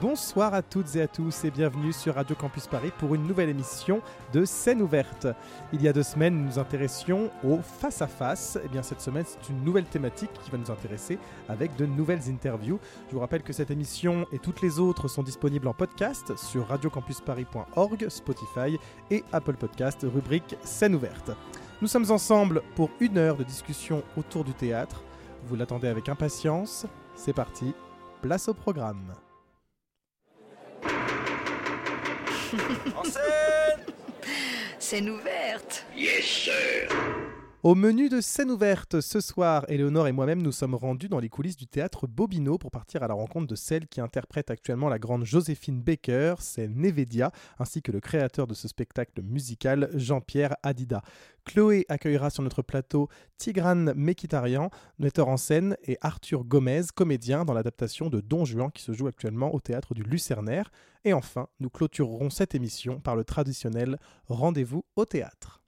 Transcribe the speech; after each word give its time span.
Bonsoir 0.00 0.54
à 0.54 0.62
toutes 0.62 0.96
et 0.96 1.02
à 1.02 1.08
tous 1.08 1.44
et 1.44 1.50
bienvenue 1.50 1.92
sur 1.92 2.14
Radio 2.14 2.34
Campus 2.34 2.66
Paris 2.66 2.90
pour 2.98 3.14
une 3.14 3.26
nouvelle 3.26 3.48
émission 3.48 4.00
de 4.32 4.44
Scène 4.44 4.82
ouverte. 4.82 5.26
Il 5.72 5.82
y 5.82 5.88
a 5.88 5.92
deux 5.92 6.02
semaines, 6.02 6.36
nous 6.36 6.46
nous 6.46 6.58
intéressions 6.58 7.30
au 7.44 7.58
face-à-face. 7.58 8.58
Et 8.64 8.68
bien 8.68 8.82
cette 8.82 9.00
semaine, 9.00 9.24
c'est 9.26 9.52
une 9.52 9.62
nouvelle 9.62 9.84
thématique 9.84 10.30
qui 10.42 10.50
va 10.50 10.58
nous 10.58 10.70
intéresser 10.70 11.18
avec 11.48 11.76
de 11.76 11.86
nouvelles 11.86 12.28
interviews. 12.28 12.80
Je 13.08 13.14
vous 13.14 13.20
rappelle 13.20 13.42
que 13.42 13.52
cette 13.52 13.70
émission 13.70 14.26
et 14.32 14.38
toutes 14.38 14.60
les 14.60 14.78
autres 14.78 15.08
sont 15.08 15.22
disponibles 15.22 15.68
en 15.68 15.74
podcast 15.74 16.36
sur 16.36 16.66
radiocampusparis.org, 16.68 18.08
Spotify 18.08 18.78
et 19.10 19.24
Apple 19.32 19.54
Podcast, 19.54 20.04
rubrique 20.04 20.56
Scène 20.62 20.94
ouverte. 20.94 21.30
Nous 21.82 21.88
sommes 21.88 22.10
ensemble 22.10 22.62
pour 22.74 22.90
une 23.00 23.18
heure 23.18 23.36
de 23.36 23.44
discussion 23.44 24.02
autour 24.16 24.44
du 24.44 24.54
théâtre. 24.54 25.02
Vous 25.46 25.56
l'attendez 25.56 25.88
avec 25.88 26.08
impatience. 26.08 26.86
C'est 27.14 27.34
parti, 27.34 27.74
place 28.22 28.48
au 28.48 28.54
programme. 28.54 29.14
En 32.96 33.04
scène 33.04 33.84
Scène 34.78 35.10
ouverte. 35.10 35.84
Yes, 35.96 36.24
sir 36.24 36.88
Au 37.66 37.74
menu 37.74 38.08
de 38.08 38.20
scène 38.20 38.52
ouverte 38.52 39.00
ce 39.00 39.18
soir, 39.18 39.64
Éléonore 39.68 40.06
et 40.06 40.12
moi-même 40.12 40.40
nous 40.40 40.52
sommes 40.52 40.76
rendus 40.76 41.08
dans 41.08 41.18
les 41.18 41.28
coulisses 41.28 41.56
du 41.56 41.66
théâtre 41.66 42.06
Bobino 42.06 42.58
pour 42.58 42.70
partir 42.70 43.02
à 43.02 43.08
la 43.08 43.14
rencontre 43.14 43.48
de 43.48 43.56
celle 43.56 43.88
qui 43.88 44.00
interprète 44.00 44.52
actuellement 44.52 44.88
la 44.88 45.00
grande 45.00 45.24
Joséphine 45.24 45.82
Baker, 45.82 46.36
c'est 46.38 46.68
Nevedia, 46.68 47.32
ainsi 47.58 47.82
que 47.82 47.90
le 47.90 47.98
créateur 47.98 48.46
de 48.46 48.54
ce 48.54 48.68
spectacle 48.68 49.20
musical, 49.20 49.90
Jean-Pierre 49.94 50.54
Adida. 50.62 51.02
Chloé 51.44 51.84
accueillera 51.88 52.30
sur 52.30 52.44
notre 52.44 52.62
plateau 52.62 53.08
Tigran 53.36 53.92
Mekitarian, 53.96 54.70
metteur 55.00 55.26
en 55.26 55.36
scène, 55.36 55.76
et 55.82 55.98
Arthur 56.02 56.44
Gomez, 56.44 56.82
comédien 56.94 57.44
dans 57.44 57.52
l'adaptation 57.52 58.10
de 58.10 58.20
Don 58.20 58.44
Juan 58.44 58.70
qui 58.70 58.84
se 58.84 58.92
joue 58.92 59.08
actuellement 59.08 59.52
au 59.52 59.58
théâtre 59.58 59.92
du 59.92 60.04
Lucernaire. 60.04 60.70
Et 61.04 61.12
enfin, 61.12 61.48
nous 61.58 61.70
clôturerons 61.70 62.30
cette 62.30 62.54
émission 62.54 63.00
par 63.00 63.16
le 63.16 63.24
traditionnel 63.24 63.98
rendez-vous 64.28 64.84
au 64.94 65.04
théâtre. 65.04 65.65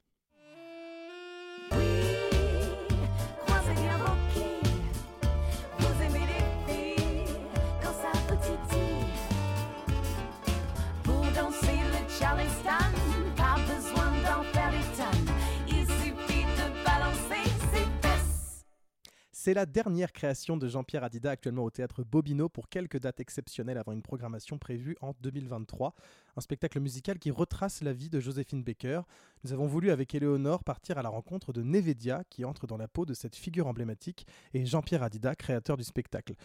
C'est 19.41 19.53
la 19.53 19.65
dernière 19.65 20.11
création 20.11 20.57
de 20.57 20.67
Jean-Pierre 20.67 21.05
Adida 21.05 21.31
actuellement 21.31 21.63
au 21.63 21.69
théâtre 21.69 22.03
Bobino 22.03 22.49
pour 22.49 22.67
quelques 22.67 22.99
dates 22.99 23.19
exceptionnelles 23.19 23.77
avant 23.77 23.93
une 23.93 24.01
programmation 24.01 24.57
prévue 24.57 24.97
en 25.01 25.13
2023. 25.21 25.95
Un 26.35 26.41
spectacle 26.41 26.79
musical 26.79 27.17
qui 27.17 27.31
retrace 27.31 27.81
la 27.81 27.93
vie 27.93 28.09
de 28.09 28.19
Joséphine 28.19 28.63
Baker. 28.63 29.01
Nous 29.43 29.53
avons 29.53 29.65
voulu 29.65 29.91
avec 29.91 30.13
Éléonore 30.13 30.63
partir 30.65 30.97
à 30.97 31.01
la 31.01 31.09
rencontre 31.09 31.53
de 31.53 31.63
Nevedia 31.63 32.23
qui 32.29 32.43
entre 32.43 32.67
dans 32.67 32.77
la 32.77 32.87
peau 32.87 33.05
de 33.05 33.13
cette 33.13 33.35
figure 33.35 33.65
emblématique 33.65 34.27
et 34.53 34.65
Jean-Pierre 34.65 35.03
Adida, 35.03 35.33
créateur 35.35 35.77
du 35.77 35.83
spectacle. 35.83 36.35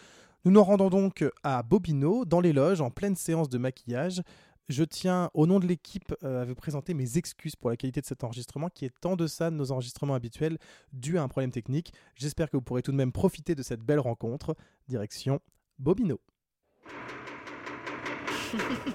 Nous 0.44 0.52
nous 0.52 0.62
rendons 0.62 0.88
donc 0.88 1.24
à 1.42 1.62
Bobino, 1.62 2.24
dans 2.24 2.40
les 2.40 2.52
loges, 2.52 2.80
en 2.80 2.90
pleine 2.90 3.16
séance 3.16 3.48
de 3.48 3.58
maquillage. 3.58 4.22
Je 4.70 4.82
tiens, 4.82 5.30
au 5.34 5.46
nom 5.46 5.60
de 5.60 5.66
l'équipe, 5.66 6.14
euh, 6.22 6.40
à 6.40 6.44
vous 6.46 6.54
présenter 6.54 6.94
mes 6.94 7.18
excuses 7.18 7.54
pour 7.54 7.68
la 7.68 7.76
qualité 7.76 8.00
de 8.00 8.06
cet 8.06 8.24
enregistrement 8.24 8.70
qui 8.70 8.86
est 8.86 9.04
en 9.04 9.14
deçà 9.14 9.50
de 9.50 9.56
nos 9.56 9.72
enregistrements 9.72 10.14
habituels 10.14 10.56
dû 10.92 11.18
à 11.18 11.22
un 11.22 11.28
problème 11.28 11.50
technique. 11.50 11.92
J'espère 12.14 12.48
que 12.48 12.56
vous 12.56 12.62
pourrez 12.62 12.80
tout 12.80 12.92
de 12.92 12.96
même 12.96 13.12
profiter 13.12 13.54
de 13.54 13.62
cette 13.62 13.80
belle 13.80 14.00
rencontre. 14.00 14.56
Direction 14.88 15.40
Bobino. 15.78 16.18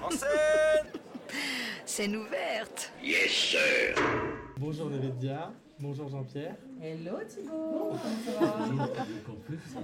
En 0.02 0.10
scène 0.10 1.00
Scène 1.86 2.16
ouverte. 2.16 2.92
Yes, 3.02 3.30
sir 3.30 3.94
Bonjour 4.58 4.90
Nevedia, 4.90 5.52
bonjour 5.80 6.08
Jean-Pierre. 6.08 6.56
Hello 6.82 7.16
Thibaut 7.26 7.90
Comment 7.90 7.98
ça 8.24 8.40
va 8.40 8.66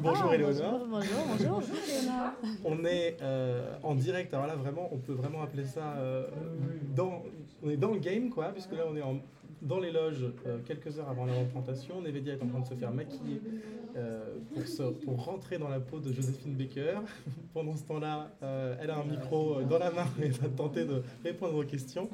Bonjour. 0.00 0.30
Bonjour, 0.30 0.86
bonjour, 0.88 1.26
bonjour 1.28 1.60
Léonore. 1.88 2.32
On 2.64 2.84
est 2.84 3.16
euh, 3.22 3.74
en 3.82 3.94
direct, 3.94 4.32
alors 4.34 4.46
là 4.46 4.56
vraiment, 4.56 4.88
on 4.92 4.98
peut 4.98 5.12
vraiment 5.12 5.42
appeler 5.42 5.64
ça 5.64 5.94
euh, 5.98 6.26
dans, 6.94 7.22
on 7.64 7.70
est 7.70 7.76
dans 7.76 7.90
le 7.92 7.98
game 7.98 8.30
quoi, 8.30 8.46
puisque 8.52 8.72
là 8.72 8.84
on 8.88 8.96
est 8.96 9.02
en- 9.02 9.20
dans 9.62 9.80
les 9.80 9.90
loges 9.90 10.24
euh, 10.46 10.58
quelques 10.66 10.98
heures 10.98 11.08
avant 11.08 11.24
la 11.26 11.34
représentation. 11.34 12.00
Nevedia 12.02 12.34
est 12.34 12.42
en 12.42 12.46
train 12.46 12.60
de 12.60 12.66
se 12.66 12.74
faire 12.74 12.92
maquiller 12.92 13.40
euh, 13.96 14.34
pour, 14.54 14.66
se- 14.66 14.92
pour 15.04 15.24
rentrer 15.24 15.58
dans 15.58 15.68
la 15.68 15.80
peau 15.80 15.98
de 15.98 16.12
Joséphine 16.12 16.54
Baker. 16.54 16.98
Pendant 17.54 17.74
ce 17.76 17.84
temps-là, 17.84 18.30
euh, 18.42 18.76
elle 18.80 18.90
a 18.90 18.98
un 18.98 19.04
micro 19.04 19.62
dans 19.62 19.78
la 19.78 19.90
main 19.90 20.06
et 20.22 20.28
va 20.28 20.48
tenter 20.48 20.84
de 20.84 21.02
répondre 21.24 21.56
aux 21.56 21.64
questions. 21.64 22.08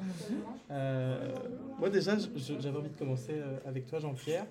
Moi 0.69 1.89
déjà, 1.91 2.17
j'avais 2.59 2.77
envie 2.77 2.89
de 2.89 2.97
commencer 2.97 3.35
avec 3.65 3.85
toi 3.87 3.99
Jean-Pierre. 3.99 4.45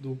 Donc, 0.00 0.18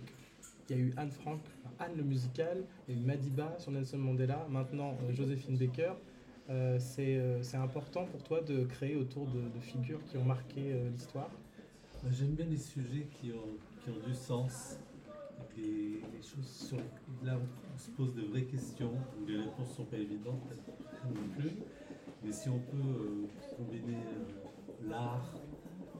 il 0.70 0.76
y 0.76 0.78
a 0.80 0.82
eu 0.82 0.92
Anne 0.96 1.10
Frank, 1.10 1.40
Anne 1.78 1.92
le 1.96 2.04
musical, 2.04 2.58
il 2.88 2.94
y 2.94 2.98
a 2.98 3.00
eu 3.02 3.04
Madiba 3.04 3.54
sur 3.58 3.72
Nelson 3.72 3.98
Mandela, 3.98 4.46
maintenant 4.48 4.96
Joséphine 5.12 5.56
Baker. 5.56 5.92
Euh, 6.50 6.76
c'est 6.80 7.16
euh, 7.16 7.42
c'est 7.42 7.56
important 7.56 8.04
pour 8.04 8.22
toi 8.24 8.40
de 8.40 8.64
créer 8.64 8.96
autour 8.96 9.26
de, 9.28 9.60
figures 9.60 10.00
qui 10.10 10.16
ont 10.16 10.24
marqué 10.24 10.72
euh, 10.72 10.90
l'histoire? 10.90 11.30
Bah, 12.02 12.10
J'aime 12.12 12.32
bien 12.32 12.46
les 12.46 12.58
sujets 12.58 13.06
qui 13.20 13.32
ont, 13.32 13.56
qui 13.82 13.90
ont 13.90 14.06
du 14.06 14.14
sens, 14.14 14.76
et 15.56 15.60
les, 15.62 16.22
choses 16.22 16.48
sur 16.48 16.78
là 17.22 17.36
où 17.36 17.42
on 17.74 17.78
se 17.78 17.90
pose 17.90 18.14
de 18.14 18.22
vraies 18.22 18.44
questions, 18.44 18.92
où 19.20 19.26
les 19.26 19.38
réponses 19.38 19.70
ne 19.70 19.74
sont 19.74 19.84
pas 19.84 19.98
évidentes 19.98 20.50
non 21.04 21.28
plus. 21.38 21.52
Mais 22.24 22.32
si 22.32 22.48
on 22.48 22.58
peut 22.58 23.28
combiner 23.56 23.98
l'art 24.88 25.30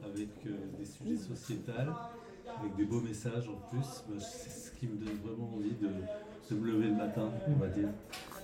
avec 0.05 0.29
des 0.79 0.85
sujets 0.85 1.17
sociétals, 1.17 1.93
avec 2.61 2.75
des 2.77 2.85
beaux 2.85 3.01
messages 3.01 3.49
en 3.49 3.57
plus, 3.69 4.21
c'est 4.21 4.51
ce 4.51 4.73
qui 4.73 4.87
me 4.87 4.97
donne 4.97 5.19
vraiment 5.25 5.55
envie 5.55 5.75
de, 5.75 5.89
de 6.51 6.61
me 6.61 6.67
lever 6.67 6.87
le 6.89 6.97
matin, 6.97 7.31
on 7.49 7.59
va 7.59 7.69
dire. 7.69 7.89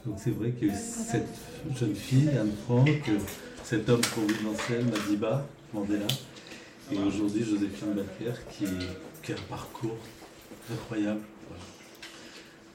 Donc 0.06 0.16
c'est 0.18 0.30
vrai 0.30 0.52
eu 0.60 0.70
cette 0.74 1.28
jeune 1.78 1.94
fille, 1.94 2.30
Anne 2.38 2.52
Frank, 2.64 2.88
euh, 2.88 3.18
cet 3.64 3.88
homme 3.88 4.00
providentiel, 4.00 4.84
Madiba, 4.84 5.46
Mandela, 5.72 6.06
et 6.90 6.98
aujourd'hui, 6.98 7.44
Joséphine 7.44 7.92
Baker, 7.92 8.38
qui, 8.50 8.64
a 8.64 9.34
un 9.34 9.42
parcours 9.48 9.96
incroyable. 10.72 11.20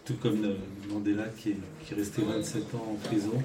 Tout 0.06 0.16
comme 0.22 0.44
euh, 0.44 0.56
Mandela, 0.90 1.24
qui 1.38 1.52
est, 1.52 1.58
qui 1.86 1.94
est 1.94 1.98
resté 1.98 2.22
27 2.22 2.76
ans 2.76 2.88
en 2.92 3.08
prison. 3.08 3.42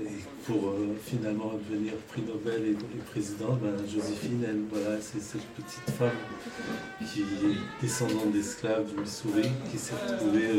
Et 0.00 0.06
pour 0.46 0.68
euh, 0.68 0.96
finalement 1.04 1.52
devenir 1.68 1.94
prix 2.08 2.22
Nobel 2.22 2.62
et, 2.64 2.70
et 2.70 3.00
président, 3.10 3.58
ben, 3.60 3.76
Joséphine, 3.92 4.44
elle, 4.46 4.62
voilà, 4.70 5.00
c'est 5.00 5.20
cette 5.20 5.44
petite 5.56 5.90
femme 5.98 6.10
qui 7.12 7.22
est 7.22 7.82
descendante 7.82 8.32
d'esclaves 8.32 8.94
du 8.94 9.00
Missouri, 9.00 9.48
qui 9.70 9.76
s'est 9.76 9.94
retrouvée 10.06 10.50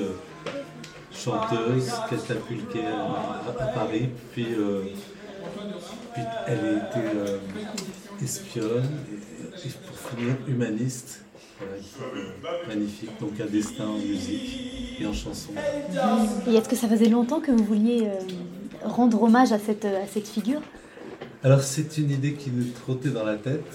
chanteuse, 1.13 1.91
catapultée 2.09 2.85
à, 2.85 3.63
Paris, 3.73 4.09
puis, 4.31 4.47
euh, 4.57 4.83
puis 6.13 6.23
elle 6.47 6.59
a 6.59 6.71
été 6.71 6.99
euh, 7.15 7.37
espionne 8.21 8.89
et, 9.11 9.67
et 9.67 9.71
pour 9.87 10.11
finir 10.11 10.35
humaniste. 10.47 11.23
Voilà, 12.41 12.57
magnifique, 12.67 13.11
donc 13.19 13.39
un 13.39 13.45
destin 13.45 13.85
en 13.85 13.97
musique 13.97 14.97
et 14.99 15.05
en 15.05 15.13
chanson. 15.13 15.51
Et 16.47 16.55
est-ce 16.55 16.67
que 16.67 16.75
ça 16.75 16.87
faisait 16.87 17.09
longtemps 17.09 17.39
que 17.39 17.51
vous 17.51 17.63
vouliez 17.63 18.07
euh, 18.07 18.19
rendre 18.83 19.21
hommage 19.21 19.51
à 19.51 19.59
cette, 19.59 19.85
à 19.85 20.07
cette 20.11 20.27
figure? 20.27 20.61
Alors 21.43 21.61
c'est 21.61 21.97
une 21.97 22.09
idée 22.11 22.33
qui 22.33 22.49
nous 22.49 22.71
trottait 22.71 23.09
dans 23.09 23.23
la 23.23 23.35
tête 23.35 23.65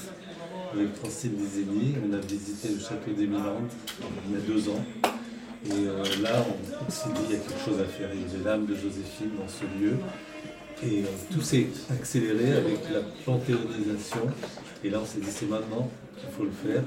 avec 0.73 0.95
Francine 0.97 1.33
Dizeni. 1.33 1.95
On 2.09 2.13
a 2.15 2.19
visité 2.19 2.69
le 2.69 2.81
château 2.81 3.13
des 3.17 3.27
Milandes 3.27 3.71
il 4.27 4.35
y 4.35 4.37
a 4.37 4.41
deux 4.41 4.69
ans. 4.69 4.85
Et 5.67 5.73
euh, 5.73 6.03
là, 6.23 6.45
on, 6.87 6.91
s'est 6.91 7.09
dit 7.11 7.21
il 7.29 7.35
y 7.35 7.37
a 7.37 7.41
quelque 7.41 7.65
chose 7.65 7.81
à 7.81 7.85
faire. 7.85 8.09
Il 8.15 8.21
y 8.21 8.35
avait 8.35 8.45
l'âme 8.45 8.67
de 8.67 8.75
Joséphine 8.75 9.31
dans 9.39 9.49
ce 9.49 9.65
lieu. 9.81 9.97
Et 10.85 11.03
euh, 11.03 11.07
tout 11.33 11.41
s'est 11.41 11.67
accéléré 11.91 12.53
avec 12.53 12.79
la 12.93 13.01
panthéonisation. 13.25 14.29
Et 14.85 14.91
là, 14.91 15.01
on 15.03 15.07
s'est 15.07 15.21
dit 15.21 15.31
c'est 15.31 15.49
maintenant 15.49 15.91
qu'il 16.19 16.31
faut 16.31 16.45
le 16.45 16.51
faire. 16.51 16.83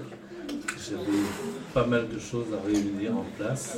J'avais 0.90 1.20
pas 1.74 1.86
mal 1.86 2.08
de 2.10 2.20
choses 2.20 2.48
à 2.54 2.66
réunir 2.66 3.18
en 3.18 3.26
place. 3.38 3.78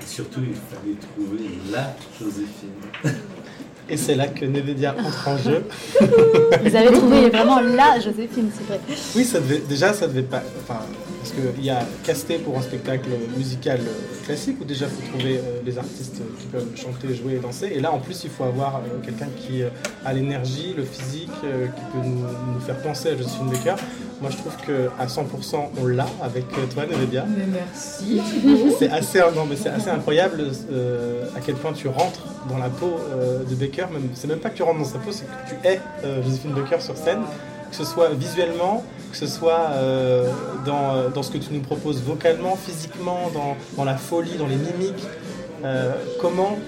Et 0.00 0.06
surtout, 0.06 0.40
il 0.40 0.54
fallait 0.54 0.96
trouver 1.14 1.48
la 1.70 1.94
Joséphine. 2.18 2.70
Et 3.88 3.96
c'est 3.96 4.14
là 4.14 4.28
que 4.28 4.44
Nevedia 4.44 4.94
entre 4.98 5.28
en 5.28 5.36
jeu. 5.36 5.64
Vous 6.00 6.76
avez 6.76 6.92
trouvé 6.92 7.28
vraiment 7.28 7.60
la 7.60 8.00
Joséphine, 8.00 8.50
c'est 8.54 8.66
vrai. 8.66 8.80
Oui, 9.16 9.24
ça 9.24 9.40
devait, 9.40 9.62
déjà, 9.68 9.92
ça 9.92 10.06
devait 10.06 10.22
pas. 10.22 10.42
Enfin, 10.62 10.80
parce 11.18 11.32
qu'il 11.32 11.64
y 11.64 11.70
a 11.70 11.86
casté 12.04 12.38
pour 12.38 12.56
un 12.58 12.62
spectacle 12.62 13.08
musical 13.36 13.80
euh, 13.80 14.12
classique 14.22 14.56
où 14.60 14.64
déjà 14.64 14.86
il 14.86 14.90
faut 14.90 15.08
trouver 15.10 15.36
euh, 15.36 15.60
les 15.64 15.78
artistes 15.78 16.22
qui 16.38 16.46
peuvent 16.46 16.76
chanter, 16.76 17.14
jouer 17.14 17.34
et 17.34 17.38
danser. 17.38 17.72
Et 17.74 17.80
là, 17.80 17.92
en 17.92 17.98
plus, 17.98 18.24
il 18.24 18.30
faut 18.30 18.44
avoir 18.44 18.76
euh, 18.76 18.98
quelqu'un 19.04 19.28
qui 19.36 19.62
euh, 19.62 19.68
a 20.04 20.12
l'énergie, 20.12 20.74
le 20.76 20.84
physique, 20.84 21.30
qui 21.40 21.82
peut 21.92 22.06
nous, 22.06 22.24
nous 22.54 22.60
faire 22.60 22.80
penser 22.82 23.10
à 23.10 23.16
Josephine 23.16 23.50
Baker. 23.50 23.74
Moi, 24.22 24.30
je 24.30 24.36
trouve 24.36 24.56
qu'à 24.56 25.06
100%, 25.06 25.70
on 25.82 25.86
l'a 25.88 26.06
avec 26.22 26.44
euh, 26.56 26.66
toi, 26.72 26.86
Nevedia. 26.86 27.24
Mais 27.28 27.44
merci. 27.44 28.20
C'est 28.78 28.88
assez, 28.88 29.18
non, 29.34 29.46
mais 29.50 29.56
c'est 29.56 29.68
assez 29.68 29.90
incroyable 29.90 30.44
euh, 30.70 31.24
à 31.36 31.40
quel 31.40 31.56
point 31.56 31.72
tu 31.72 31.88
rentres 31.88 32.24
dans 32.48 32.58
la 32.58 32.68
peau 32.68 33.00
euh, 33.10 33.42
de 33.42 33.54
Baker. 33.56 33.86
Même, 33.92 34.10
c'est 34.14 34.28
même 34.28 34.38
pas 34.38 34.50
que 34.50 34.56
tu 34.56 34.62
rentres 34.62 34.78
dans 34.78 34.84
sa 34.84 35.00
peau, 35.00 35.10
c'est 35.10 35.24
que 35.24 35.48
tu 35.48 35.66
es 35.66 35.80
euh, 36.04 36.22
Joséphine 36.22 36.52
Baker 36.52 36.80
sur 36.80 36.96
scène, 36.96 37.22
que 37.70 37.76
ce 37.76 37.84
soit 37.84 38.10
visuellement, 38.10 38.84
que 39.10 39.16
ce 39.16 39.26
soit 39.26 39.70
dans, 40.64 41.10
dans 41.12 41.22
ce 41.22 41.32
que 41.32 41.38
tu 41.38 41.52
nous 41.52 41.60
proposes 41.60 42.00
vocalement, 42.00 42.54
physiquement, 42.56 43.30
dans, 43.34 43.56
dans 43.76 43.84
la 43.84 43.96
folie, 43.96 44.36
dans 44.38 44.46
les 44.46 44.56
mimiques. 44.56 45.04
Comment, 46.20 46.58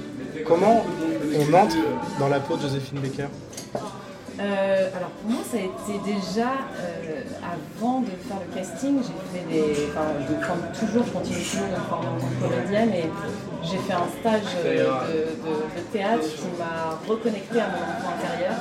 comment 0.45 0.85
on 1.39 1.55
entre 1.55 1.77
dans 2.19 2.29
la 2.29 2.41
peau 2.41 2.57
de 2.57 2.63
Joséphine 2.63 2.99
Baker? 2.99 3.29
Euh, 4.41 4.89
alors 4.97 5.11
pour 5.11 5.31
moi, 5.31 5.41
ça 5.49 5.57
a 5.59 5.61
été 5.61 5.95
déjà 6.05 6.51
euh, 6.81 7.23
avant 7.45 8.01
de 8.01 8.11
faire 8.27 8.39
le 8.45 8.55
casting. 8.55 8.99
J'ai 9.01 9.39
fait 9.39 9.47
des. 9.47 9.87
Enfin, 9.91 10.07
je 10.29 10.35
me 10.35 10.41
forme 10.43 10.61
toujours, 10.79 11.05
je 11.07 11.13
continue 11.13 11.43
toujours 11.45 11.67
de 11.67 11.77
me 11.79 11.87
former 11.89 12.09
en 12.09 12.19
tant 12.19 12.27
que 12.27 12.41
comédienne 12.43 12.93
et 12.95 13.05
j'ai 13.63 13.79
fait 13.79 13.93
un 13.93 14.09
stage 14.21 14.51
euh, 14.65 15.07
de, 15.07 15.47
de- 15.47 15.67
de 15.77 15.83
théâtre 15.93 16.27
qui 16.27 16.51
m'a 16.59 16.99
reconnecté 17.09 17.61
à 17.61 17.69
mon 17.69 17.79
enfant 17.79 18.11
intérieur, 18.19 18.57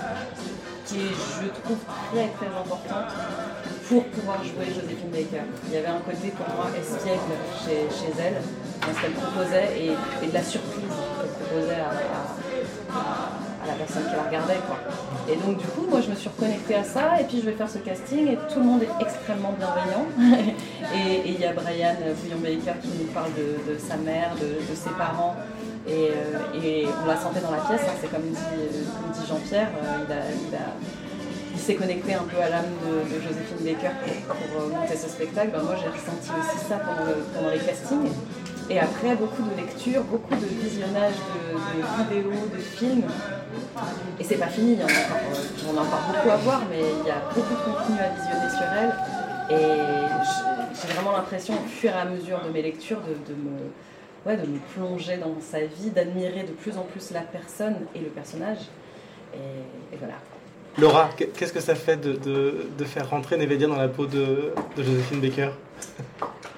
qui 0.85 0.95
est, 0.97 1.15
je 1.41 1.47
trouve, 1.63 1.79
très 2.13 2.27
très 2.37 2.51
importante 2.53 3.09
pour 3.89 4.03
pouvoir 4.05 4.43
jouer 4.43 4.67
Joséphine 4.69 5.09
Baker. 5.09 5.41
Il 5.67 5.73
y 5.73 5.77
avait 5.77 5.87
un 5.87 5.99
côté 6.05 6.29
pour 6.37 6.47
moi 6.55 6.67
espiègle 6.77 7.33
chez, 7.65 7.89
chez 7.89 8.13
elle, 8.21 8.37
dans 8.81 8.93
ce 8.93 9.01
qu'elle 9.01 9.11
proposait 9.17 9.69
et, 9.75 9.91
et 10.23 10.27
de 10.29 10.33
la 10.33 10.43
surprise 10.43 10.85
qu'elle 10.85 11.33
proposait 11.49 11.81
à- 11.81 11.89
à- 11.89 12.99
à- 12.99 13.42
à 13.63 13.67
la 13.67 13.73
personne 13.73 14.03
qui 14.03 14.15
la 14.15 14.23
regardait. 14.23 14.59
Quoi. 14.67 14.77
Et 15.31 15.35
donc 15.37 15.57
du 15.57 15.67
coup, 15.67 15.85
moi 15.89 16.01
je 16.01 16.09
me 16.09 16.15
suis 16.15 16.29
reconnectée 16.29 16.75
à 16.75 16.83
ça 16.83 17.19
et 17.19 17.23
puis 17.23 17.39
je 17.39 17.45
vais 17.45 17.53
faire 17.53 17.69
ce 17.69 17.77
casting 17.79 18.27
et 18.27 18.37
tout 18.51 18.59
le 18.59 18.65
monde 18.65 18.83
est 18.83 19.01
extrêmement 19.01 19.53
bienveillant. 19.57 20.05
et 20.95 21.23
il 21.25 21.39
y 21.39 21.45
a 21.45 21.53
Brian 21.53 21.95
Bouillon-Baker 22.21 22.79
qui 22.81 22.89
nous 22.99 23.11
parle 23.13 23.31
de, 23.33 23.77
sa 23.77 23.95
mère, 23.97 24.35
de, 24.39 24.75
ses 24.75 24.91
parents. 24.91 25.35
Et, 25.87 26.11
euh, 26.11 26.63
et 26.63 26.87
on 27.03 27.07
la 27.07 27.17
sentait 27.17 27.41
dans 27.41 27.51
la 27.51 27.57
pièce, 27.57 27.81
hein, 27.85 27.95
c'est 27.99 28.09
comme 28.09 28.21
dit, 28.21 28.37
dit 28.37 29.27
Jean-Pierre, 29.27 29.67
euh, 29.83 30.21
il, 31.53 31.59
s'est 31.59 31.75
connecté 31.75 32.13
un 32.13 32.23
peu 32.23 32.37
à 32.41 32.49
l'âme 32.49 32.71
de, 32.87 33.19
Joséphine 33.19 33.59
Baker 33.59 33.91
pour, 34.27 34.35
pour, 34.35 34.61
euh, 34.61 34.69
monter 34.69 34.95
ce 34.95 35.09
spectacle. 35.09 35.51
Ben, 35.51 35.61
moi 35.61 35.75
j'ai 35.75 35.89
ressenti 35.89 36.31
aussi 36.39 36.65
ça 36.69 36.77
pendant, 36.77 37.05
le- 37.05 37.23
pendant 37.35 37.49
les 37.49 37.59
castings. 37.59 38.11
Et 38.69 38.79
après, 38.79 39.15
beaucoup 39.15 39.43
de 39.43 39.55
lectures, 39.55 40.03
beaucoup 40.03 40.35
de 40.35 40.45
visionnage 40.45 41.13
de, 41.13 42.13
vidéos, 42.15 42.47
de 42.51 42.57
films. 42.57 43.03
Et 44.19 44.23
c'est 44.23 44.37
pas 44.37 44.47
fini, 44.47 44.73
il 44.73 44.79
y 44.79 44.83
en 44.83 44.87
a 44.87 44.91
encore, 44.91 45.17
euh, 45.31 45.77
a 45.77 45.81
encore 45.81 46.01
beaucoup 46.07 46.29
à 46.29 46.37
voir, 46.37 46.61
mais 46.69 46.79
il 46.79 47.07
y 47.07 47.11
a 47.11 47.21
beaucoup 47.33 47.53
de 47.53 47.59
contenu 47.59 47.99
à 47.99 48.09
visionner 48.09 48.49
sur 48.49 48.67
elle. 48.81 48.95
Et 49.49 49.83
j'ai 50.73 50.93
vraiment 50.93 51.11
l'impression, 51.11 51.55
au 51.55 51.67
fur 51.67 51.91
et 51.91 51.93
à 51.93 52.05
mesure 52.05 52.41
de 52.45 52.49
mes 52.49 52.61
lectures, 52.61 53.01
de, 53.01 53.33
me, 53.33 53.71
ouais, 54.25 54.37
de 54.37 54.49
me 54.49 54.59
plonger 54.73 55.17
dans 55.17 55.35
sa 55.41 55.59
vie, 55.59 55.89
d'admirer 55.89 56.43
de 56.43 56.51
plus 56.51 56.77
en 56.77 56.83
plus 56.83 57.11
la 57.11 57.21
personne 57.21 57.75
et 57.95 57.99
le 57.99 58.09
personnage. 58.09 58.59
Et 59.33 59.97
voilà. 59.97 60.15
Laura, 60.77 61.09
qu'est-ce 61.15 61.53
que 61.53 61.59
ça 61.59 61.75
fait 61.75 61.97
de, 61.97 62.13
de- 62.13 62.65
de 62.77 62.83
faire 62.83 63.09
rentrer 63.09 63.37
Nevedia 63.37 63.67
dans 63.67 63.75
la 63.77 63.87
peau 63.87 64.05
de, 64.07 64.53
Joséphine 64.77 65.21
Baker? 65.21 65.49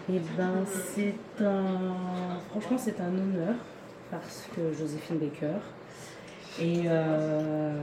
Eh 0.10 0.20
ben, 0.38 0.64
c'est 0.66 1.16
un. 1.44 2.38
Franchement, 2.52 2.78
c'est 2.78 3.00
un 3.02 3.08
honneur 3.10 3.56
parce 4.12 4.46
que 4.56 4.62
Joséphine 4.78 5.18
Baker. 5.18 5.58
Et 6.62 6.84
euh, 6.88 7.74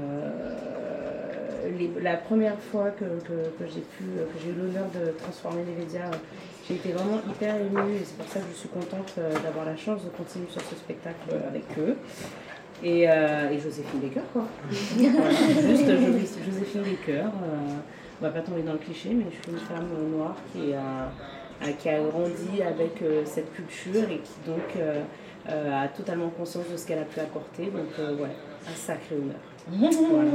la 2.00 2.16
première 2.16 2.58
fois 2.58 2.90
que, 2.90 3.04
que- 3.04 3.66
j'ai 3.66 3.80
que 3.82 4.04
j'ai 4.42 4.50
eu 4.50 4.54
l'honneur 4.54 4.86
de 4.94 5.10
transformer 5.22 5.62
médias, 5.78 6.10
j'ai 6.66 6.76
été 6.76 6.92
vraiment 6.92 7.20
hyper 7.28 7.56
émue 7.56 7.96
et 7.96 8.04
c'est 8.04 8.16
pour 8.16 8.26
ça 8.28 8.40
que 8.40 8.46
je 8.52 8.56
suis 8.56 8.68
contente 8.70 9.12
euh, 9.18 9.34
d'avoir 9.44 9.66
la 9.66 9.76
chance 9.76 10.02
de 10.04 10.08
continuer 10.10 10.46
sur 10.48 10.62
ce 10.62 10.76
spectacle 10.76 11.28
avec 11.46 11.64
eux. 11.78 11.96
Et, 12.84 13.08
euh, 13.08 13.50
et 13.50 13.58
Joséphine 13.60 14.00
Baker, 14.00 14.20
quoi. 14.32 14.44
Voilà, 14.70 15.30
juste 15.30 15.86
Jo- 15.86 16.50
Joséphine 16.50 16.82
Baker. 16.82 17.20
euh, 17.20 17.26
on 18.20 18.24
va 18.24 18.30
pas 18.30 18.40
tomber 18.40 18.62
dans 18.62 18.72
le 18.72 18.78
cliché, 18.78 19.10
mais 19.14 19.26
je 19.30 19.36
suis 19.42 19.52
une 19.52 19.58
femme 19.66 19.88
euh, 19.96 20.08
noire 20.16 20.36
qui 20.52 20.72
a, 20.74 21.10
a- 21.64 21.72
qui 21.72 21.88
a 21.88 22.00
grandi 22.00 22.60
avec 22.62 23.00
euh, 23.02 23.22
cette 23.24 23.52
culture 23.54 24.02
et 24.10 24.18
qui 24.18 24.32
donc 24.46 24.76
euh, 24.76 25.00
euh, 25.48 25.84
a 25.84 25.88
totalement 25.88 26.28
conscience 26.30 26.68
de 26.72 26.76
ce 26.76 26.86
qu'elle 26.86 26.98
a 27.00 27.04
pu 27.04 27.18
apporter. 27.20 27.64
Donc, 27.66 27.88
euh, 27.98 28.14
ouais, 28.16 28.30
un 28.68 28.74
sacré 28.76 29.16
honneur. 29.16 29.40
Voilà. 30.10 30.30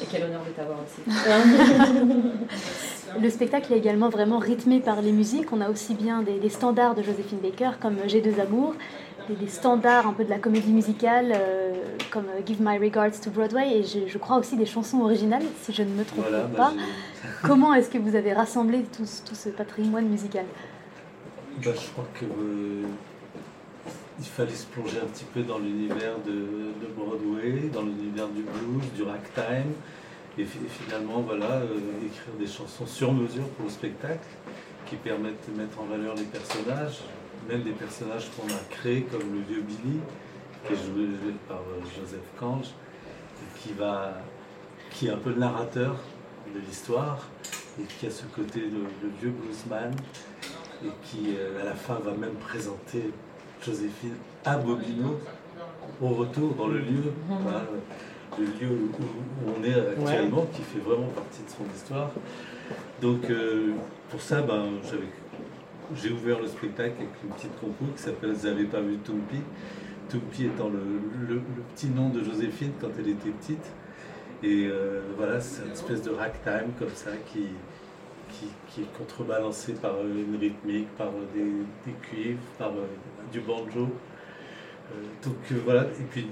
Et 0.00 0.04
quel 0.10 0.24
honneur 0.24 0.42
de 0.44 0.50
t'avoir 0.50 0.78
aussi. 0.84 1.00
Le 3.20 3.30
spectacle 3.30 3.72
est 3.72 3.78
également 3.78 4.08
vraiment 4.10 4.38
rythmé 4.38 4.80
par 4.80 5.00
les 5.00 5.12
musiques. 5.12 5.52
On 5.52 5.60
a 5.60 5.70
aussi 5.70 5.94
bien 5.94 6.22
des, 6.22 6.38
des 6.38 6.48
standards 6.50 6.94
de 6.94 7.02
Joséphine 7.02 7.38
Baker 7.38 7.70
comme 7.80 7.96
J'ai 8.06 8.20
deux 8.20 8.38
amours, 8.40 8.74
des, 9.28 9.34
des 9.34 9.48
standards 9.48 10.06
un 10.06 10.12
peu 10.12 10.24
de 10.24 10.30
la 10.30 10.38
comédie 10.38 10.72
musicale 10.72 11.32
euh, 11.34 11.72
comme 12.10 12.26
euh, 12.26 12.40
Give 12.46 12.58
My 12.60 12.78
Regards 12.78 13.20
to 13.22 13.30
Broadway 13.30 13.78
et 13.78 13.82
je, 13.84 14.06
je 14.06 14.18
crois 14.18 14.38
aussi 14.38 14.56
des 14.56 14.66
chansons 14.66 15.00
originales 15.00 15.42
si 15.62 15.72
je 15.72 15.82
ne 15.82 15.90
me 15.90 16.04
trompe 16.04 16.24
Voilà, 16.28 16.44
bah, 16.44 16.56
pas. 16.56 16.72
Comment 17.48 17.74
est-ce 17.74 17.90
que 17.90 17.98
vous 17.98 18.14
avez 18.16 18.32
rassemblé 18.32 18.82
tout, 18.96 19.04
ce- 19.06 19.22
tout 19.22 19.34
ce 19.34 19.48
patrimoine 19.50 20.06
musical? 20.08 20.44
Bah, 21.64 21.70
je 21.74 21.90
crois 21.92 22.06
que 22.14 22.24
euh, 22.24 22.82
il 24.18 24.24
fallait 24.26 24.50
se 24.54 24.66
plonger 24.66 24.98
un 25.02 25.06
petit 25.06 25.24
peu 25.24 25.42
dans 25.42 25.58
l'univers 25.58 26.18
de, 26.26 26.32
de 26.32 26.86
Broadway, 26.96 27.68
dans 27.72 27.82
l'univers 27.82 28.28
du 28.28 28.42
blues, 28.42 28.92
du 28.94 29.02
ragtime, 29.02 29.72
et 30.38 30.44
finalement 30.44 31.20
voilà 31.20 31.46
euh, 31.56 31.78
écrire 32.04 32.34
des 32.38 32.46
chansons 32.46 32.86
sur 32.86 33.12
mesure 33.12 33.48
pour 33.56 33.64
le 33.66 33.70
spectacle 33.70 34.26
qui 34.86 34.96
permettent 34.96 35.50
de 35.50 35.58
mettre 35.60 35.80
en 35.80 35.84
valeur 35.86 36.14
les 36.14 36.24
personnages, 36.24 37.00
même 37.48 37.62
des 37.62 37.72
personnages 37.72 38.28
qu'on 38.36 38.46
a 38.48 38.58
créés 38.70 39.02
comme 39.02 39.32
le 39.32 39.40
vieux 39.40 39.62
Billy, 39.62 40.00
qui 40.66 40.72
est 40.72 40.76
joué, 40.76 41.06
joué 41.06 41.34
par 41.48 41.58
euh, 41.58 41.80
Joseph 41.98 42.20
Kange, 42.38 42.70
qui 43.60 43.72
va 43.72 44.12
qui 44.90 45.08
est 45.08 45.10
un 45.10 45.16
peu 45.18 45.30
le 45.30 45.36
narrateur 45.36 45.96
de 46.54 46.58
l'histoire 46.60 47.18
et 47.78 47.82
qui 47.84 48.06
a 48.06 48.10
ce 48.10 48.24
côté 48.24 48.60
de, 48.60 48.66
de 49.06 49.12
vieux 49.20 49.30
bluesman 49.30 49.92
et 50.84 50.88
qui 51.04 51.34
euh, 51.36 51.60
à 51.60 51.64
la 51.64 51.74
fin 51.74 51.94
va 51.94 52.12
même 52.12 52.34
présenter 52.34 53.10
Joséphine 53.64 54.14
à 54.44 54.56
Bobino 54.56 55.18
au 56.00 56.08
retour 56.08 56.54
dans 56.54 56.68
le 56.68 56.78
lieu, 56.78 57.12
voilà, 57.28 57.62
le 58.38 58.44
lieu 58.44 58.68
où, 58.74 58.90
où 59.02 59.52
on 59.58 59.64
est 59.64 59.74
actuellement, 59.74 60.46
qui 60.54 60.62
fait 60.62 60.78
vraiment 60.80 61.08
partie 61.08 61.42
de 61.42 61.48
son 61.50 61.64
histoire. 61.74 62.10
Donc 63.00 63.28
euh, 63.30 63.72
pour 64.10 64.20
ça, 64.20 64.42
ben, 64.42 64.64
j'avais- 64.84 65.08
j'ai 65.94 66.10
ouvert 66.12 66.40
le 66.40 66.46
spectacle 66.46 66.94
avec 66.98 67.10
une 67.22 67.30
petite 67.30 67.58
compo 67.60 67.84
qui 67.96 68.02
s'appelle 68.02 68.32
Vous 68.32 68.46
n'avez 68.46 68.64
pas 68.64 68.80
vu 68.80 68.98
Tumpi. 68.98 69.40
Tumpi 70.08 70.44
étant 70.46 70.68
le, 70.68 70.80
le- 71.28 71.34
le 71.36 71.62
petit 71.74 71.88
nom 71.88 72.08
de 72.10 72.22
Joséphine 72.22 72.72
quand 72.80 72.90
elle 72.98 73.08
était 73.08 73.30
petite. 73.30 73.66
Et 74.42 74.66
euh, 74.66 75.00
voilà, 75.16 75.40
c'est 75.40 75.64
une 75.64 75.72
espèce 75.72 76.02
de 76.02 76.10
ragtime 76.10 76.70
comme 76.78 76.90
ça 76.94 77.10
qui, 77.32 77.46
qui, 78.30 78.46
qui 78.68 78.82
est 78.82 78.98
contrebalancé 78.98 79.72
par 79.74 79.94
euh, 79.94 80.24
une 80.28 80.36
rythmique, 80.38 80.88
par 80.96 81.08
euh, 81.08 81.24
des, 81.86 81.92
cuivres, 82.02 82.38
par 82.58 82.72
du 83.32 83.40
banjo. 83.40 83.88
Donc 85.24 85.34
voilà, 85.64 85.82
et 85.82 86.04
puis 86.10 86.28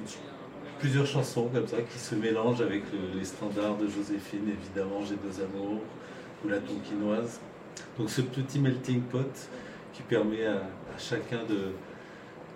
plusieurs 0.79 1.07
chansons 1.07 1.49
comme 1.53 1.67
ça 1.67 1.79
qui 1.83 1.99
se 1.99 2.15
mélangent 2.15 2.61
avec 2.61 2.83
le- 2.93 3.19
les 3.19 3.25
standards 3.25 3.77
de 3.79 3.89
Joséphine, 3.89 4.49
évidemment 4.49 5.01
J'ai 5.05 5.17
deux 5.17 5.43
amours 5.43 5.81
ou 6.45 6.49
La 6.49 6.59
Tonkinoise. 6.59 7.41
Donc 7.99 8.11
ce 8.11 8.23
petit 8.23 8.59
melting 8.59 9.03
pot 9.03 9.49
qui 9.93 10.03
permet 10.03 10.47
à, 10.47 10.57
à 10.57 10.99
chacun 10.99 11.45
de, 11.45 11.73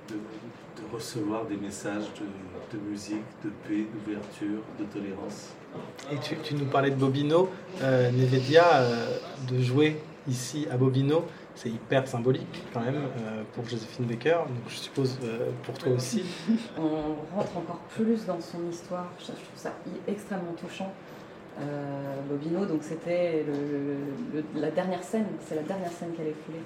de, 0.09 0.15
de 0.15 0.95
recevoir 0.95 1.47
des 1.47 1.57
messages 1.57 2.07
de, 2.21 2.77
de 2.77 2.83
musique, 2.83 3.25
de 3.45 3.51
paix, 3.67 3.87
d'ouverture, 3.93 4.63
de 4.79 4.85
tolérance. 4.85 5.55
Et 6.11 6.19
tu, 6.19 6.37
tu 6.43 6.55
nous 6.55 6.67
parlais 6.67 6.91
de 6.91 6.97
Bobino, 6.97 7.51
euh, 7.83 8.11
Nevedia, 8.11 8.65
euh, 8.77 9.19
de 9.51 9.63
jouer 9.63 10.01
ici 10.29 10.67
à 10.71 10.77
Bobino, 10.77 11.25
c'est 11.59 11.71
hyper 11.71 12.07
symbolique 12.07 12.63
quand 12.73 12.81
même 12.81 12.97
euh, 12.97 13.43
pour 13.53 13.69
Joséphine 13.69 14.05
Baker, 14.05 14.39
donc 14.49 14.63
je 14.69 14.77
suppose 14.77 15.19
euh, 15.25 15.51
pour 15.65 15.77
toi 15.77 15.93
aussi. 15.93 16.23
On 16.79 17.37
rentre 17.37 17.57
encore 17.57 17.81
plus 17.89 18.27
dans 18.27 18.41
son 18.41 18.69
histoire. 18.71 19.07
Je, 19.19 19.27
trouve 19.27 19.37
ça 19.57 19.73
extrêmement 20.07 20.53
touchant. 20.53 20.93
Euh, 21.61 22.21
Bobino, 22.29 22.67
donc 22.67 22.83
c'était 22.83 23.45
la 24.55 24.71
dernière 24.71 25.03
scène, 25.03 25.27
c'est 25.45 25.57
la 25.57 25.63
dernière 25.63 25.91
scène 25.91 26.13
qu'elle 26.17 26.29
est 26.29 26.37
foulée. 26.45 26.63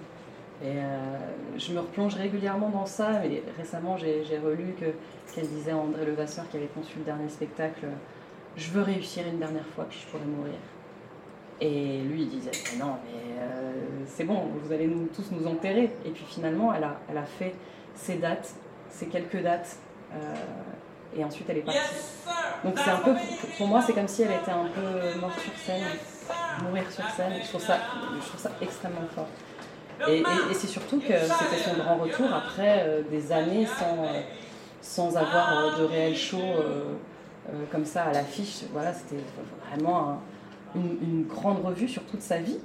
Et 0.63 0.79
euh, 0.79 1.19
je 1.57 1.73
me 1.73 1.81
replonge 1.81 2.15
régulièrement 2.15 2.69
dans 2.69 2.87
ça, 2.87 3.21
mais 3.23 3.43
récemment 3.57 3.97
j'ai 3.97 4.39
relu 4.39 4.75
que 4.79 4.87
qu'elle 5.35 5.49
disait 5.49 5.71
à 5.71 5.77
André 5.77 6.05
Levasseur 6.05 6.49
qui 6.51 6.59
avait 6.59 6.67
conçu 6.67 6.99
le 6.99 7.05
dernier 7.05 7.29
spectacle 7.29 7.87
Je 8.57 8.71
veux 8.71 8.83
réussir 8.83 9.25
une 9.27 9.39
dernière 9.39 9.67
fois, 9.67 9.87
puis 9.89 9.99
je 10.05 10.11
pourrais 10.11 10.27
mourir. 10.27 10.55
Et 11.61 12.03
lui 12.03 12.23
il 12.23 12.29
disait 12.29 12.51
Non, 12.79 12.97
mais 13.05 13.41
euh, 13.41 13.73
c'est 14.07 14.25
bon, 14.25 14.43
vous 14.63 14.73
allez 14.73 14.87
nous, 14.87 15.07
tous 15.07 15.33
nous 15.33 15.47
enterrer. 15.47 15.91
Et 16.05 16.11
puis 16.11 16.25
finalement, 16.29 16.73
elle 16.75 16.85
a, 16.85 17.25
fait 17.25 17.55
ses 17.95 18.17
dates, 18.17 18.55
ces 18.91 19.07
quelques 19.07 19.43
dates, 19.43 19.79
et 21.17 21.25
ensuite 21.25 21.49
elle 21.51 21.59
est 21.59 21.63
partie. 21.63 21.79
Donc 22.65 22.79
c'est 22.79 22.91
un 22.91 22.99
peu, 22.99 23.13
pour 23.59 23.67
moi, 23.67 23.83
c'est 23.83 23.93
comme 23.93 24.09
si 24.09 24.23
elle 24.23 24.31
était 24.33 24.51
un 24.53 24.67
peu 24.75 25.19
morte 25.21 25.39
sur 25.41 25.53
scène, 25.65 25.83
mourir 26.63 26.85
sur 26.91 27.05
scène. 27.11 27.33
Je 27.43 27.49
trouve 27.49 27.61
ça, 27.63 27.77
je 28.23 28.29
trouve 28.29 28.41
ça 28.41 28.51
extrêmement 28.61 29.01
fort. 29.15 29.27
Et, 30.09 30.19
et- 30.19 30.23
et 30.51 30.55
c'est 30.55 30.67
surtout 30.69 30.99
que 30.99 31.13
c'était 31.19 31.63
son 31.65 31.75
grand 31.77 31.97
retour 31.97 32.27
après 32.33 32.85
euh, 32.87 33.03
des 33.11 33.31
années 33.33 33.67
sans, 33.67 34.05
euh, 34.05 34.21
sans 34.81 35.17
avoir 35.17 35.59
euh, 35.59 35.79
de 35.81 35.85
réel 35.85 36.17
show 36.17 36.41
comme 37.71 37.85
ça 37.85 38.05
à 38.05 38.13
l'affiche. 38.13 38.61
Voilà, 38.73 38.93
c'était 38.93 39.23
vraiment 39.71 40.11
un- 40.11 40.19
une, 40.75 40.99
une 41.03 41.25
grande 41.27 41.65
revue 41.65 41.89
sur 41.89 42.03
toute 42.05 42.23
sa 42.23 42.39
vie. 42.39 42.59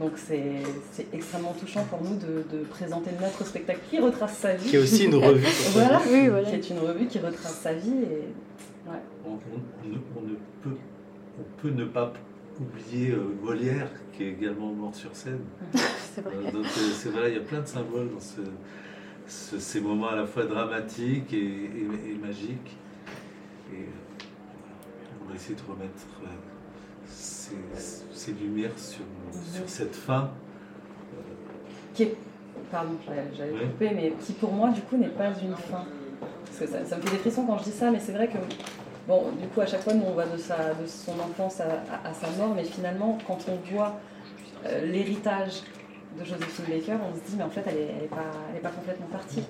Donc 0.00 0.12
c'est 0.16 0.62
c'est 0.92 1.06
extrêmement 1.12 1.52
touchant 1.52 1.84
pour 1.84 2.02
nous 2.02 2.16
de, 2.16 2.44
de 2.56 2.64
présenter 2.64 3.10
notre 3.20 3.44
spectacle 3.46 3.80
qui 3.90 3.98
retrace 4.00 4.38
sa 4.38 4.54
vie. 4.54 4.70
Qui 4.70 4.76
est 4.76 4.78
aussi 4.78 5.04
une 5.04 5.14
revue 5.26 5.46
voilà, 5.72 5.98
vie. 5.98 6.08
Oui, 6.12 6.28
voilà. 6.28 6.48
qui 6.48 6.54
est 6.56 6.70
une 6.70 6.78
revue 6.78 7.06
qui 7.06 7.18
retrace 7.18 7.60
sa 7.60 7.74
vie. 7.74 7.90
Et... 7.90 8.88
Ouais. 8.90 8.96
On, 9.26 9.32
on- 9.32 9.38
on 9.84 9.88
ne, 9.88 9.96
on 10.16 10.22
ne 10.22 10.34
peut, 10.62 10.76
on 11.38 11.60
peut 11.60 11.70
ne 11.70 11.84
pas 11.84 12.12
oublier 12.58 13.10
euh, 13.12 13.22
Molière, 13.42 13.90
qui 14.14 14.24
est 14.24 14.28
également 14.30 14.72
mort 14.72 14.94
sur 14.94 15.14
scène. 15.14 15.40
C'est 16.14 16.22
vrai. 16.22 16.34
Euh, 16.46 16.50
donc 16.50 16.64
euh, 16.64 16.90
c'est 16.94 17.10
vrai, 17.10 17.30
il 17.30 17.34
y 17.36 17.38
a 17.38 17.42
plein 17.42 17.60
de 17.60 17.66
symboles 17.66 18.10
dans 18.12 18.20
ce, 18.20 18.40
ce- 19.28 19.58
ces 19.58 19.80
moments 19.80 20.08
à 20.08 20.16
la 20.16 20.26
fois 20.26 20.44
dramatiques 20.44 21.32
et, 21.32 21.36
et- 21.36 22.10
et 22.10 22.14
magiques. 22.20 22.76
Et 23.72 23.76
euh, 23.82 24.24
on 25.24 25.28
va 25.28 25.34
essayer 25.36 25.54
de 25.54 25.70
remettre 25.70 26.06
euh, 26.24 26.26
ces, 27.76 28.02
ces 28.12 28.32
lumières 28.32 28.70
sur, 28.76 29.04
sur 29.54 29.68
cette 29.68 29.94
fin. 29.96 30.30
qui 31.94 32.04
est, 32.04 32.16
pardon, 32.70 32.92
Ouais. 33.08 33.66
couper, 33.66 33.90
mais 33.94 34.12
qui 34.20 34.32
pour 34.34 34.52
moi 34.52 34.70
du 34.70 34.80
coup 34.82 34.96
n'est 34.96 35.08
pas 35.08 35.28
une 35.42 35.56
fin. 35.56 35.84
Parce 36.46 36.58
que 36.58 36.66
ça, 36.66 36.84
ça 36.84 36.96
me 36.96 37.02
fait 37.02 37.10
des 37.10 37.18
frissons 37.18 37.44
quand 37.46 37.58
je 37.58 37.64
dis 37.64 37.70
ça, 37.72 37.90
mais 37.90 38.00
c'est 38.00 38.12
vrai 38.12 38.28
que, 38.28 38.38
bon, 39.08 39.24
du 39.40 39.46
coup 39.48 39.60
à 39.60 39.66
chaque 39.66 39.82
fois 39.82 39.94
nous 39.94 40.04
on 40.06 40.14
va 40.14 40.26
de, 40.26 40.36
sa, 40.36 40.74
de 40.74 40.86
son 40.86 41.12
enfance 41.20 41.60
à, 41.60 41.64
à- 41.64 42.08
à 42.10 42.14
sa 42.14 42.28
mort, 42.38 42.54
mais 42.54 42.64
finalement 42.64 43.18
quand 43.26 43.38
on 43.48 43.74
voit 43.74 43.98
euh, 44.66 44.84
l'héritage 44.86 45.62
de 46.18 46.24
Joséphine 46.24 46.64
Baker, 46.66 46.96
on 47.10 47.14
se 47.14 47.20
dit 47.30 47.36
mais 47.36 47.44
en 47.44 47.50
fait 47.50 47.62
elle 47.66 47.74
n'est 47.74 47.94
elle 47.98 48.04
est 48.04 48.08
pas, 48.08 48.30
elle 48.50 48.56
est 48.56 48.60
pas 48.60 48.70
complètement 48.70 49.06
partie. 49.06 49.42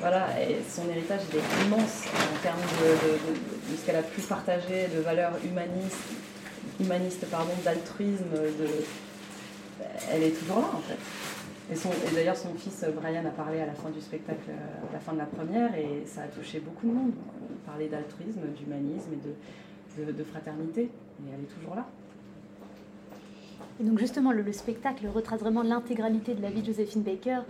Voilà, 0.00 0.26
et 0.40 0.58
son 0.68 0.88
héritage 0.88 1.20
il 1.32 1.38
est 1.38 1.66
immense 1.66 2.04
en 2.14 2.42
termes 2.42 2.60
de, 2.80 2.86
de- 2.86 3.34
de- 3.34 3.72
de 3.72 3.76
ce 3.76 3.84
qu'elle 3.84 3.96
a 3.96 4.02
pu 4.02 4.20
partager, 4.20 4.86
de 4.94 5.00
valeurs 5.00 5.32
humanistes, 5.44 5.96
humanistes 6.80 7.26
pardon, 7.30 7.52
d'altruisme, 7.64 8.24
elle 10.10 10.22
est 10.22 10.30
toujours 10.30 10.60
là 10.60 10.70
en 10.74 10.80
fait. 10.80 10.98
Et, 11.70 12.14
d'ailleurs, 12.14 12.36
son 12.36 12.54
fils 12.54 12.82
euh, 12.82 12.92
Brian 12.92 13.24
a 13.26 13.30
parlé 13.30 13.60
à 13.60 13.66
la 13.66 13.74
fin 13.74 13.90
du 13.90 14.00
spectacle, 14.00 14.40
euh, 14.48 14.88
à 14.88 14.92
la 14.94 15.00
fin 15.00 15.12
de 15.12 15.18
la 15.18 15.26
première, 15.26 15.74
et 15.74 16.02
ça 16.06 16.22
a 16.22 16.26
touché 16.26 16.60
beaucoup 16.60 16.86
de 16.86 16.92
monde. 16.92 17.12
On 17.42 17.70
parlait 17.70 17.88
d'altruisme, 17.88 18.40
d'humanisme 18.56 19.10
et 19.12 20.12
de, 20.12 20.24
fraternité. 20.24 20.82
Et 20.82 21.30
elle 21.34 21.40
est 21.40 21.60
toujours 21.60 21.74
là. 21.74 21.86
Et 23.80 23.84
donc 23.84 23.98
justement, 23.98 24.32
le, 24.32 24.42
le 24.42 24.52
spectacle 24.52 25.06
retrace 25.08 25.40
vraiment 25.40 25.62
l'intégralité 25.62 26.34
de 26.34 26.40
la 26.40 26.50
vie 26.50 26.62
de 26.62 26.66
Joséphine 26.66 27.02
Baker, 27.02 27.40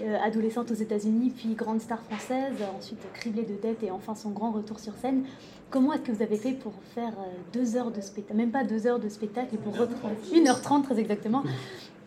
euh, 0.00 0.16
adolescente 0.22 0.70
aux 0.70 0.74
États-Unis, 0.74 1.32
puis 1.36 1.54
grande 1.54 1.80
star 1.80 2.00
française, 2.02 2.54
ensuite 2.76 3.00
criblée 3.14 3.42
de 3.42 3.54
dettes 3.54 3.82
et 3.82 3.90
enfin 3.90 4.14
son 4.14 4.30
grand 4.30 4.52
retour 4.52 4.78
sur 4.78 4.94
scène. 4.94 5.24
Comment 5.70 5.92
est-ce 5.92 6.02
que 6.02 6.12
vous 6.12 6.22
avez 6.22 6.36
fait 6.36 6.52
pour 6.52 6.72
faire 6.94 7.12
euh, 7.18 7.32
deux 7.52 7.76
heures 7.76 7.90
de 7.90 8.00
spectacle, 8.00 8.36
même 8.36 8.50
pas 8.50 8.64
deux 8.64 8.86
heures 8.86 8.98
de 8.98 9.08
spectacle, 9.08 9.54
et 9.54 9.58
pour 9.58 9.76
retracer 9.76 10.34
1h30 10.34 10.82
très 10.82 10.98
exactement, 10.98 11.44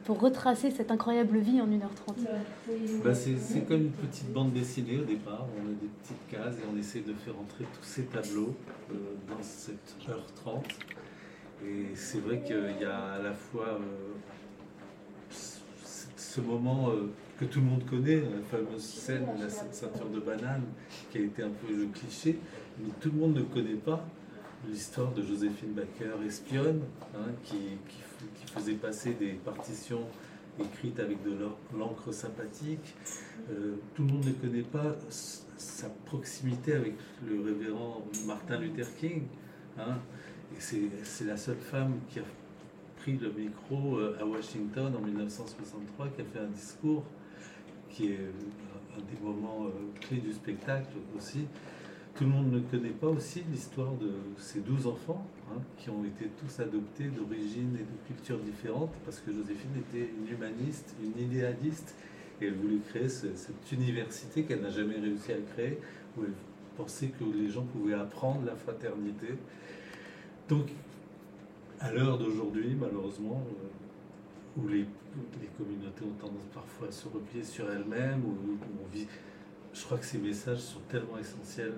pour 0.06 0.20
retracer 0.20 0.72
cette 0.72 0.90
incroyable 0.90 1.38
vie 1.38 1.62
en 1.62 1.68
1h30 1.68 2.16
Bah, 3.04 3.14
c'est 3.14 3.38
c'est 3.38 3.62
comme 3.68 3.82
une 3.82 3.92
petite 3.92 4.32
bande 4.34 4.52
dessinée 4.52 5.00
au 5.00 5.04
départ. 5.04 5.46
On 5.58 5.68
a 5.70 5.74
des 5.74 5.90
petites 6.02 6.28
cases 6.30 6.56
et 6.56 6.66
on 6.74 6.78
essaie 6.78 7.02
de 7.02 7.14
faire 7.14 7.38
entrer 7.40 7.66
tous 7.66 7.84
ces 7.84 8.04
tableaux 8.06 8.56
euh, 8.92 8.96
dans 9.30 9.42
cette 9.42 9.96
heure 10.10 10.26
30. 10.44 10.66
Et 11.64 11.96
c'est 11.96 12.20
vrai 12.20 12.42
qu'il 12.42 12.82
y 12.82 12.86
a 12.86 13.14
à 13.14 13.22
la 13.22 13.34
fois 13.34 13.68
euh, 13.80 14.12
ce 16.32 16.42
moment 16.42 16.90
euh, 16.90 17.12
que 17.38 17.46
tout 17.46 17.60
le 17.60 17.66
monde 17.66 17.86
connaît, 17.86 18.22
la 18.22 18.42
fameuse 18.50 18.84
scène 18.84 19.26
de 19.38 19.44
la 19.44 19.50
ceinture 19.50 20.10
de 20.10 20.20
banane, 20.20 20.64
qui 21.12 21.18
a 21.18 21.22
été 21.22 21.44
un 21.44 21.50
peu 21.50 21.74
le 21.74 21.86
cliché, 21.88 22.40
tout 23.00 23.12
le 23.12 23.18
monde 23.20 23.36
ne 23.36 23.44
connaît 23.44 23.76
pas 23.76 24.06
l'histoire 24.70 25.12
de 25.12 25.24
Joséphine 25.24 25.74
Baker, 25.74 26.26
espionne, 26.26 26.82
hein, 27.16 27.32
qui, 27.44 27.78
faisait 28.54 28.74
passer 28.74 29.14
des 29.14 29.34
partitions 29.34 30.06
écrites 30.60 31.00
avec 31.00 31.24
de 31.24 31.32
l'encre 31.76 32.12
sympathique. 32.12 32.94
Euh, 33.50 33.76
tout 33.96 34.04
le 34.04 34.10
monde 34.10 34.26
ne 34.26 34.32
connaît 34.34 34.62
pas 34.62 34.96
sa 35.10 35.88
proximité 36.06 36.74
avec 36.74 36.94
le 37.28 37.42
révérend 37.42 38.06
Martin 38.28 38.60
Luther 38.60 38.94
King. 38.98 39.24
hein. 39.80 39.98
Et 40.56 40.60
c'est 41.04 41.24
la 41.26 41.38
seule 41.38 41.58
femme 41.58 41.94
qui 42.10 42.20
a 42.20 42.24
pris 42.98 43.18
le 43.18 43.32
micro 43.32 43.98
euh, 43.98 44.18
à 44.20 44.26
Washington 44.26 44.94
en 44.96 45.02
1963, 45.02 46.10
qui 46.10 46.22
a 46.22 46.26
fait 46.26 46.40
un 46.40 46.50
discours 46.50 47.04
qui 47.90 48.08
est 48.08 48.20
euh, 48.20 48.98
un 48.98 49.02
des 49.02 49.20
moments 49.24 49.68
clés 50.02 50.18
du 50.18 50.34
spectacle 50.34 50.92
aussi. 51.18 51.46
Tout 52.16 52.26
le 52.26 52.30
monde 52.30 52.52
ne 52.52 52.60
connaît 52.60 52.90
pas 52.90 53.08
aussi 53.08 53.44
l'histoire 53.50 53.94
de 53.94 54.12
ces 54.38 54.60
douze 54.60 54.86
enfants 54.86 55.26
hein, 55.50 55.60
qui 55.78 55.90
ont 55.90 56.04
été 56.04 56.30
tous 56.40 56.60
adoptés 56.60 57.06
d'origines 57.06 57.76
et 57.76 57.84
de 57.84 58.08
cultures 58.16 58.38
différentes 58.40 58.92
parce 59.06 59.20
que 59.20 59.32
Joséphine 59.32 59.72
était 59.78 60.10
une 60.20 60.28
humaniste, 60.28 60.94
une 61.02 61.20
idéaliste 61.20 61.96
et 62.42 62.48
elle 62.48 62.56
voulait 62.56 62.80
créer 62.90 63.10
ce- 63.10 63.34
cette 63.36 63.72
université 63.72 64.44
qu'elle 64.44 64.62
n'a 64.62 64.70
jamais 64.70 65.00
réussi 65.00 65.32
à 65.32 65.38
créer 65.54 65.80
où 66.18 66.24
elle 66.26 66.34
pensait 66.78 67.08
que 67.08 67.24
les 67.24 67.50
gens 67.50 67.64
pouvaient 67.64 67.94
apprendre 67.94 68.46
la 68.46 68.56
fraternité. 68.56 69.30
Donc, 70.50 70.68
à 71.80 71.92
l'heure 71.92 72.18
d'aujourd'hui, 72.18 72.76
malheureusement, 72.80 73.42
euh, 73.48 74.62
où 74.62 74.68
les, 74.68 74.86
communautés 75.58 76.04
ont 76.04 76.14
tendance 76.20 76.46
parfois 76.54 76.88
à 76.88 76.92
se 76.92 77.08
replier 77.08 77.44
sur 77.44 77.70
elles-mêmes, 77.72 78.24
où 78.26 78.58
on 78.84 78.96
vit, 78.96 79.08
je 79.74 79.84
crois 79.84 79.98
que 79.98 80.06
ces 80.06 80.18
messages 80.18 80.60
sont 80.60 80.80
tellement 80.90 81.18
essentiels. 81.18 81.74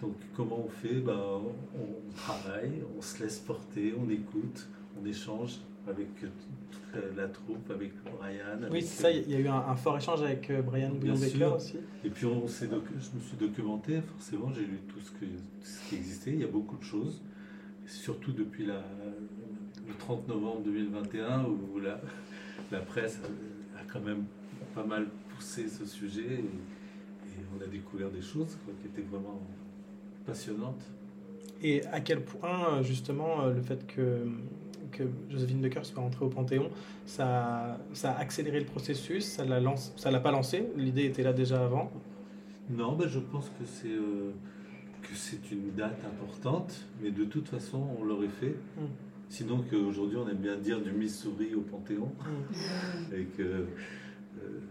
Donc, 0.00 0.14
comment 0.36 0.64
on 0.66 0.68
fait? 0.68 1.00
Ben, 1.00 1.16
on, 1.16 2.16
travaille, 2.16 2.82
on 2.96 3.00
se 3.02 3.22
laisse 3.22 3.38
porter, 3.38 3.94
on 3.98 4.08
écoute, 4.10 4.66
on 5.00 5.06
échange 5.06 5.58
avec 5.88 6.08
euh, 6.22 6.28
toute 6.70 7.16
la, 7.16 7.22
la 7.22 7.28
troupe, 7.28 7.70
avec 7.70 7.92
Brian. 8.04 8.68
Oui, 8.70 8.82
c'est 8.82 9.02
ça, 9.02 9.10
il 9.10 9.30
y 9.30 9.34
a 9.34 9.38
eu 9.38 9.48
un, 9.48 9.54
un 9.56 9.76
fort 9.76 9.96
échange 9.96 10.22
avec 10.22 10.50
euh, 10.50 10.60
Brian 10.62 10.90
sûr. 11.38 11.54
aussi. 11.54 11.76
Et 12.04 12.10
puis 12.10 12.26
on 12.26 12.46
s'est 12.48 12.66
docu- 12.66 12.92
je 13.00 13.16
me 13.16 13.22
suis 13.22 13.36
documenté, 13.38 14.00
forcément 14.02 14.52
j'ai 14.52 14.62
lu 14.66 14.78
tout 14.88 15.00
ce, 15.00 15.10
que, 15.12 15.24
tout 15.24 15.62
ce 15.62 15.88
qui 15.88 15.96
existait, 15.96 16.32
il 16.32 16.40
y 16.40 16.44
a 16.44 16.48
beaucoup 16.48 16.76
de 16.76 16.82
choses, 16.84 17.22
surtout 17.86 18.32
depuis 18.32 18.66
la, 18.66 18.82
le 19.86 19.94
30 19.98 20.28
novembre 20.28 20.62
2021 20.64 21.44
où 21.44 21.78
la, 21.78 22.00
la 22.72 22.80
presse 22.80 23.20
a, 23.22 23.80
a 23.80 23.84
quand 23.90 24.00
même 24.00 24.24
pas 24.74 24.84
mal 24.84 25.06
poussé 25.34 25.68
ce 25.68 25.84
sujet 25.86 26.26
et, 26.26 26.38
et 26.40 27.44
on 27.56 27.62
a 27.62 27.66
découvert 27.66 28.10
des 28.10 28.22
choses 28.22 28.56
quoi, 28.64 28.74
qui 28.82 28.88
étaient 28.88 29.08
vraiment 29.08 29.40
passionnantes. 30.26 30.82
Et 31.62 31.84
à 31.86 32.00
quel 32.00 32.22
point, 32.22 32.82
justement, 32.82 33.42
euh, 33.42 33.54
le 33.54 33.62
fait 33.62 33.86
que, 33.86 34.26
que 34.92 35.04
Joséphine 35.30 35.60
Baker 35.60 35.84
soit 35.84 36.02
entrée 36.02 36.24
au 36.24 36.28
Panthéon, 36.28 36.68
ça, 37.06 37.78
ça 37.94 38.12
a 38.12 38.18
accéléré 38.18 38.60
le 38.60 38.66
processus, 38.66 39.24
ça 39.24 39.44
l'a 39.44 39.60
lance- 39.60 39.92
ça 39.96 40.10
l'a 40.10 40.20
pas 40.20 40.32
lancé, 40.32 40.68
l'idée 40.76 41.04
était 41.06 41.22
là 41.22 41.32
déjà 41.32 41.64
avant? 41.64 41.90
Non, 42.68 42.92
ben 42.96 43.08
je 43.08 43.20
pense 43.20 43.46
que 43.58 43.64
c'est 43.64 43.88
euh, 43.88 44.32
que 45.02 45.14
c'est 45.14 45.50
une 45.52 45.70
date 45.76 46.04
importante, 46.04 46.74
mais 47.00 47.10
de 47.12 47.24
toute 47.24 47.48
façon 47.48 47.80
on 47.98 48.04
l'aurait 48.04 48.28
fait. 48.28 48.56
Mm. 48.76 48.84
Sinon 49.28 49.64
qu'aujourd'hui 49.70 50.16
on 50.18 50.28
aime 50.28 50.36
bien 50.36 50.56
dire 50.56 50.80
du 50.80 50.92
Missouri 50.92 51.54
au 51.54 51.60
Panthéon. 51.60 52.10
Et 53.14 53.24
que 53.24 53.42
euh, 53.42 53.64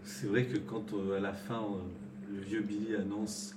c'est 0.02 0.26
vrai 0.26 0.44
que 0.44 0.58
quand 0.58 0.92
euh, 0.94 1.16
à 1.16 1.20
la 1.20 1.32
fin 1.32 1.62
le 2.32 2.40
vieux 2.40 2.60
Billy 2.62 2.94
annonce 2.96 3.56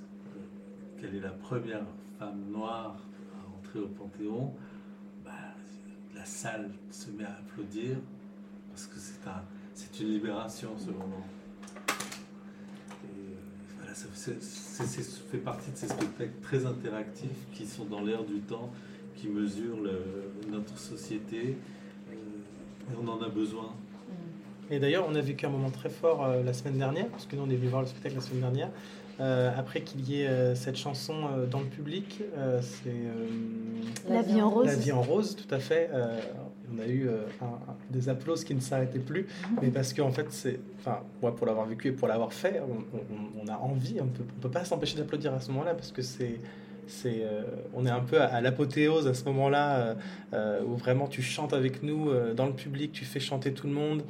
qu'elle 1.00 1.15
est 1.15 1.20
la 1.22 1.29
première 1.29 1.84
femme 2.18 2.41
noire 2.51 2.98
à 3.34 3.58
entrer 3.58 3.79
au 3.79 3.88
Panthéon, 3.88 4.53
bah, 5.24 5.32
la 6.15 6.25
salle 6.25 6.70
se 6.91 7.10
met 7.12 7.24
à 7.25 7.32
applaudir 7.38 7.98
parce 8.70 8.88
que 8.88 8.96
c'est 9.00 9.27
un, 9.27 9.44
c'est 9.74 10.00
une 10.01 10.10
libération 10.10 10.70
ce 10.77 10.88
moment. 10.91 11.25
Euh, 13.06 13.08
voilà, 13.77 13.94
ça, 13.96 14.08
c'est- 14.15 15.20
fait 15.32 15.38
partie 15.38 15.72
de 15.72 15.77
ces 15.77 15.88
spectacles 15.88 16.39
très 16.41 16.65
interactifs 16.65 17.46
qui 17.53 17.65
sont 17.65 17.86
dans 17.86 18.01
l'air 18.01 18.24
du 18.24 18.39
temps, 18.39 18.70
qui 19.15 19.27
mesurent 19.27 19.77
notre 20.50 20.77
société. 20.77 21.56
euh, 22.12 22.15
et 22.91 22.96
on 23.00 23.08
en 23.08 23.22
a 23.22 23.29
besoin. 23.29 23.70
Et 24.72 24.79
d'ailleurs, 24.79 25.06
on 25.08 25.13
a 25.15 25.22
vécu 25.22 25.46
un 25.46 25.50
moment 25.50 25.70
très 25.72 25.89
fort 25.89 26.24
euh, 26.25 26.44
la 26.44 26.53
semaine 26.53 26.77
dernière, 26.77 27.08
parce 27.10 27.25
que 27.27 27.36
nous, 27.36 27.44
on 27.44 27.50
est 27.50 27.56
venu 27.56 27.70
voir 27.70 27.82
le 27.84 27.88
spectacle 27.88 28.15
la 28.15 28.22
semaine 28.22 28.41
dernière. 28.41 28.72
Euh, 29.19 29.51
après 29.57 29.81
qu'il 29.81 30.09
y 30.09 30.21
ait 30.21 30.27
euh, 30.27 30.55
cette 30.55 30.77
chanson 30.77 31.13
euh, 31.35 31.45
dans 31.45 31.59
le 31.59 31.65
public, 31.65 32.21
c'est 32.61 34.13
La 34.13 34.21
vie 34.21 34.41
en 34.41 34.49
rose. 34.49 34.65
La 34.67 34.75
vie 34.75 34.91
en 34.91 35.01
rose, 35.01 35.35
tout 35.35 35.53
à 35.53 35.59
fait. 35.59 35.89
On 36.71 36.79
a 36.79 36.85
eu 36.88 37.09
un- 37.09 37.45
un- 37.45 37.75
des 37.89 38.09
applauses 38.09 38.43
qui 38.43 38.53
ne 38.53 38.59
s'arrêtaient 38.59 38.99
plus, 38.99 39.25
mais 39.61 39.69
parce 39.69 39.91
qu'en 39.91 40.11
fait, 40.11 40.27
c'est, 40.29 40.59
enfin, 40.79 40.99
moi, 41.21 41.35
pour 41.35 41.47
l'avoir 41.47 41.65
vécu 41.65 41.88
et 41.88 41.91
pour 41.91 42.07
l'avoir 42.07 42.31
fait, 42.31 42.61
on, 42.61 42.97
on- 42.97 43.43
on 43.43 43.47
a 43.47 43.57
envie, 43.57 43.97
on 43.99 44.05
peut, 44.05 44.23
on 44.38 44.41
peut 44.41 44.51
pas 44.51 44.63
s'empêcher 44.65 44.95
d'applaudir 44.97 45.33
à 45.33 45.39
ce 45.39 45.49
moment-là, 45.49 45.73
parce 45.73 45.91
que 45.91 46.03
c'est, 46.03 46.35
c'est, 46.85 47.21
euh, 47.23 47.41
on 47.75 47.88
est 47.88 47.89
un 47.89 48.01
peu 48.01 48.21
à, 48.21 48.25
à 48.25 48.39
l'apothéose 48.41 49.07
à 49.07 49.15
ce 49.15 49.23
moment-là, 49.25 49.95
euh, 50.33 50.61
où 50.63 50.75
vraiment 50.75 51.07
tu 51.07 51.23
chantes 51.23 51.53
avec 51.53 51.81
nous 51.81 52.09
euh, 52.11 52.35
dans 52.35 52.45
le 52.45 52.53
public, 52.53 52.91
tu 52.91 53.03
fais 53.03 53.19
chanter 53.19 53.51
tout 53.51 53.65
le 53.67 53.73
monde. 53.73 54.03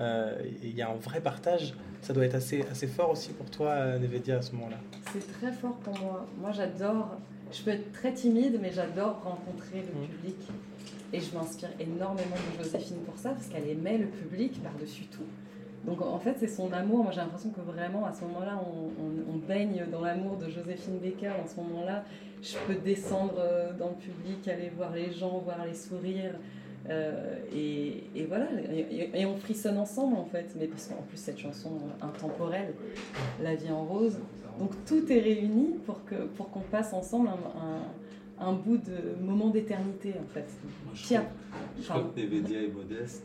Euh, 0.00 0.36
il 0.62 0.74
y 0.76 0.82
a 0.82 0.90
un 0.90 0.94
vrai 0.96 1.20
partage. 1.20 1.74
Ça 2.02 2.12
doit 2.12 2.24
être 2.24 2.34
assez, 2.34 2.62
assez 2.70 2.86
fort 2.86 3.10
aussi 3.10 3.32
pour 3.32 3.50
toi, 3.50 3.70
euh, 3.70 3.98
Nevedia, 3.98 4.38
à 4.38 4.42
ce 4.42 4.52
moment-là. 4.54 4.76
C'est 5.12 5.32
très 5.40 5.52
fort 5.52 5.76
pour 5.76 5.98
moi. 5.98 6.26
Moi, 6.40 6.52
j'adore. 6.52 7.16
Je 7.52 7.62
peux 7.62 7.70
être 7.70 7.92
très 7.92 8.12
timide, 8.12 8.58
mais 8.60 8.72
j'adore 8.72 9.22
rencontrer 9.24 9.82
le 9.82 10.00
Mm. 10.04 10.08
public. 10.08 10.36
Et 11.12 11.20
je 11.20 11.34
m'inspire 11.36 11.70
énormément 11.78 12.36
de 12.58 12.62
Joséphine 12.64 12.98
pour 13.06 13.16
ça, 13.16 13.30
parce 13.30 13.46
qu'elle 13.46 13.68
aimait 13.68 13.98
le 13.98 14.06
public 14.06 14.60
par-dessus 14.62 15.04
tout. 15.04 15.22
Donc 15.86 16.02
en 16.02 16.18
fait, 16.18 16.34
c'est 16.40 16.48
son 16.48 16.72
amour. 16.72 17.04
Moi, 17.04 17.12
j'ai 17.12 17.20
l'impression 17.20 17.50
que 17.50 17.60
vraiment, 17.60 18.04
à 18.06 18.12
ce 18.12 18.22
moment-là, 18.22 18.60
on, 18.66 18.86
on- 19.02 19.34
on 19.34 19.36
baigne 19.36 19.84
dans 19.92 20.00
l'amour 20.00 20.36
de 20.36 20.50
Joséphine 20.50 20.98
Baker. 20.98 21.30
En 21.42 21.46
ce 21.46 21.54
moment-là, 21.60 22.04
je 22.42 22.56
peux 22.66 22.74
descendre 22.74 23.34
euh, 23.38 23.72
dans 23.78 23.90
le 23.90 23.94
public, 23.94 24.48
aller 24.48 24.70
voir 24.76 24.90
les 24.92 25.12
gens, 25.12 25.38
voir 25.38 25.64
les 25.64 25.74
sourires. 25.74 26.34
Euh, 26.88 27.36
et, 27.52 28.04
et 28.14 28.24
voilà, 28.26 28.46
et, 29.14 29.26
on 29.26 29.36
frissonne 29.36 29.76
ensemble 29.78 30.16
en 30.16 30.24
fait. 30.24 30.54
Mais 30.58 30.66
parce 30.66 30.86
qu'en 30.86 31.02
plus, 31.02 31.16
cette 31.16 31.38
chanson 31.38 31.72
intemporelle, 32.00 32.74
La 33.42 33.54
vie 33.54 33.70
en 33.70 33.84
rose, 33.84 34.18
donc 34.58 34.70
tout 34.86 35.10
est 35.10 35.20
réuni 35.20 35.74
pour 35.84 36.04
que 36.04 36.14
pour 36.36 36.50
qu'on 36.50 36.60
passe 36.60 36.92
ensemble 36.92 37.28
un, 37.28 37.60
un- 37.60 38.48
un 38.48 38.52
bout 38.52 38.76
de 38.76 39.18
moment 39.24 39.48
d'éternité 39.50 40.14
en 40.22 40.26
fait. 40.32 40.46
Moi, 40.84 40.92
je 40.94 41.04
Tiens, 41.06 41.22
crois, 41.22 41.58
je 41.78 41.82
crois 41.84 41.94
pardon. 41.96 42.10
que 42.14 42.20
Nevedia 42.20 42.62
est 42.62 42.68
modeste, 42.68 43.24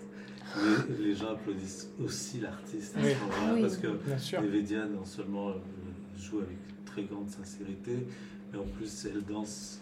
mais 0.56 0.96
les 1.06 1.14
gens 1.14 1.32
applaudissent 1.32 1.90
aussi 2.04 2.40
l'artiste 2.40 2.96
à 2.98 3.02
Oui. 3.02 3.10
ce 3.14 3.20
moment-là, 3.20 3.54
Oui. 3.56 3.62
parce 3.62 3.78
que. 3.78 4.42
Nevedia, 4.42 4.86
non 4.86 5.06
seulement 5.06 5.50
euh, 5.50 5.54
joue 6.18 6.40
avec 6.40 6.58
très 6.86 7.04
grande 7.04 7.30
sincérité, 7.30 8.08
mais 8.52 8.60
en 8.60 8.66
plus, 8.78 9.06
elle 9.06 9.22
danse 9.24 9.82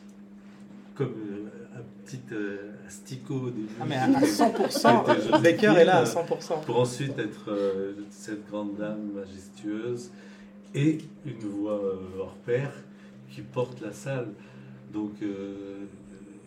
comme 0.99 1.13
euh, 1.31 1.79
un 1.79 1.83
petit 2.05 2.19
euh, 2.33 2.71
asticot 2.85 3.35
au 3.35 3.49
début. 3.51 3.69
Ah, 3.79 3.85
mais 3.87 3.95
à, 3.95 4.03
à 4.03 4.07
100%, 4.21 4.69
C'était 4.69 5.15
Joséphine, 5.15 5.41
Baker 5.41 5.73
est 5.79 5.85
là 5.85 5.97
à 5.99 6.01
euh, 6.01 6.05
100%. 6.05 6.65
pour 6.65 6.79
ensuite 6.81 7.17
être 7.17 7.49
euh, 7.49 7.93
cette 8.09 8.45
grande 8.49 8.75
dame 8.75 9.11
majestueuse 9.13 10.11
et 10.75 10.97
une 11.25 11.39
voix 11.39 11.79
euh, 11.81 11.95
hors 12.19 12.35
pair 12.45 12.71
qui 13.29 13.41
porte 13.41 13.79
la 13.81 13.93
salle. 13.93 14.27
Donc 14.93 15.13
euh, 15.21 15.25
euh, 15.25 15.85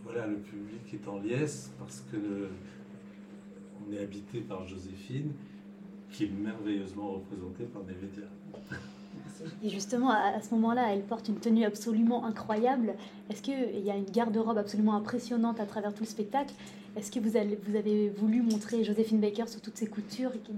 voilà, 0.05 0.27
le 0.27 0.37
public 0.37 0.83
est 0.93 1.09
en 1.09 1.19
liesse 1.19 1.71
parce 1.79 2.05
que 2.13 2.17
le- 2.17 2.49
on 3.89 3.93
est 3.95 4.01
habité 4.01 4.41
par 4.41 4.69
Joséphine 4.69 5.33
qui 6.11 6.25
est 6.25 6.31
merveilleusement 6.31 7.13
représentée 7.13 7.65
par 7.65 7.83
Nevedia. 7.85 8.27
Et 9.65 9.69
justement, 9.71 10.11
à, 10.11 10.41
ce 10.41 10.55
moment-là, 10.55 10.93
elle 10.93 11.03
porte 11.03 11.29
une 11.29 11.37
tenue 11.37 11.65
absolument 11.65 12.25
incroyable. 12.25 12.95
Est-ce 13.31 13.43
qu'il 13.43 13.81
y 13.85 13.91
a 13.91 13.97
une 13.97 14.05
garde-robe 14.11 14.59
absolument 14.59 14.95
impressionnante 14.95 15.59
à 15.61 15.67
travers 15.67 15.93
tout 15.93 16.03
le 16.05 16.09
spectacle? 16.09 16.55
Est-ce 16.97 17.11
que 17.11 17.19
vous, 17.21 17.37
allez- 17.37 17.59
vous 17.67 17.77
avez 17.77 18.11
voulu 18.11 18.43
montrer 18.43 18.85
Joséphine 18.85 19.19
Baker 19.21 19.45
sous 19.47 19.61
toutes 19.61 19.77
ses 19.77 19.87
coutures 19.87 20.31
Quel- 20.33 20.55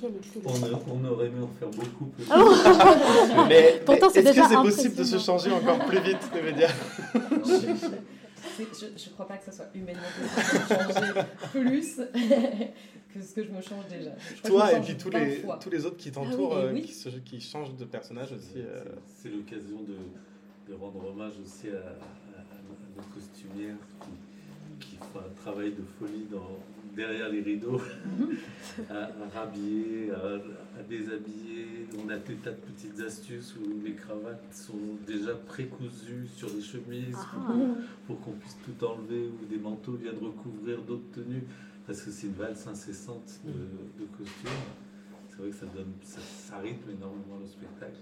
Quel 0.00 0.10
était 0.10 0.40
le- 0.42 0.46
On, 0.48 0.74
a- 0.74 0.80
on 1.08 1.12
aurait 1.12 1.26
aimé 1.26 1.42
en 1.42 1.48
faire 1.58 1.68
beaucoup 1.68 2.04
plus. 2.06 2.24
Oh 2.34 2.52
Mais, 3.48 3.80
Pourtant, 3.86 4.06
mais 4.14 4.22
c'est 4.22 4.28
est-ce 4.28 4.40
que 4.40 4.48
c'est 4.48 4.54
possible 4.56 4.94
de 4.96 5.04
se 5.04 5.18
changer 5.18 5.52
encore 5.52 5.78
plus 5.86 6.00
vite, 6.00 6.18
Nevedia 6.34 6.68
C'est- 7.44 7.90
Je, 8.72 8.86
je 9.04 9.10
crois 9.10 9.26
pas 9.28 9.36
que 9.38 9.44
ça 9.44 9.52
soit 9.52 9.68
humainement 9.74 10.02
possible 10.18 10.62
de 10.68 10.74
changer 10.74 11.26
plus 11.52 11.96
que 13.14 13.22
ce 13.22 13.34
que 13.34 13.44
je 13.44 13.50
me 13.50 13.60
change 13.60 13.86
déjà. 13.88 14.10
Je 14.18 14.36
je 14.36 14.42
Toi 14.42 14.72
et 14.72 14.80
puis 14.80 14.96
tous 14.96 15.10
les, 15.10 15.36
fois. 15.36 15.58
tous 15.62 15.70
les 15.70 15.84
autres 15.86 15.96
qui 15.96 16.12
t'entourent, 16.12 16.56
Ah 16.56 16.60
oui, 16.60 16.64
et 16.64 16.68
euh, 16.68 16.72
oui. 16.74 16.82
qui, 16.82 16.92
se- 16.94 17.08
qui 17.08 17.40
changent 17.40 17.74
de 17.76 17.84
personnage 17.84 18.32
aussi. 18.32 18.54
euh. 18.58 18.82
C'est- 19.06 19.28
C'est 19.28 19.34
l'occasion 19.36 19.80
de, 19.82 20.72
de 20.72 20.78
rendre 20.78 21.04
hommage 21.08 21.34
aussi 21.44 21.68
à, 21.70 21.78
à- 21.78 22.40
à 22.40 22.96
nos 22.96 23.02
costumières 23.14 23.76
qui, 24.80 24.86
qui 24.90 24.96
font 24.96 25.20
un 25.20 25.34
travail 25.42 25.70
de 25.72 25.82
folie 25.98 26.26
dans, 26.30 26.58
derrière 26.94 27.28
les 27.28 27.40
rideaux, 27.42 27.80
à, 28.90 28.94
à 29.04 29.08
rhabiller, 29.40 30.10
à, 30.12 30.78
à 30.78 30.82
déshabiller. 30.82 31.86
On 32.04 32.08
a 32.08 32.16
des 32.16 32.34
tas 32.36 32.50
de 32.50 32.56
petites 32.56 33.00
astuces 33.00 33.54
où 33.56 33.84
les 33.84 33.92
cravates 33.94 34.52
sont 34.52 34.78
déjà 35.06 35.34
précousues 35.34 36.26
sur 36.36 36.48
les 36.54 36.62
chemises 36.62 37.16
Ah. 37.20 37.46
pour, 37.46 37.76
pour 38.06 38.20
qu'on 38.24 38.32
puisse 38.38 38.56
tout 38.64 38.84
enlever 38.84 39.28
ou 39.28 39.44
des 39.46 39.58
manteaux 39.58 39.92
viennent 39.92 40.18
recouvrir 40.20 40.82
d'autres 40.82 41.10
tenues 41.12 41.44
parce 41.86 42.02
que 42.02 42.10
c'est 42.10 42.26
une 42.28 42.34
valse 42.34 42.66
incessante 42.66 43.40
de, 43.44 43.52
de 43.52 44.06
costumes. 44.16 44.50
C'est 45.28 45.36
vrai 45.38 45.50
que 45.50 45.56
ça, 45.56 45.66
donne, 45.66 45.92
ça, 46.02 46.20
ça 46.20 46.58
rythme 46.58 46.90
énormément 46.90 47.38
le 47.40 47.46
spectacle. 47.46 47.96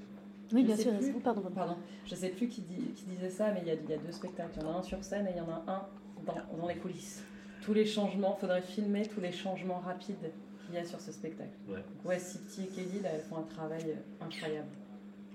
Oui, 0.53 0.62
Je 0.62 0.66
bien 0.66 0.77
sûr. 0.77 0.98
plus. 0.98 1.12
Pardon, 1.22 1.42
pardon. 1.42 1.55
Pardon, 1.55 1.77
je 2.07 2.14
sais 2.14 2.31
plus 2.31 2.48
qui, 2.48 2.62
dit- 2.62 2.92
qui 2.96 3.05
disait 3.05 3.29
ça, 3.31 3.53
mais 3.53 3.61
il 3.62 3.68
y, 3.68 3.70
a, 3.70 3.74
il 3.74 3.88
y 3.90 3.92
a 3.94 3.98
deux 3.98 4.12
spectacles. 4.12 4.53
Il 4.57 4.62
y 4.62 4.64
en 4.66 4.74
a 4.74 4.79
un 4.79 4.83
sur 4.83 5.03
scène 5.05 5.27
et 5.27 5.31
il 5.33 5.37
y 5.37 5.40
en 5.40 5.48
a 5.51 5.62
un 5.68 5.83
dans, 6.27 6.57
dans 6.59 6.66
les 6.68 6.77
coulisses. 6.77 7.22
Tous 7.68 7.74
les 7.74 7.85
changements, 7.85 8.35
faudrait 8.40 8.62
filmer 8.62 9.02
tous 9.07 9.20
les 9.20 9.31
changements 9.31 9.83
rapides 9.85 10.16
qu'il 10.64 10.74
y 10.74 10.78
a 10.78 10.87
sur 10.87 10.98
ce 10.98 11.12
spectacle. 11.12 11.50
Ouais. 11.68 11.74
Donc 11.76 11.85
ouais, 12.07 12.18
City 12.18 12.62
et 12.62 12.66
Kelly, 12.74 13.00
là, 13.02 13.11
elles 13.12 13.20
font 13.28 13.37
un 13.37 13.54
travail 13.54 13.83
euh, 13.88 14.24
incroyable. 14.24 14.68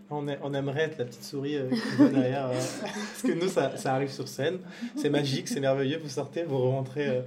On, 0.10 0.28
est- 0.28 0.39
on 0.41 0.52
aimerait 0.56 0.82
être 0.86 0.98
la 0.98 1.06
petite 1.06 1.24
souris 1.24 1.58
euh, 1.58 1.69
qui 1.69 1.96
va 1.98 2.10
derrière. 2.10 2.48
euh, 2.48 2.54
parce 2.82 3.22
que 3.22 3.34
nous, 3.34 3.48
ça, 3.50 3.78
ça 3.78 3.93
arrive 3.93 4.10
sur 4.12 4.28
scène. 4.28 4.58
C'est 4.96 5.12
magique, 5.12 5.48
c'est 5.48 5.60
merveilleux. 5.60 6.00
Vous 6.02 6.10
sortez, 6.10 6.41
vous 6.41 6.58
rentrez 6.58 7.08
euh, 7.08 7.22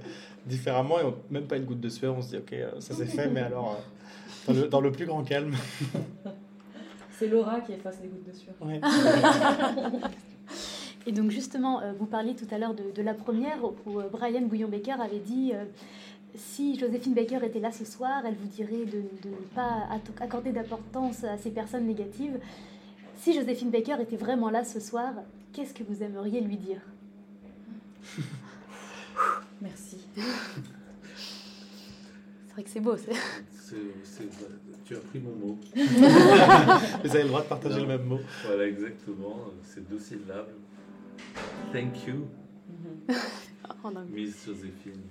différemment 0.45 0.99
et 0.99 1.03
on- 1.03 1.15
même 1.31 1.47
pas 1.47 1.55
une 1.55 1.63
goutte 1.63 1.79
de 1.79 1.87
sueur. 1.89 2.13
On 2.17 2.21
se 2.21 2.27
dit, 2.31 2.37
ok, 2.39 2.51
euh, 2.51 2.71
ça 2.81 2.93
s'est 2.93 3.05
fait, 3.05 3.29
mais 3.29 3.39
alors, 3.39 3.77
euh, 4.49 4.53
dans, 4.53 4.59
le, 4.61 4.67
dans 4.67 4.81
le 4.81 4.91
plus 4.91 5.05
grand 5.05 5.23
calme. 5.23 5.55
C'est 7.17 7.27
Laura 7.29 7.61
qui 7.61 7.71
efface 7.71 7.97
les 8.03 8.09
gouttes 8.09 8.27
de 8.27 8.33
sueur. 8.33 8.55
Ouais. 8.61 8.81
Et 11.07 11.11
donc 11.13 11.31
justement, 11.31 11.81
euh, 11.81 11.93
vous 11.97 12.05
parliez 12.05 12.35
tout 12.35 12.45
à 12.51 12.57
l'heure 12.57 12.73
de, 12.73 12.91
de 12.93 13.01
la 13.01 13.13
première 13.13 13.59
où 13.85 13.99
euh, 13.99 14.09
Brian 14.11 14.41
Bouillon-Baker 14.41 14.95
avait 15.01 15.19
dit 15.19 15.53
euh, 15.55 15.63
si 16.35 16.77
Joséphine 16.77 17.13
Baker 17.13 17.39
était 17.45 17.61
là 17.61 17.71
ce 17.71 17.85
soir, 17.85 18.23
elle 18.25 18.35
vous 18.35 18.47
dirait 18.47 18.85
de, 18.85 19.01
de 19.23 19.29
ne 19.29 19.45
pas 19.55 19.87
accorder 20.19 20.51
d'importance 20.51 21.23
à 21.23 21.37
ces 21.37 21.49
personnes 21.51 21.85
négatives. 21.87 22.37
Si 23.15 23.33
Joséphine 23.33 23.71
Baker 23.71 23.95
était 24.01 24.17
vraiment 24.17 24.49
là 24.49 24.65
ce 24.65 24.81
soir, 24.81 25.13
qu'est-ce 25.53 25.73
que 25.73 25.83
vous 25.83 26.03
aimeriez 26.03 26.41
lui 26.41 26.57
dire? 26.57 26.81
Merci. 29.61 29.97
C'est 30.15 30.21
vrai 32.53 32.63
que 32.63 32.69
c'est 32.69 32.79
beau. 32.81 32.97
c'est- 32.97 33.13
tu 34.85 34.95
as 34.95 34.99
pris 34.99 35.19
mon 35.19 35.35
mot. 35.35 35.57
Vous 35.75 37.09
avez 37.11 37.23
le 37.23 37.27
droit 37.27 37.41
de 37.41 37.47
partager 37.47 37.75
Non. 37.75 37.81
le 37.81 37.87
même 37.87 38.03
mot. 38.05 38.19
Voilà, 38.45 38.65
exactement. 38.67 39.35
C'est 39.63 39.85
deux 39.89 39.99
syllabes. 39.99 40.47
Thank 41.71 42.07
you, 42.07 42.27
anglais. 43.83 44.01
Miss 44.13 44.45
Joséphine. 44.45 45.01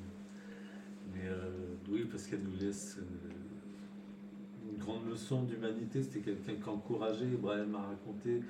Mais 1.14 1.28
euh, 1.28 1.74
oui, 1.90 2.06
parce 2.10 2.26
qu'elle 2.26 2.42
nous 2.42 2.56
laisse 2.58 2.98
euh, 2.98 4.70
une 4.70 4.78
grande 4.78 5.08
leçon 5.08 5.42
d'humanité. 5.44 6.02
C'était 6.02 6.20
quelqu'un 6.20 6.54
qui 6.54 6.68
encourageait. 6.68 7.26
Brian 7.26 7.66
m'a 7.66 7.82
raconté 7.82 8.42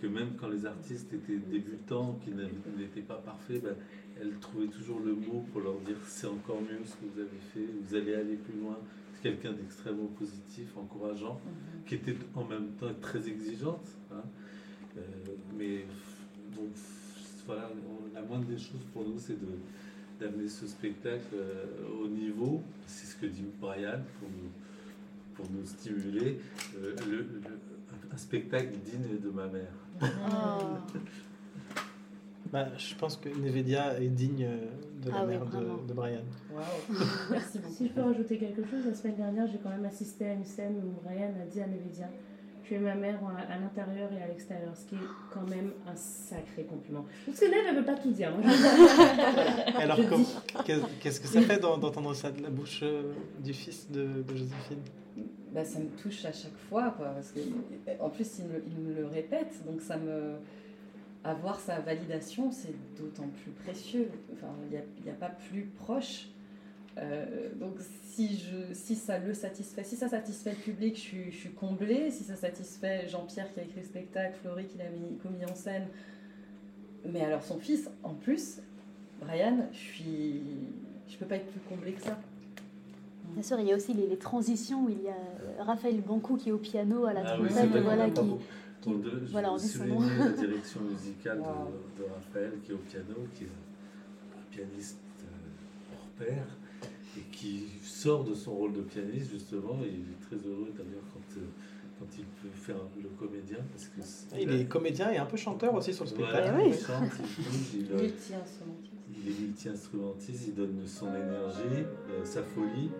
que 0.00 0.06
même 0.06 0.30
quand 0.38 0.48
les 0.48 0.66
artistes 0.66 1.12
étaient 1.12 1.38
débutants, 1.38 2.18
qui 2.24 2.30
n'étaient 2.30 3.00
pas 3.02 3.16
parfaits, 3.16 3.62
ben, 3.62 3.74
elle 4.20 4.34
trouvait 4.38 4.66
toujours 4.68 5.00
le 5.00 5.14
mot 5.14 5.44
pour 5.52 5.60
leur 5.60 5.78
dire 5.80 5.96
c'est 6.06 6.26
encore 6.26 6.60
mieux 6.60 6.78
ce 6.84 6.94
que 6.96 7.04
vous 7.12 7.20
avez 7.20 7.38
fait, 7.52 7.66
vous 7.82 7.94
allez 7.94 8.14
aller 8.14 8.36
plus 8.36 8.58
loin. 8.60 8.78
C'est 9.14 9.22
quelqu'un 9.22 9.52
d'extrêmement 9.52 10.06
positif, 10.18 10.76
encourageant, 10.76 11.40
Mhm. 11.44 11.84
qui 11.86 11.94
était 11.96 12.16
en 12.34 12.44
même 12.44 12.68
temps 12.78 12.92
très 13.00 13.26
exigeante. 13.28 13.86
hein. 14.12 14.22
Euh, 14.96 15.00
mais 15.56 15.86
donc, 16.54 16.68
voilà, 17.46 17.70
on- 17.88 18.14
la 18.14 18.22
moindre 18.22 18.46
des 18.46 18.58
choses 18.58 18.84
pour 18.92 19.04
nous, 19.04 19.18
c'est 19.18 19.38
de 19.40 19.48
d'amener 20.20 20.48
ce 20.48 20.66
spectacle 20.68 21.24
euh, 21.34 21.64
au 22.00 22.06
niveau, 22.06 22.62
c'est 22.86 23.04
ce 23.06 23.16
que 23.16 23.26
dit 23.26 23.44
Brian 23.60 23.98
pour 24.20 24.28
nous, 24.28 24.50
pour 25.34 25.46
nous 25.50 25.66
stimuler, 25.66 26.38
euh, 26.78 26.94
le- 27.10 27.16
le- 27.16 27.28
un 28.12 28.16
spectacle 28.16 28.68
digne 28.84 29.18
de 29.20 29.30
ma 29.30 29.46
mère. 29.48 29.72
Oh. 30.02 30.78
Bah, 32.52 32.68
je 32.78 32.94
pense 32.94 33.16
que 33.16 33.28
Nevedia 33.28 33.98
est 34.00 34.06
digne 34.08 34.44
euh, 34.44 34.66
de 35.04 35.10
la 35.10 35.22
Ah 35.22 35.26
mère 35.26 35.44
de, 35.46 35.88
de 35.88 35.92
Brian. 35.92 36.20
Waouh. 36.52 36.64
Merci 37.32 37.58
beaucoup. 37.58 37.74
Si 37.74 37.88
je 37.88 37.92
peux 37.92 38.02
rajouter 38.02 38.38
quelque 38.38 38.62
chose, 38.64 38.86
la 38.86 38.94
semaine 38.94 39.16
dernière, 39.16 39.46
j'ai 39.48 39.58
quand 39.58 39.70
même 39.70 39.84
assisté 39.86 40.26
à 40.28 40.34
une 40.34 40.44
scène 40.44 40.76
où 40.76 41.00
Brian 41.02 41.32
a 41.42 41.46
dit 41.46 41.60
à 41.60 41.66
Nevedia 41.66 42.08
tuer 42.64 42.78
ma 42.78 42.94
mère 42.94 43.18
à, 43.50 43.58
l'intérieur 43.58 44.10
et 44.12 44.22
à 44.22 44.26
l'extérieur, 44.26 44.74
ce 44.76 44.86
qui 44.86 44.94
est 44.94 45.08
quand 45.32 45.48
même 45.48 45.72
un 45.86 45.96
sacré 45.96 46.64
compliment. 46.64 47.04
Parce 47.26 47.38
que 47.40 47.44
là, 47.46 47.56
elle 47.68 47.74
ne 47.74 47.80
veut 47.80 47.84
pas 47.86 47.94
tout 47.96 48.10
dire. 48.10 48.32
Je- 48.42 49.80
Alors, 49.80 49.98
qu'est-ce 51.00 51.20
que 51.20 51.26
ça 51.28 51.40
fait 51.42 51.58
d'en- 51.60 51.78
d'entendre 51.78 52.14
ça 52.14 52.30
de 52.30 52.42
la 52.42 52.50
bouche 52.50 52.80
euh, 52.82 53.12
du 53.40 53.52
fils 53.52 53.90
de, 53.90 54.22
de 54.22 54.36
Joséphine? 54.36 54.80
Bah, 55.52 55.64
ça 55.64 55.78
me 55.78 55.86
touche 56.02 56.24
à 56.24 56.32
chaque 56.32 56.56
fois, 56.68 56.92
quoi, 56.96 57.06
parce 57.10 57.30
que 57.30 57.38
en 58.00 58.10
plus 58.10 58.38
il 58.40 58.46
me, 58.46 58.64
il 58.66 58.76
me 58.82 58.94
le 58.94 59.06
répète, 59.06 59.64
donc 59.64 59.80
ça 59.80 59.96
me 59.96 60.32
avoir 61.22 61.60
sa 61.60 61.78
validation, 61.80 62.50
c'est 62.50 62.74
d'autant 62.98 63.28
plus 63.42 63.52
précieux. 63.52 64.10
Enfin, 64.32 64.48
il 64.64 64.70
n'y 64.70 64.76
a, 64.76 64.84
il 64.98 65.06
y 65.06 65.10
a 65.10 65.14
pas 65.14 65.30
plus 65.30 65.62
proche. 65.78 66.26
Euh, 66.98 67.48
donc 67.56 67.74
si 68.12 68.38
je, 68.38 68.72
si 68.72 68.94
ça 68.94 69.18
le 69.18 69.34
satisfait, 69.34 69.82
si 69.82 69.96
ça 69.96 70.08
satisfait 70.08 70.50
le 70.50 70.56
public, 70.56 70.94
je 70.96 71.00
suis, 71.00 71.32
je 71.32 71.36
suis 71.36 71.50
comblée. 71.50 72.10
Si 72.10 72.22
ça 72.24 72.36
satisfait 72.36 73.08
Jean-Pierre 73.08 73.52
qui 73.52 73.60
a 73.60 73.62
écrit 73.64 73.80
le 73.80 73.86
spectacle, 73.86 74.36
Florie 74.42 74.66
qui 74.66 74.78
l'a 74.78 74.88
mis, 74.90 75.16
commis 75.18 75.44
en 75.44 75.54
scène, 75.54 75.86
mais 77.04 77.20
alors 77.22 77.42
son 77.42 77.58
fils, 77.58 77.90
en 78.04 78.14
plus, 78.14 78.60
Brian, 79.20 79.66
je 79.72 79.76
suis, 79.78 80.40
je 81.08 81.16
peux 81.16 81.26
pas 81.26 81.36
être 81.36 81.46
plus 81.50 81.60
comblée 81.68 81.92
que 81.92 82.02
ça. 82.02 82.18
Bien 83.32 83.42
sûr, 83.42 83.58
il 83.58 83.66
y 83.66 83.72
a 83.72 83.76
aussi 83.76 83.92
les, 83.94 84.06
les 84.06 84.16
transitions 84.18 84.84
où 84.84 84.88
il 84.90 85.02
y 85.02 85.08
a 85.08 85.64
Raphaël 85.64 86.00
Bancou 86.00 86.36
qui 86.36 86.50
est 86.50 86.52
au 86.52 86.58
piano, 86.58 87.06
à 87.06 87.12
la 87.12 87.22
Ah 87.26 87.36
oui, 87.40 87.48
trompette, 87.48 87.72
qu'on 87.72 87.80
voilà, 87.80 88.10
qui, 88.10 88.90
de- 88.92 89.22
je 89.26 89.32
voilà, 89.32 89.50
on 89.52 89.56
veux 89.56 89.62
dit 89.62 89.68
son 89.68 89.78
souligner 89.78 89.98
nom. 90.18 90.24
la 90.26 90.30
direction 90.32 90.80
musicale 90.82 91.38
de- 91.38 91.42
Wow. 91.42 91.48
de, 91.98 92.04
Raphaël 92.14 92.52
qui 92.64 92.70
est 92.70 92.74
au 92.74 92.78
piano, 92.78 93.14
qui 93.34 93.44
est 93.44 93.46
un, 93.48 94.38
un 94.38 94.44
pianiste 94.52 94.98
euh, 95.24 95.94
hors 95.94 96.06
pair 96.26 96.44
et 97.16 97.20
qui 97.32 97.64
sort 97.82 98.24
de 98.24 98.34
son 98.34 98.52
rôle 98.52 98.72
de 98.72 98.80
pianiste 98.82 99.30
justement. 99.32 99.78
Et 99.84 99.88
il 99.88 100.00
est 100.12 100.20
très 100.26 100.36
heureux 100.48 100.72
d'ailleurs 100.76 101.04
quand, 101.12 101.38
euh, 101.40 101.44
quand 101.98 102.06
il 102.18 102.24
peut 102.24 102.54
faire 102.54 102.76
le 103.00 103.08
comédien 103.10 103.58
parce 103.72 103.86
que 103.86 104.40
Il 104.40 104.52
est 104.60 104.64
comédien 104.66 105.10
et 105.12 105.18
un 105.18 105.26
peu 105.26 105.36
chanteur 105.36 105.74
aussi 105.74 105.92
sur 105.94 106.04
le 106.04 106.10
spectacle. 106.10 106.50
Voilà, 106.50 106.64
oui. 106.64 106.70
il 106.74 106.84
chante, 106.86 107.10
il 107.38 107.44
bouge, 107.44 107.56
il, 107.74 107.92
euh, 107.92 108.02
Multi-instrumentiste. 108.02 108.92
il 109.16 109.28
est 109.30 109.40
multi-instrumentiste, 109.40 110.44
il 110.48 110.54
donne 110.54 110.82
son 110.86 111.08
énergie, 111.14 111.84
euh, 112.10 112.24
sa 112.24 112.42
folie, 112.42 112.90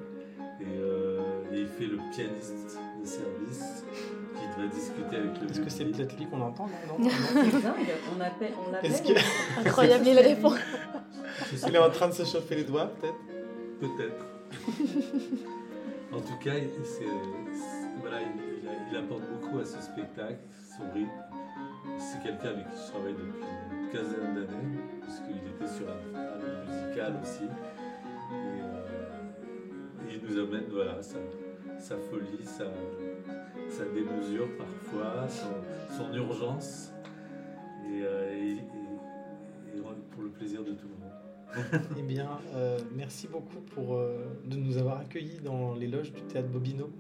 et, 0.61 0.65
euh, 0.79 1.21
et 1.53 1.61
il 1.63 1.67
fait 1.67 1.87
le 1.87 1.97
pianiste 2.15 2.79
de 3.03 3.07
service 3.07 3.85
qui 4.37 4.47
devrait 4.49 4.75
discuter 4.75 5.17
avec 5.17 5.41
le 5.43 5.51
Est-ce 5.51 5.61
que 5.61 5.71
c'est 5.71 5.85
peut-être 5.87 6.17
lui 6.17 6.27
qu'on 6.27 6.41
entend 6.41 6.67
non, 6.67 6.99
non, 6.99 7.05
non. 7.05 7.11
C'est 7.35 7.63
dingue, 7.63 7.75
on 8.17 8.21
appelle, 8.21 8.53
on 8.67 8.71
l'appelle. 8.71 8.91
Est-ce 8.93 9.03
que- 9.03 9.59
incroyable, 9.69 10.07
il 10.07 10.19
répond. 10.19 10.53
Il 11.67 11.75
est 11.75 11.79
en 11.79 11.91
train 11.91 12.09
de 12.09 12.13
se 12.15 12.25
chauffer 12.25 12.55
les 12.57 12.65
doigts, 12.65 12.87
peut-être 13.01 13.15
Peut-être. 13.81 14.25
en 16.13 16.21
tout 16.21 16.39
cas, 16.43 16.53
c'est- 16.85 17.05
voilà, 18.01 18.19
il, 18.23 18.63
il 18.63 18.69
a- 18.69 18.73
il 18.91 18.97
apporte 18.97 19.23
beaucoup 19.31 19.59
à 19.59 19.65
ce 19.65 19.81
spectacle, 19.81 20.39
son 20.77 20.91
rythme. 20.93 21.11
C'est 21.99 22.23
quelqu'un 22.23 22.49
avec 22.51 22.69
qui 22.71 22.77
je 22.87 22.91
travaille 22.91 23.13
depuis 23.15 23.45
une 23.73 23.89
quinzaine 23.91 24.35
d'années, 24.35 24.79
puisqu'il 25.03 25.37
était 25.37 25.73
sur 25.73 25.87
un, 25.89 26.19
un 26.19 26.65
musical 26.71 27.15
aussi. 27.23 27.45
Et, 27.45 28.35
euh, 28.63 30.09
et 30.09 30.15
il 30.15 30.23
nous 30.29 30.39
amène 30.39 30.65
voilà, 30.71 31.03
sa, 31.03 31.19
sa 31.79 31.97
folie, 31.97 32.45
sa, 32.45 32.65
sa 33.69 33.85
démesure 33.87 34.49
parfois, 34.57 35.29
son, 35.29 35.95
son 35.97 36.15
urgence, 36.15 36.93
et, 37.87 38.03
euh, 38.05 38.33
et 38.35 38.57
pour 40.13 40.23
le 40.23 40.31
plaisir 40.31 40.63
de 40.65 40.73
tout 40.73 40.87
le 40.89 40.95
monde. 40.95 41.13
Eh 41.99 42.03
bien, 42.03 42.41
euh, 42.55 42.79
merci 42.95 43.29
beaucoup 43.29 43.61
pour, 43.75 43.95
euh, 43.95 44.41
de 44.45 44.57
nous 44.57 44.77
avoir 44.77 44.99
accueillis 44.99 45.39
dans 45.41 45.75
les 45.75 45.87
loges 45.87 46.13
du 46.13 46.23
théâtre 46.23 46.49
Bobino. 46.49 46.91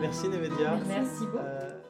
Merci 0.00 0.28
Nevedia. 0.28 0.78
Merci 0.86 1.26
beaucoup. 1.26 1.38
Euh, 1.38 1.80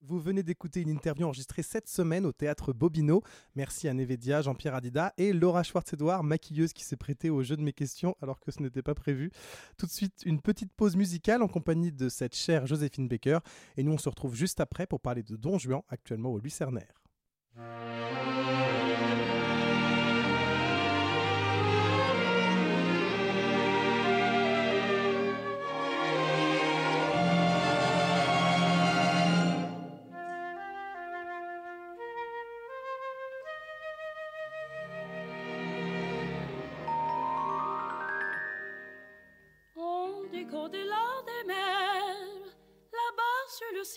Vous 0.00 0.20
venez 0.20 0.42
d'écouter 0.42 0.80
une 0.80 0.88
interview 0.88 1.26
enregistrée 1.26 1.62
cette 1.62 1.88
semaine 1.88 2.24
au 2.24 2.32
théâtre 2.32 2.72
Bobino. 2.72 3.22
Merci 3.54 3.88
à 3.88 3.94
Nevedia, 3.94 4.40
Jean-Pierre 4.40 4.74
Adida 4.74 5.12
et 5.18 5.32
Laura 5.32 5.62
Schwartz-Edouard, 5.62 6.22
maquilleuse 6.24 6.72
qui 6.72 6.84
s'est 6.84 6.96
prêtée 6.96 7.28
au 7.28 7.42
jeu 7.42 7.56
de 7.56 7.62
mes 7.62 7.74
questions 7.74 8.16
alors 8.22 8.40
que 8.40 8.50
ce 8.50 8.62
n'était 8.62 8.82
pas 8.82 8.94
prévu. 8.94 9.30
Tout 9.76 9.86
de 9.86 9.90
suite, 9.90 10.22
une 10.24 10.40
petite 10.40 10.72
pause 10.72 10.96
musicale 10.96 11.42
en 11.42 11.48
compagnie 11.48 11.92
de 11.92 12.08
cette 12.08 12.34
chère 12.34 12.66
Joséphine 12.66 13.08
Baker. 13.08 13.40
Et 13.76 13.82
nous, 13.82 13.92
on 13.92 13.98
se 13.98 14.08
retrouve 14.08 14.34
juste 14.34 14.60
après 14.60 14.86
pour 14.86 15.00
parler 15.00 15.22
de 15.22 15.36
Don 15.36 15.58
Juan, 15.58 15.82
actuellement 15.90 16.30
au 16.30 16.38
Lucernaire. 16.38 17.02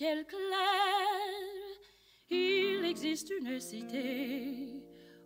Ciel 0.01 0.25
clair, 0.25 1.77
il 2.31 2.83
existe 2.85 3.31
une 3.39 3.59
cité 3.59 4.81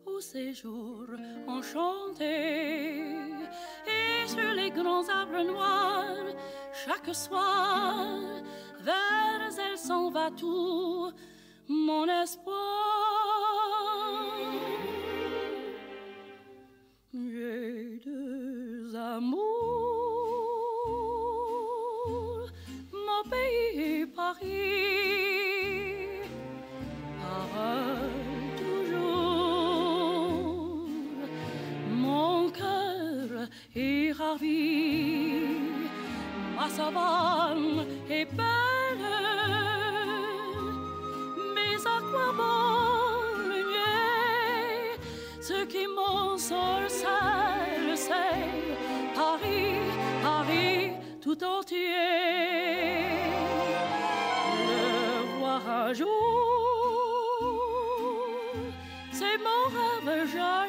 au 0.05 0.19
séjour 0.19 1.05
enchanté. 1.47 3.21
Et 3.87 4.27
sur 4.27 4.51
les 4.53 4.71
grands 4.71 5.07
arbres 5.07 5.43
noirs, 5.43 6.27
chaque 6.73 7.15
soir, 7.15 8.19
vers 8.81 9.53
elle 9.65 9.77
s'en 9.77 10.09
va 10.11 10.29
tout 10.31 11.09
mon 11.69 12.05
espoir. 12.21 13.14
Paris, 24.25 26.17
pareil 27.21 28.47
toujours, 28.57 30.09
mon 31.91 32.49
cœur 32.49 33.29
est 33.75 34.11
ravi, 34.13 35.43
ma 36.57 36.67
savane 36.69 37.85
est 38.09 38.25
belle, 38.39 39.11
mais 41.55 41.75
à 41.95 41.97
quoi 42.09 42.29
bon 42.39 43.19
le 43.51 43.61
ce 45.39 45.59
qui 45.65 45.85
m'ensorcelle, 45.95 47.91
c'est 47.95 48.49
Paris, 49.13 49.77
Paris 50.23 50.93
tout 51.21 51.43
entier. 51.43 52.55
Jour, 55.97 56.07
c'est 59.13 59.37
mon 59.37 59.63
rêve 60.05 60.27
joli. 60.29 60.64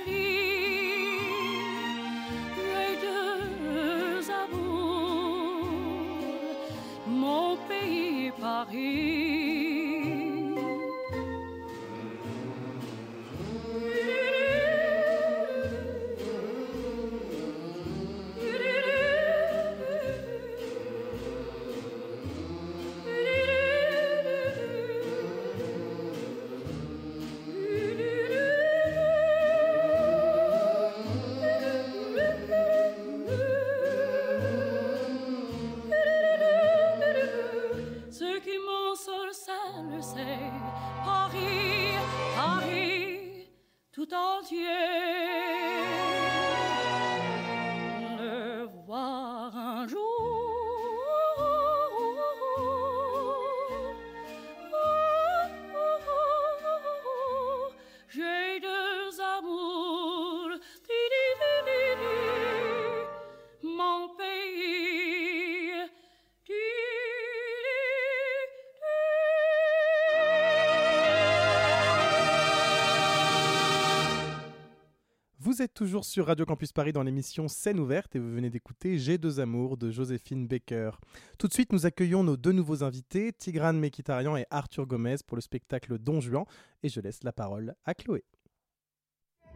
Toujours 75.87 76.05
sur 76.05 76.27
Radio 76.27 76.45
Campus 76.45 76.73
Paris 76.73 76.93
dans 76.93 77.05
l'émission 77.05 77.47
Scène 77.47 77.79
ouverte 77.79 78.17
et 78.17 78.19
vous 78.19 78.33
venez 78.33 78.51
d'écouter 78.51 78.99
J'ai 78.99 79.19
deux 79.19 79.39
amours 79.39 79.77
de 79.77 79.93
Joséphine 79.93 80.49
Baker. 80.49 80.91
Tout 81.39 81.47
de 81.47 81.53
suite, 81.53 81.73
nous 81.73 81.87
accueillons 81.87 82.25
nos 82.25 82.37
deux 82.37 82.51
nouveaux 82.51 82.83
invités, 82.83 83.33
Tigrane 83.33 83.79
Mekitarian 83.79 84.37
et 84.37 84.47
Arthur 84.51 84.85
Gomez 84.85 85.15
pour 85.25 85.37
le 85.37 85.43
spectacle 85.43 85.97
Don 86.01 86.21
Juan 86.21 86.45
et 86.83 86.89
je 86.89 87.01
laisse 87.01 87.23
la 87.23 87.31
parole 87.31 87.77
à 87.85 87.95
Chloé. 87.95 88.25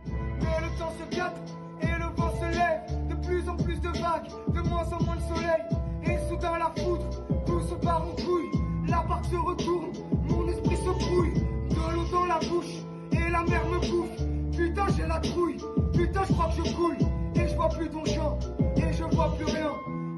Mais 0.07 0.13
le 0.13 0.79
temps 0.79 0.93
se 0.93 1.17
gâte 1.17 1.37
et 1.83 1.99
le 1.99 2.15
vent 2.15 2.33
se 2.39 2.57
lève. 2.57 3.09
De 3.09 3.27
plus 3.27 3.49
en 3.49 3.57
plus 3.57 3.81
de 3.81 3.89
vagues, 3.89 4.29
de 4.55 4.61
moins 4.69 4.87
en 4.87 5.03
moins 5.03 5.17
de 5.17 5.35
soleil. 5.35 5.65
Et 6.05 6.29
soudain 6.29 6.59
la 6.59 6.73
foudre, 6.81 7.11
tout 7.45 7.61
se 7.63 7.75
part 7.75 8.07
en 8.07 8.15
couille. 8.15 8.53
La 8.87 9.03
barque 9.03 9.25
se 9.25 9.35
retourne, 9.35 9.91
mon 10.29 10.47
esprit 10.47 10.77
se 10.77 11.07
brouille. 11.07 11.35
De 11.71 11.93
l'eau 11.93 12.09
dans 12.13 12.27
la 12.27 12.39
bouche 12.39 12.85
et 13.11 13.31
la 13.31 13.43
mer 13.43 13.67
me 13.69 13.81
bouffe. 13.81 14.31
Putain, 14.57 14.87
j'ai 14.97 15.07
la 15.07 15.19
trouille, 15.21 15.57
putain, 16.01 16.25
je 16.25 16.33
crois 16.33 16.49
que 16.49 16.65
je 16.65 16.75
coule. 16.75 16.97
Et 17.37 17.49
je 17.49 17.55
vois 17.55 17.69
plus 17.69 17.89
ton 17.89 18.05
champ, 18.05 18.39
et 18.77 18.93
je 18.93 19.05
vois 19.05 19.37
plus 19.37 19.45
rien. 19.45 19.73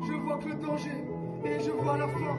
Je 0.06 0.12
vois 0.12 0.38
que 0.38 0.48
le 0.48 0.54
danger, 0.54 1.04
et 1.44 1.60
je 1.60 1.70
vois 1.70 1.98
la 1.98 2.08
fin. 2.08 2.38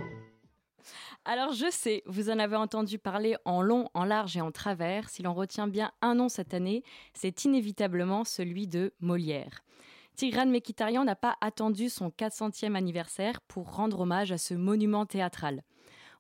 Alors 1.26 1.54
je 1.54 1.72
sais, 1.72 2.04
vous 2.06 2.30
en 2.30 2.38
avez 2.38 2.58
entendu 2.58 3.00
parler 3.00 3.38
en 3.46 3.62
long, 3.62 3.88
en 3.94 4.04
large 4.04 4.36
et 4.36 4.42
en 4.42 4.52
travers. 4.52 5.10
Si 5.10 5.24
l'on 5.24 5.34
retient 5.34 5.68
bien 5.68 5.92
un 6.02 6.16
nom 6.16 6.28
cette 6.28 6.54
année, 6.54 6.84
c'est 7.14 7.46
inévitablement 7.46 8.26
celui 8.26 8.68
de 8.68 8.94
Molière. 9.00 9.64
Tigran 10.16 10.48
Mekitarian 10.48 11.06
n'a 11.06 11.16
pas 11.16 11.38
attendu 11.40 11.90
son 11.90 12.10
400e 12.10 12.76
anniversaire 12.76 13.40
pour 13.42 13.74
rendre 13.74 14.02
hommage 14.02 14.34
à 14.34 14.38
ce 14.38 14.54
monument 14.54 15.06
théâtral. 15.06 15.64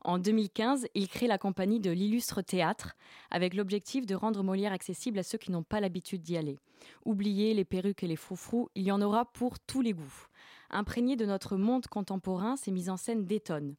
En 0.06 0.18
2015, 0.18 0.88
il 0.96 1.08
crée 1.08 1.28
la 1.28 1.38
compagnie 1.38 1.80
de 1.80 1.89
l'Illustre 1.89 2.42
Théâtre 2.42 2.98
avec 3.32 3.54
l'objectif 3.54 4.06
de 4.06 4.16
rendre 4.16 4.44
Molière 4.44 4.74
accessible 4.74 5.20
à 5.20 5.24
ceux 5.24 5.38
qui 5.38 5.50
n'ont 5.50 5.63
pas 5.63 5.80
l'habitude 5.80 6.22
d'y 6.22 6.36
aller. 6.36 6.60
Oubliez 7.06 7.54
les 7.54 7.63
perruques 7.63 8.04
et 8.04 8.08
les 8.08 8.18
froufrous, 8.18 8.70
il 8.76 8.84
y 8.84 8.92
en 8.92 9.02
aura 9.02 9.24
pour 9.24 9.62
tous 9.62 9.82
les 9.82 9.94
goûts. 9.94 10.28
Imprégné 10.70 11.16
de 11.16 11.26
notre 11.26 11.56
monde 11.56 11.88
contemporain, 11.88 12.58
ces 12.58 12.72
mises 12.72 12.89
en 12.89 12.98
scène 12.98 13.26
détonnent. 13.26 13.76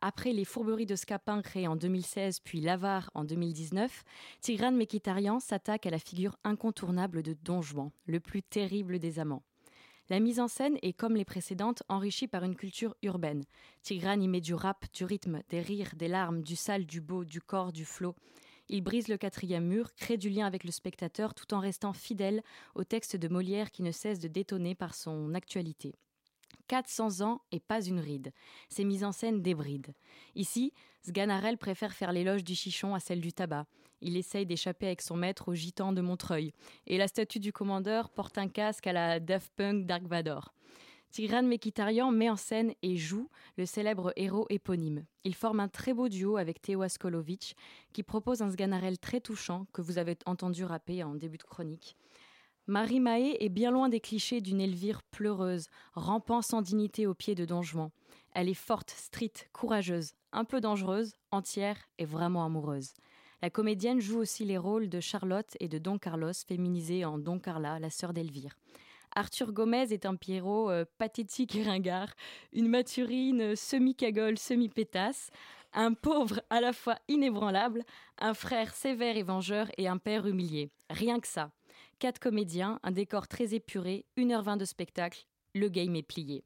Après 0.00 0.32
les 0.32 0.44
fourberies 0.44 0.86
de 0.86 0.96
Scapin 0.96 1.42
créées 1.42 1.66
en 1.66 1.76
2016 1.76 2.40
puis 2.40 2.60
l'Avare 2.60 3.10
en 3.14 3.24
2019, 3.24 4.04
Tigran 4.40 4.72
Mekitarian 4.72 5.38
s'attaque 5.38 5.84
à 5.84 5.90
la 5.90 5.98
figure 5.98 6.38
incontournable 6.44 7.22
de 7.22 7.36
Don 7.42 7.60
Juan, 7.60 7.90
le 8.06 8.20
plus 8.20 8.42
terrible 8.42 9.00
des 9.00 9.18
amants. 9.18 9.42
La 10.10 10.20
mise 10.20 10.40
en 10.40 10.48
scène 10.48 10.78
est, 10.80 10.94
comme 10.94 11.16
les 11.16 11.26
précédentes, 11.26 11.82
enrichie 11.88 12.28
par 12.28 12.42
une 12.42 12.56
culture 12.56 12.96
urbaine. 13.02 13.44
Tigran 13.82 14.18
y 14.18 14.26
met 14.26 14.40
du 14.40 14.54
rap, 14.54 14.86
du 14.94 15.04
rythme, 15.04 15.42
des 15.50 15.60
rires, 15.60 15.92
des 15.96 16.08
larmes, 16.08 16.42
du 16.42 16.56
sale, 16.56 16.86
du 16.86 17.02
beau, 17.02 17.26
du 17.26 17.42
corps, 17.42 17.72
du 17.72 17.84
flot. 17.84 18.14
Il 18.70 18.82
brise 18.82 19.08
le 19.08 19.18
quatrième 19.18 19.66
mur, 19.66 19.94
crée 19.94 20.16
du 20.16 20.30
lien 20.30 20.46
avec 20.46 20.64
le 20.64 20.70
spectateur 20.70 21.34
tout 21.34 21.52
en 21.52 21.60
restant 21.60 21.92
fidèle 21.92 22.42
au 22.74 22.84
texte 22.84 23.16
de 23.16 23.28
Molière 23.28 23.70
qui 23.70 23.82
ne 23.82 23.92
cesse 23.92 24.18
de 24.18 24.28
détonner 24.28 24.74
par 24.74 24.94
son 24.94 25.34
actualité. 25.34 25.94
400 26.68 27.20
ans 27.22 27.40
et 27.52 27.60
pas 27.60 27.82
une 27.82 28.00
ride. 28.00 28.32
Ces 28.68 28.84
mises 28.84 29.04
en 29.04 29.12
scène 29.12 29.42
débrident. 29.42 29.92
Ici, 30.34 30.72
Sganarelle 31.02 31.58
préfère 31.58 31.94
faire 31.94 32.12
l'éloge 32.12 32.44
du 32.44 32.54
chichon 32.54 32.94
à 32.94 33.00
celle 33.00 33.20
du 33.20 33.32
tabac. 33.32 33.66
Il 34.00 34.16
essaye 34.16 34.46
d'échapper 34.46 34.86
avec 34.86 35.02
son 35.02 35.16
maître 35.16 35.48
au 35.48 35.54
gitan 35.54 35.92
de 35.92 36.00
Montreuil. 36.00 36.52
Et 36.86 36.98
la 36.98 37.08
statue 37.08 37.40
du 37.40 37.52
commandeur 37.52 38.10
porte 38.10 38.38
un 38.38 38.48
casque 38.48 38.86
à 38.86 38.92
la 38.92 39.20
Daft 39.20 39.52
Punk 39.56 39.86
Dark 39.86 40.04
Vador. 40.04 40.54
Tigran 41.10 41.42
Mekitarian 41.42 42.10
met 42.10 42.28
en 42.28 42.36
scène 42.36 42.74
et 42.82 42.96
joue 42.96 43.30
le 43.56 43.64
célèbre 43.64 44.12
héros 44.16 44.46
éponyme. 44.50 45.04
Il 45.24 45.34
forme 45.34 45.60
un 45.60 45.68
très 45.68 45.94
beau 45.94 46.08
duo 46.08 46.36
avec 46.36 46.60
Teo 46.60 46.82
Askolovic, 46.82 47.56
qui 47.92 48.02
propose 48.02 48.42
un 48.42 48.50
Sganarelle 48.50 48.98
très 48.98 49.20
touchant 49.20 49.66
que 49.72 49.80
vous 49.80 49.98
avez 49.98 50.16
entendu 50.26 50.64
rapper 50.64 51.02
en 51.02 51.14
début 51.14 51.38
de 51.38 51.44
chronique. 51.44 51.96
Marie 52.66 53.00
Mahé 53.00 53.42
est 53.42 53.48
bien 53.48 53.70
loin 53.70 53.88
des 53.88 54.00
clichés 54.00 54.42
d'une 54.42 54.60
Elvire 54.60 55.02
pleureuse, 55.02 55.68
rampant 55.94 56.42
sans 56.42 56.60
dignité 56.60 57.06
aux 57.06 57.14
pieds 57.14 57.34
de 57.34 57.46
Don 57.46 57.62
Juan. 57.62 57.90
Elle 58.34 58.50
est 58.50 58.54
forte, 58.54 58.90
stricte, 58.90 59.48
courageuse, 59.54 60.12
un 60.32 60.44
peu 60.44 60.60
dangereuse, 60.60 61.14
entière 61.30 61.78
et 61.96 62.04
vraiment 62.04 62.44
amoureuse. 62.44 62.92
La 63.40 63.50
comédienne 63.50 64.00
joue 64.00 64.18
aussi 64.18 64.44
les 64.44 64.58
rôles 64.58 64.88
de 64.88 64.98
Charlotte 64.98 65.56
et 65.60 65.68
de 65.68 65.78
Don 65.78 65.96
Carlos, 65.98 66.32
féminisés 66.32 67.04
en 67.04 67.18
Don 67.18 67.38
Carla, 67.38 67.78
la 67.78 67.88
sœur 67.88 68.12
d'Elvire. 68.12 68.56
Arthur 69.14 69.52
Gomez 69.52 69.92
est 69.92 70.06
un 70.06 70.16
Pierrot 70.16 70.70
euh, 70.70 70.84
pathétique 70.98 71.54
et 71.54 71.62
ringard, 71.62 72.12
une 72.52 72.68
maturine 72.68 73.40
euh, 73.40 73.56
semi-cagole, 73.56 74.38
semi-pétasse, 74.38 75.30
un 75.72 75.94
pauvre 75.94 76.42
à 76.50 76.60
la 76.60 76.72
fois 76.72 76.96
inébranlable, 77.06 77.84
un 78.18 78.34
frère 78.34 78.74
sévère 78.74 79.16
et 79.16 79.22
vengeur 79.22 79.70
et 79.78 79.86
un 79.86 79.98
père 79.98 80.26
humilié. 80.26 80.70
Rien 80.90 81.20
que 81.20 81.28
ça. 81.28 81.52
Quatre 82.00 82.18
comédiens, 82.18 82.80
un 82.82 82.90
décor 82.90 83.28
très 83.28 83.54
épuré, 83.54 84.04
1h20 84.16 84.56
de 84.56 84.64
spectacle, 84.64 85.26
le 85.54 85.68
game 85.68 85.94
est 85.94 86.02
plié. 86.02 86.42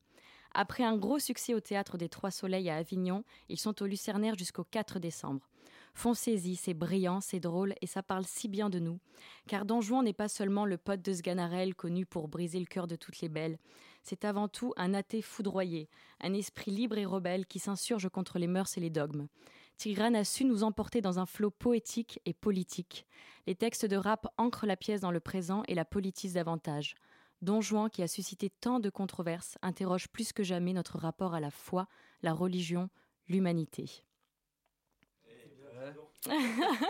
Après 0.53 0.85
un 0.85 0.99
gros 0.99 1.19
succès 1.19 1.55
au 1.55 1.61
théâtre 1.61 1.97
des 1.97 2.11
Trois 2.11 2.31
Soleils 2.31 2.69
à 2.69 2.77
Avignon, 2.77 3.25
ils 3.49 3.59
sont 3.59 3.83
au 3.83 3.87
Lucernaire 3.87 4.37
jusqu'au 4.37 4.65
4 4.65 4.99
décembre. 4.99 5.49
Foncez-y, 5.95 6.57
c'est 6.57 6.75
brillant, 6.75 7.21
c'est 7.21 7.41
drôle 7.41 7.75
et 7.81 7.87
ça 7.87 8.03
parle 8.03 8.25
si 8.25 8.49
bien 8.49 8.71
de 8.71 8.79
nous. 8.79 8.99
Car 9.47 9.65
Don 9.65 9.81
Juan 9.81 10.05
n'est 10.05 10.13
pas 10.13 10.29
seulement 10.29 10.65
le 10.65 10.79
pote 10.79 11.03
de 11.03 11.13
Sganarelle 11.13 11.75
connu 11.75 12.07
pour 12.07 12.29
briser 12.29 12.59
le 12.59 12.67
cœur 12.67 12.87
de 12.87 12.97
toutes 12.97 13.21
les 13.21 13.29
belles. 13.29 13.59
C'est 14.03 14.25
avant 14.25 14.49
tout 14.49 14.73
un 14.77 14.95
athée 14.95 15.23
foudroyé, 15.23 15.89
un 16.21 16.33
esprit 16.33 16.71
libre 16.71 16.99
et 16.99 17.05
rebelle 17.05 17.47
qui 17.47 17.59
s'insurge 17.59 18.09
contre 18.09 18.39
les 18.39 18.47
mœurs 18.47 18.77
et 18.77 18.81
les 18.81 18.91
dogmes. 18.91 19.29
Tigran 19.77 20.15
a 20.15 20.25
su 20.25 20.45
nous 20.45 20.65
emporter 20.65 21.01
dans 21.01 21.19
un 21.19 21.27
flot 21.27 21.51
poétique 21.51 22.21
et 22.25 22.33
politique. 22.33 23.07
Les 23.47 23.55
textes 23.55 23.87
de 23.87 23.97
rap 23.97 24.33
ancrent 24.39 24.67
la 24.67 24.77
pièce 24.77 25.01
dans 25.01 25.11
le 25.11 25.21
présent 25.21 25.63
et 25.69 25.75
la 25.75 25.85
politisent 25.85 26.35
davantage. 26.35 26.95
Don 27.43 27.61
Juan, 27.61 27.91
qui 27.91 28.03
a 28.03 28.09
suscité 28.09 28.51
tant 28.51 28.81
de 28.81 28.91
controverses, 28.91 29.59
interroge 29.63 30.09
plus 30.09 30.33
que 30.33 30.45
jamais 30.45 30.73
notre 30.73 30.99
rapport 30.99 31.35
à 31.35 31.41
la 31.41 31.51
foi, 31.51 31.89
la 32.23 32.33
religion, 32.33 32.89
l'humanité. 33.29 34.05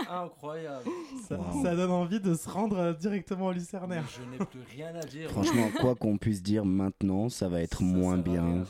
Incroyable. 0.09 0.85
Ça, 1.27 1.39
ça 1.63 1.75
donne 1.77 1.91
envie 1.91 2.21
de 2.21 2.35
se 2.35 2.49
rendre 2.49 2.77
euh, 2.79 2.93
directement 2.93 3.47
au 3.47 3.53
Lucernaire. 3.53 4.05
Je 4.09 4.23
n'ai 4.31 4.45
plus 4.45 4.61
rien 4.75 4.95
à 4.95 5.01
dire. 5.05 5.31
Franchement, 5.31 5.69
quoi 5.81 5.95
qu'on 5.95 6.19
puisse 6.19 6.43
dire 6.43 6.65
maintenant, 6.65 7.29
ça 7.29 7.49
va 7.49 7.63
être 7.63 7.83
moins 7.83 8.19
bien. 8.19 8.65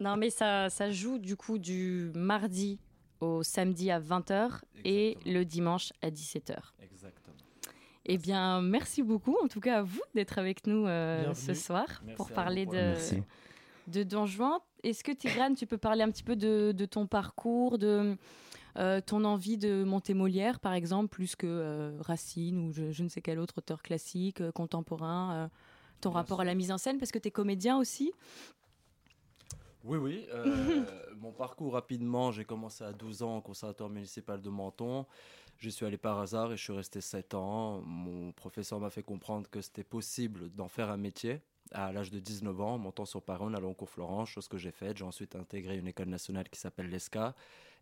Non, 0.00 0.16
mais 0.16 0.30
ça, 0.30 0.68
ça 0.70 0.90
joue 0.90 1.18
du 1.18 1.36
coup 1.36 1.58
du 1.58 2.10
mardi 2.14 2.78
au 3.20 3.42
samedi 3.42 3.90
à 3.90 3.98
20h 3.98 4.60
et 4.84 5.16
le 5.24 5.44
dimanche 5.44 5.92
à 6.02 6.10
17h. 6.10 6.56
Exactement. 6.82 7.36
Eh 8.04 8.18
bien, 8.18 8.60
merci 8.62 9.02
beaucoup 9.02 9.36
en 9.42 9.48
tout 9.48 9.60
cas 9.60 9.78
à 9.78 9.82
vous 9.82 10.02
d'être 10.14 10.38
avec 10.38 10.66
nous 10.66 10.86
euh, 10.86 11.32
ce 11.34 11.54
soir 11.54 11.86
Merci 12.04 12.16
pour 12.16 12.30
parler 12.30 12.64
vous. 12.64 12.72
de, 12.72 12.76
Merci. 12.76 13.22
de 13.88 14.02
Don 14.04 14.26
Juan. 14.26 14.58
Est-ce 14.84 15.02
que 15.02 15.10
Tigrane, 15.12 15.54
tu 15.56 15.66
peux 15.66 15.78
parler 15.78 16.02
un 16.04 16.10
petit 16.10 16.22
peu 16.22 16.36
de, 16.36 16.70
de 16.72 16.84
ton 16.84 17.06
parcours, 17.08 17.78
de 17.78 18.16
euh, 18.78 19.00
ton 19.00 19.24
envie 19.24 19.56
de 19.56 19.84
monter 19.84 20.14
Molière 20.14 20.60
par 20.60 20.74
exemple, 20.74 21.08
plus 21.08 21.36
que 21.36 21.46
euh, 21.46 21.96
Racine 22.00 22.58
ou 22.58 22.72
je, 22.72 22.92
je 22.92 23.02
ne 23.02 23.08
sais 23.08 23.22
quel 23.22 23.38
autre 23.38 23.58
auteur 23.58 23.82
classique, 23.82 24.40
euh, 24.40 24.52
contemporain, 24.52 25.50
ton 26.00 26.10
rapport 26.10 26.40
à 26.40 26.44
la 26.44 26.54
mise 26.54 26.70
en 26.70 26.78
scène 26.78 26.98
parce 26.98 27.10
que 27.10 27.18
tu 27.18 27.28
es 27.28 27.30
comédien 27.30 27.78
aussi? 27.78 28.12
Oui, 29.84 29.98
oui. 29.98 30.26
mon 31.20 31.32
parcours 31.32 31.72
rapidement, 31.72 32.32
j'ai 32.32 32.44
commencé 32.44 32.84
à 32.84 32.92
12 32.92 33.22
ans 33.22 33.38
au 33.38 33.40
conservatoire 33.40 33.88
municipal 33.88 34.42
de 34.42 34.50
Menton. 34.50 35.06
Je 35.58 35.70
suis 35.70 35.86
allé 35.86 35.96
par 35.96 36.18
hasard 36.18 36.52
et 36.52 36.56
je 36.56 36.62
suis 36.62 36.72
resté 36.72 37.00
7 37.00 37.34
ans. 37.34 37.80
Mon 37.82 38.32
professeur 38.32 38.78
m'a 38.78 38.90
fait 38.90 39.02
comprendre 39.02 39.48
que 39.48 39.62
c'était 39.62 39.84
possible 39.84 40.50
d'en 40.54 40.68
faire 40.68 40.90
un 40.90 40.98
métier. 40.98 41.40
À 41.72 41.92
l'âge 41.92 42.10
de 42.10 42.20
19 42.20 42.60
ans, 42.60 42.78
montant 42.78 43.06
sur 43.06 43.22
Paris, 43.22 43.44
en 43.44 43.54
allant 43.54 43.70
au 43.70 43.74
cours 43.74 43.88
Florent, 43.88 44.24
chose 44.24 44.48
que 44.48 44.58
j'ai 44.58 44.70
faite. 44.70 44.98
J'ai 44.98 45.04
ensuite 45.04 45.34
intégré 45.34 45.78
une 45.78 45.88
école 45.88 46.08
nationale 46.08 46.48
qui 46.48 46.60
s'appelle 46.60 46.88
l'ESCA. 46.88 47.34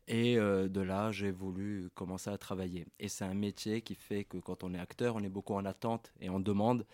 Et 0.07 0.37
euh, 0.39 0.69
de 0.69 0.81
là, 0.81 1.13
j'ai 1.13 1.31
voulu 1.31 1.89
commencer 1.95 2.31
à 2.31 2.37
travailler. 2.39 2.87
Et 2.99 3.09
c'est 3.09 3.25
un 3.25 3.35
métier 3.35 3.81
qui 3.83 3.95
fait 3.95 4.25
que 4.25 4.37
quand 4.39 4.63
on 4.63 4.75
est 4.75 4.79
acteur, 4.79 5.17
on 5.17 5.23
est 5.23 5.29
beaucoup 5.31 5.55
en 5.55 5.65
attente 5.65 6.13
et 6.21 6.29
en 6.29 6.41
demande. 6.41 6.87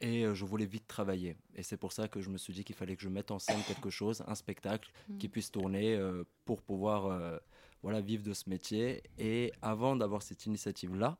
Et 0.00 0.24
euh, 0.24 0.34
je 0.34 0.44
voulais 0.44 0.66
vite 0.66 0.86
travailler. 0.86 1.36
Et 1.54 1.62
c'est 1.62 1.76
pour 1.76 1.92
ça 1.92 2.08
que 2.08 2.20
je 2.20 2.30
me 2.30 2.38
suis 2.38 2.52
dit 2.52 2.64
qu'il 2.64 2.76
fallait 2.76 2.96
que 2.96 3.02
je 3.02 3.08
mette 3.08 3.30
en 3.30 3.38
scène 3.38 3.62
quelque 3.66 3.90
chose, 3.90 4.22
un 4.26 4.34
spectacle 4.34 4.90
Mm. 5.08 5.18
qui 5.18 5.28
puisse 5.28 5.50
tourner 5.50 5.94
euh, 5.96 6.24
pour 6.44 6.62
pouvoir 6.62 7.40
voilà, 7.82 8.00
vivre 8.00 8.22
de 8.22 8.32
ce 8.32 8.48
métier. 8.48 9.02
Et 9.18 9.52
avant 9.62 9.96
d'avoir 9.96 10.22
cette 10.22 10.46
initiative-là, 10.46 11.18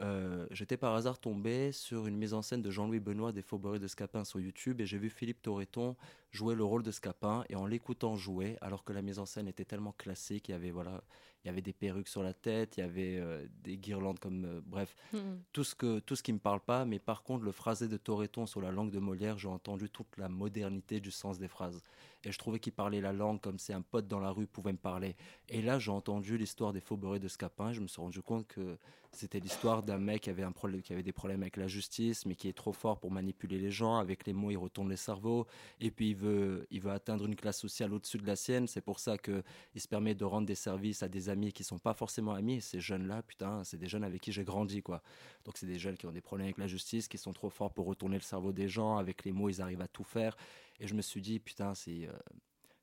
euh, 0.00 0.46
j'étais 0.50 0.76
par 0.76 0.94
hasard 0.94 1.18
tombé 1.18 1.72
sur 1.72 2.06
une 2.06 2.16
mise 2.16 2.32
en 2.32 2.42
scène 2.42 2.62
de 2.62 2.70
Jean-Louis 2.70 3.00
Benoît 3.00 3.32
des 3.32 3.42
Faubourgs 3.42 3.78
de 3.78 3.86
Scapin 3.86 4.24
sur 4.24 4.40
YouTube 4.40 4.80
et 4.80 4.86
j'ai 4.86 4.98
vu 4.98 5.10
Philippe 5.10 5.42
Torreton 5.42 5.96
jouer 6.30 6.54
le 6.54 6.64
rôle 6.64 6.82
de 6.82 6.90
Scapin 6.90 7.44
et 7.48 7.56
en 7.56 7.66
l'écoutant 7.66 8.16
jouer, 8.16 8.56
alors 8.60 8.84
que 8.84 8.92
la 8.92 9.02
mise 9.02 9.18
en 9.18 9.26
scène 9.26 9.48
était 9.48 9.64
tellement 9.64 9.92
classique, 9.92 10.48
il 10.48 10.52
y 10.52 10.54
avait, 10.54 10.70
voilà, 10.70 11.02
il 11.44 11.48
y 11.48 11.50
avait 11.50 11.62
des 11.62 11.72
perruques 11.72 12.08
sur 12.08 12.22
la 12.22 12.34
tête, 12.34 12.76
il 12.76 12.80
y 12.80 12.82
avait 12.82 13.16
euh, 13.18 13.46
des 13.62 13.76
guirlandes 13.78 14.18
comme, 14.18 14.44
euh, 14.44 14.60
bref, 14.64 14.94
Mhm. 15.12 15.40
tout 15.52 15.64
ce 15.64 15.74
que 15.74 15.98
tout 16.00 16.16
ce 16.16 16.22
qui 16.22 16.32
me 16.32 16.38
parle 16.38 16.60
pas. 16.60 16.84
Mais 16.84 16.98
par 16.98 17.22
contre, 17.22 17.44
le 17.44 17.52
phrasé 17.52 17.88
de 17.88 17.96
Toreton 17.96 18.46
sur 18.46 18.60
la 18.60 18.70
langue 18.70 18.90
de 18.90 18.98
Molière, 18.98 19.38
j'ai 19.38 19.48
entendu 19.48 19.88
toute 19.88 20.16
la 20.18 20.28
modernité 20.28 21.00
du 21.00 21.10
sens 21.10 21.38
des 21.38 21.48
phrases. 21.48 21.82
Et 22.24 22.32
je 22.32 22.38
trouvais 22.38 22.58
qu'il 22.58 22.72
parlait 22.74 23.00
la 23.00 23.14
langue 23.14 23.40
comme 23.40 23.58
si 23.58 23.72
un 23.72 23.80
pote 23.80 24.06
dans 24.06 24.20
la 24.20 24.30
rue 24.30 24.46
pouvait 24.46 24.72
me 24.72 24.78
parler. 24.78 25.16
Et 25.48 25.62
là, 25.62 25.78
j'ai 25.78 25.90
entendu 25.90 26.36
l'histoire 26.36 26.74
des 26.74 26.80
faubourgs 26.80 27.18
de 27.18 27.28
Scapin. 27.28 27.70
Et 27.70 27.74
je 27.74 27.80
me 27.80 27.86
suis 27.86 28.00
rendu 28.02 28.20
compte 28.20 28.46
que 28.46 28.76
c'était 29.10 29.40
l'histoire 29.40 29.82
d'un 29.82 29.96
mec 29.98 30.22
qui 30.22 30.30
avait, 30.30 30.42
un 30.42 30.52
problème, 30.52 30.82
qui 30.82 30.92
avait 30.92 31.02
des 31.02 31.12
problèmes 31.14 31.40
avec 31.40 31.56
la 31.56 31.66
justice, 31.66 32.26
mais 32.26 32.34
qui 32.34 32.46
est 32.48 32.52
trop 32.52 32.72
fort 32.74 33.00
pour 33.00 33.10
manipuler 33.10 33.58
les 33.58 33.70
gens. 33.70 33.96
Avec 33.96 34.26
les 34.26 34.34
mots, 34.34 34.50
il 34.50 34.58
retourne 34.58 34.90
les 34.90 34.96
cerveaux. 34.96 35.46
Et 35.80 35.90
puis, 35.90 36.10
il 36.10 36.14
veut, 36.16 36.66
il 36.70 36.82
veut 36.82 36.90
atteindre 36.90 37.24
une 37.24 37.34
classe 37.36 37.58
sociale 37.58 37.94
au-dessus 37.94 38.18
de 38.18 38.26
la 38.26 38.36
sienne. 38.36 38.68
C'est 38.68 38.82
pour 38.82 39.00
ça 39.00 39.16
qu'il 39.16 39.42
se 39.78 39.88
permet 39.88 40.14
de 40.14 40.24
rendre 40.26 40.46
des 40.46 40.54
services 40.54 41.02
à 41.02 41.08
des 41.08 41.29
amis 41.30 41.52
qui 41.52 41.64
sont 41.64 41.78
pas 41.78 41.94
forcément 41.94 42.34
amis. 42.34 42.60
Ces 42.60 42.80
jeunes-là, 42.80 43.22
putain, 43.22 43.64
c'est 43.64 43.78
des 43.78 43.88
jeunes 43.88 44.04
avec 44.04 44.20
qui 44.20 44.32
j'ai 44.32 44.44
grandi, 44.44 44.82
quoi. 44.82 45.02
Donc, 45.44 45.56
c'est 45.56 45.66
des 45.66 45.78
jeunes 45.78 45.96
qui 45.96 46.06
ont 46.06 46.12
des 46.12 46.20
problèmes 46.20 46.46
avec 46.46 46.58
la 46.58 46.66
justice, 46.66 47.08
qui 47.08 47.18
sont 47.18 47.32
trop 47.32 47.50
forts 47.50 47.72
pour 47.72 47.86
retourner 47.86 48.16
le 48.16 48.22
cerveau 48.22 48.52
des 48.52 48.68
gens. 48.68 48.98
Avec 48.98 49.24
les 49.24 49.32
mots, 49.32 49.48
ils 49.48 49.62
arrivent 49.62 49.82
à 49.82 49.88
tout 49.88 50.04
faire. 50.04 50.36
Et 50.80 50.86
je 50.86 50.94
me 50.94 51.02
suis 51.02 51.22
dit, 51.22 51.38
putain, 51.38 51.74
c'est. 51.74 52.06
euh, 52.06 52.12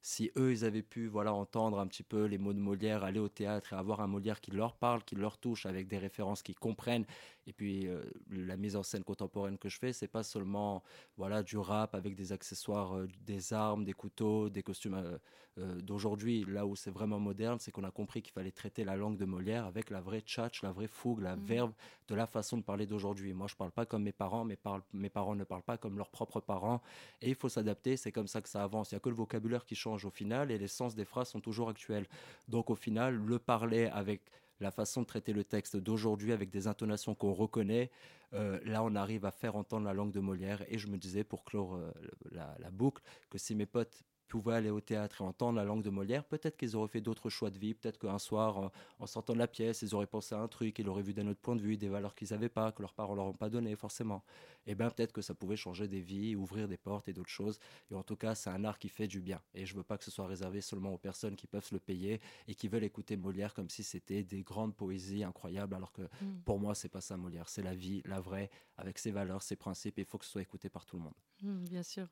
si 0.02 0.32
eux, 0.38 0.52
ils 0.54 0.64
avaient 0.64 0.84
pu 0.84 1.08
voilà, 1.08 1.34
entendre 1.34 1.80
un 1.80 1.88
petit 1.88 2.04
peu 2.04 2.26
les 2.26 2.38
mots 2.38 2.54
de 2.54 2.60
Molière, 2.60 3.04
aller 3.04 3.20
au 3.20 3.28
théâtre 3.28 3.74
et 3.74 3.76
avoir 3.76 4.00
un 4.00 4.08
Molière 4.08 4.40
qui 4.40 4.52
leur 4.52 4.76
parle, 4.78 5.04
qui 5.04 5.16
leur 5.16 5.38
touche, 5.38 5.66
avec 5.66 5.88
des 5.88 5.98
références 5.98 6.44
qu'ils 6.44 6.58
comprennent, 6.58 7.06
et 7.48 7.54
puis 7.54 7.88
euh, 7.88 8.04
la 8.30 8.58
mise 8.58 8.76
en 8.76 8.84
scène 8.84 9.04
contemporaine 9.04 9.58
que 9.58 9.70
je 9.70 9.80
fais, 9.80 9.94
c'est 9.94 10.08
pas 10.10 10.22
seulement 10.24 10.84
voilà, 11.16 11.42
du 11.42 11.58
rap 11.58 11.96
avec 11.96 12.14
des 12.16 12.34
accessoires, 12.34 12.96
euh, 12.98 13.08
des 13.26 13.54
armes, 13.54 13.86
des 13.86 13.94
couteaux, 13.94 14.50
des 14.50 14.62
costumes 14.62 15.18
euh, 15.58 15.82
d'aujourd'hui. 15.82 16.46
Là 16.46 16.66
où 16.68 16.76
c'est 16.76 16.92
vraiment 16.92 17.20
moderne, 17.20 17.58
c'est 17.60 17.72
qu'on 17.72 17.86
a 17.86 17.90
compris 17.92 18.22
qu'il 18.22 18.34
fallait 18.34 18.52
traiter 18.52 18.84
la 18.84 18.96
langue 18.96 19.18
de 19.18 19.26
Molière 19.26 19.66
avec 19.66 19.90
la 19.90 20.02
vraie 20.02 20.22
tchatch, 20.22 20.62
la 20.62 20.72
vraie 20.72 20.88
fougue, 20.88 21.22
la 21.22 21.36
Mhm. 21.36 21.46
verve 21.46 21.74
de 22.10 22.16
la 22.16 22.28
façon 22.28 22.58
de 22.58 22.64
parler 22.64 22.86
d'aujourd'hui. 22.86 23.34
Moi, 23.34 23.48
je 23.48 23.56
parle 23.56 23.72
pas 23.72 23.86
comme 23.86 24.04
mes 24.04 24.12
parents, 24.12 24.44
mes, 24.46 24.58
par- 24.58 24.82
mes 24.94 25.10
parents 25.10 25.34
ne 25.36 25.46
parlent 25.46 25.64
pas 25.64 25.78
comme 25.78 25.98
leurs 25.98 26.10
propres 26.12 26.42
parents, 26.42 26.82
et 27.22 27.30
il 27.30 27.36
faut 27.36 27.50
s'adapter, 27.50 27.98
c'est 27.98 28.12
comme 28.12 28.28
ça 28.28 28.42
que 28.42 28.50
ça 28.50 28.62
avance. 28.62 28.92
Il 28.92 28.96
n'y 28.96 28.98
a 28.98 29.00
que 29.00 29.10
le 29.10 29.16
vocabulaire 29.16 29.66
qui 29.66 29.76
change 29.76 30.06
au 30.06 30.12
final, 30.12 30.52
et 30.52 30.58
les 30.58 30.68
sens 30.68 30.96
des 30.96 31.06
phrases 31.06 31.30
sont 31.30 31.42
toujours 31.42 31.70
actuels. 31.70 32.08
Donc 32.50 32.70
au 32.70 32.76
final, 32.76 33.16
le 33.16 33.40
parler 33.40 33.86
avec 33.88 34.22
la 34.60 34.72
façon 34.72 35.02
de 35.02 35.08
traiter 35.08 35.34
le 35.34 35.44
texte 35.44 35.78
d'aujourd'hui, 35.78 36.34
avec 36.34 36.50
des 36.50 36.68
intonations 36.68 37.16
qu'on 37.16 37.34
reconnaît, 37.34 37.92
euh, 38.34 38.60
là 38.66 38.84
on 38.84 38.96
arrive 38.96 39.26
à 39.26 39.32
faire 39.32 39.56
entendre 39.56 39.86
la 39.86 39.94
langue 39.94 40.12
de 40.12 40.20
Molière. 40.20 40.64
Et 40.72 40.78
je 40.78 40.88
me 40.88 40.98
disais, 40.98 41.24
pour 41.24 41.44
clore 41.44 41.76
euh, 41.76 41.92
la, 42.32 42.56
la 42.60 42.72
boucle, 42.72 43.02
que 43.30 43.38
si 43.38 43.56
mes 43.56 43.66
potes 43.66 44.04
pouvaient 44.28 44.54
aller 44.56 44.70
au 44.70 44.82
théâtre 44.82 45.22
et 45.22 45.24
entendre 45.24 45.58
la 45.58 45.64
langue 45.64 45.84
de 45.84 45.90
Molière, 45.90 46.24
peut-être 46.26 46.58
qu'ils 46.58 46.76
auraient 46.76 46.88
fait 46.88 47.02
d'autres 47.02 47.30
choix 47.30 47.50
de 47.50 47.58
vie, 47.58 47.74
peut-être 47.74 47.98
qu'un 48.00 48.20
soir, 48.20 48.58
en, 48.58 48.72
en 49.00 49.08
sortant 49.08 49.34
de 49.34 49.40
la 49.40 49.48
pièce, 49.48 49.82
ils 49.82 49.96
auraient 49.96 50.06
pensé 50.08 50.36
à 50.36 50.40
un 50.40 50.48
truc, 50.48 50.78
ils 50.80 50.88
auraient 50.90 51.02
vu 51.02 51.14
d'un 51.14 51.28
autre 51.28 51.40
point 51.40 51.56
de 51.56 51.62
vue, 51.62 51.78
des 51.78 51.90
valeurs 51.90 52.16
qu'ils 52.16 52.30
n'avaient 52.32 52.50
pas, 52.50 52.72
que 52.72 52.82
leurs 52.82 52.94
parents 52.94 53.16
leur 53.16 53.26
ont 53.26 53.34
pas 53.34 53.50
donné 53.50 53.76
forcément. 53.76 54.24
Et 54.66 54.76
bien 54.76 54.90
peut-être 54.90 55.14
que 55.14 55.22
ça 55.22 55.34
pouvait 55.34 55.56
changer 55.56 55.88
des 55.88 56.02
vies, 56.02 56.36
ouvrir 56.36 56.68
des 56.68 56.78
portes 56.78 57.08
et 57.08 57.14
d'autres 57.14 57.30
choses. 57.30 57.60
Et 57.90 57.96
en 57.96 58.04
tout 58.04 58.18
cas, 58.18 58.36
c'est 58.36 58.50
un 58.50 58.66
art 58.66 58.80
qui 58.80 58.90
fait 58.90 59.08
du 59.08 59.22
bien. 59.22 59.42
Et 59.54 59.66
je 59.66 59.76
veux 59.76 59.84
pas 59.84 59.98
que 59.98 60.04
ce 60.04 60.12
soit 60.12 60.28
réservé 60.28 60.60
seulement 60.62 60.94
aux 60.94 60.98
personnes 60.98 61.36
qui 61.38 61.48
peuvent 61.48 61.64
se 61.66 61.74
le 61.74 61.80
payer 61.80 62.20
et 62.48 62.56
qui 62.56 62.68
veulent 62.68 62.84
écouter 62.84 63.16
Molière 63.16 63.54
comme 63.54 63.70
si 63.70 63.84
c'était 63.84 64.24
des 64.24 64.44
grandes 64.44 64.76
poésies 64.76 65.24
incroyables, 65.24 65.74
alors 65.76 65.92
que 65.94 66.02
Mm. 66.22 66.40
pour 66.46 66.60
moi, 66.60 66.76
c'est 66.76 66.90
pas 66.90 67.02
ça 67.02 67.16
Molière. 67.18 67.48
C'est 67.50 67.62
la 67.62 67.76
vie, 67.76 68.02
la 68.06 68.20
vraie, 68.20 68.50
avec 68.78 68.98
ses 69.00 69.12
valeurs, 69.12 69.42
ses 69.42 69.56
principes. 69.56 69.98
Et 70.00 70.02
il 70.02 70.06
faut 70.06 70.18
que 70.18 70.26
ce 70.26 70.32
soit 70.32 70.42
écouté 70.42 70.70
par 70.70 70.86
tout 70.86 70.98
le 70.98 71.04
monde. 71.04 71.14
Mm, 71.44 71.64
bien 71.66 71.84
sûr. 71.84 72.08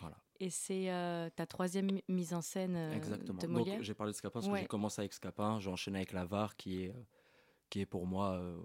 Voilà. 0.00 0.16
Et 0.40 0.50
c'est 0.50 0.90
euh, 0.90 1.30
ta 1.30 1.46
troisième 1.46 1.86
mi- 1.90 2.04
mise 2.08 2.34
en 2.34 2.42
scène 2.42 2.76
euh, 2.76 2.92
Exactement. 2.94 3.38
de 3.40 3.46
Donc 3.46 3.56
Molière 3.66 3.82
j'ai 3.82 3.94
parlé 3.94 4.12
de 4.12 4.16
Scapin 4.16 4.32
parce 4.40 4.46
Ouais. 4.46 4.52
que 4.54 4.58
j'ai 4.60 4.66
commencé 4.66 5.00
avec 5.00 5.12
Scapin, 5.14 5.58
j'ai 5.60 5.70
enchaîné 5.70 5.98
avec 5.98 6.12
L'Avare 6.12 6.56
qui 6.56 6.82
est, 6.84 6.90
euh, 6.90 7.02
qui 7.70 7.80
est 7.80 7.86
pour 7.86 8.06
moi 8.06 8.32
euh, 8.34 8.60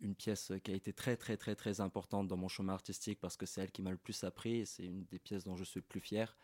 une 0.00 0.14
pièce 0.14 0.52
qui 0.62 0.70
a 0.70 0.74
été 0.74 0.92
très 0.92 1.16
très 1.16 1.36
très 1.36 1.54
très 1.56 1.80
importante 1.80 2.28
dans 2.28 2.36
mon 2.36 2.48
chemin 2.48 2.72
artistique 2.72 3.18
parce 3.20 3.36
que 3.36 3.46
c'est 3.46 3.60
elle 3.62 3.72
qui 3.72 3.82
m'a 3.82 3.90
le 3.90 3.96
plus 3.98 4.22
appris 4.24 4.58
et 4.58 4.64
c'est 4.64 4.84
une 4.84 5.04
des 5.06 5.18
pièces 5.18 5.44
dont 5.44 5.56
je 5.56 5.64
suis 5.64 5.80
le 5.80 5.86
plus 5.86 6.00
fier. 6.00 6.36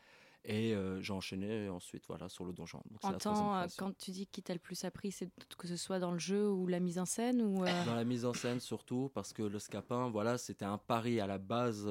Et 0.44 0.75
euh, 0.75 1.01
j'ai 1.01 1.12
enchaîné 1.12 1.68
ensuite 1.68 2.05
voilà, 2.07 2.29
sur 2.29 2.44
le 2.44 2.53
donjon. 2.53 2.81
Donc, 2.90 3.05
En 3.05 3.12
temps, 3.14 3.57
euh, 3.57 3.66
quand 3.77 3.96
tu 3.96 4.12
dis 4.12 4.27
qui 4.27 4.42
t'a 4.42 4.53
le 4.53 4.61
plus 4.61 4.85
appris, 4.85 5.11
c'est 5.11 5.29
que 5.59 5.66
ce 5.66 5.77
soit 5.77 5.99
dans 5.99 6.12
le 6.12 6.18
jeu 6.18 6.49
ou 6.49 6.68
la 6.68 6.79
mise 6.79 6.99
en 6.99 7.05
scène 7.05 7.42
ou 7.42 7.64
euh, 7.64 7.85
Dans 7.85 7.96
la 7.96 8.05
mise 8.05 8.25
en 8.25 8.33
scène 8.33 8.61
surtout, 8.61 9.11
parce 9.12 9.33
que 9.33 9.42
le 9.42 9.59
Scapin, 9.59 10.09
voilà, 10.09 10.38
c'était 10.38 10.64
un 10.64 10.79
pari 10.79 11.20
à 11.20 11.27
la 11.27 11.38
base. 11.38 11.87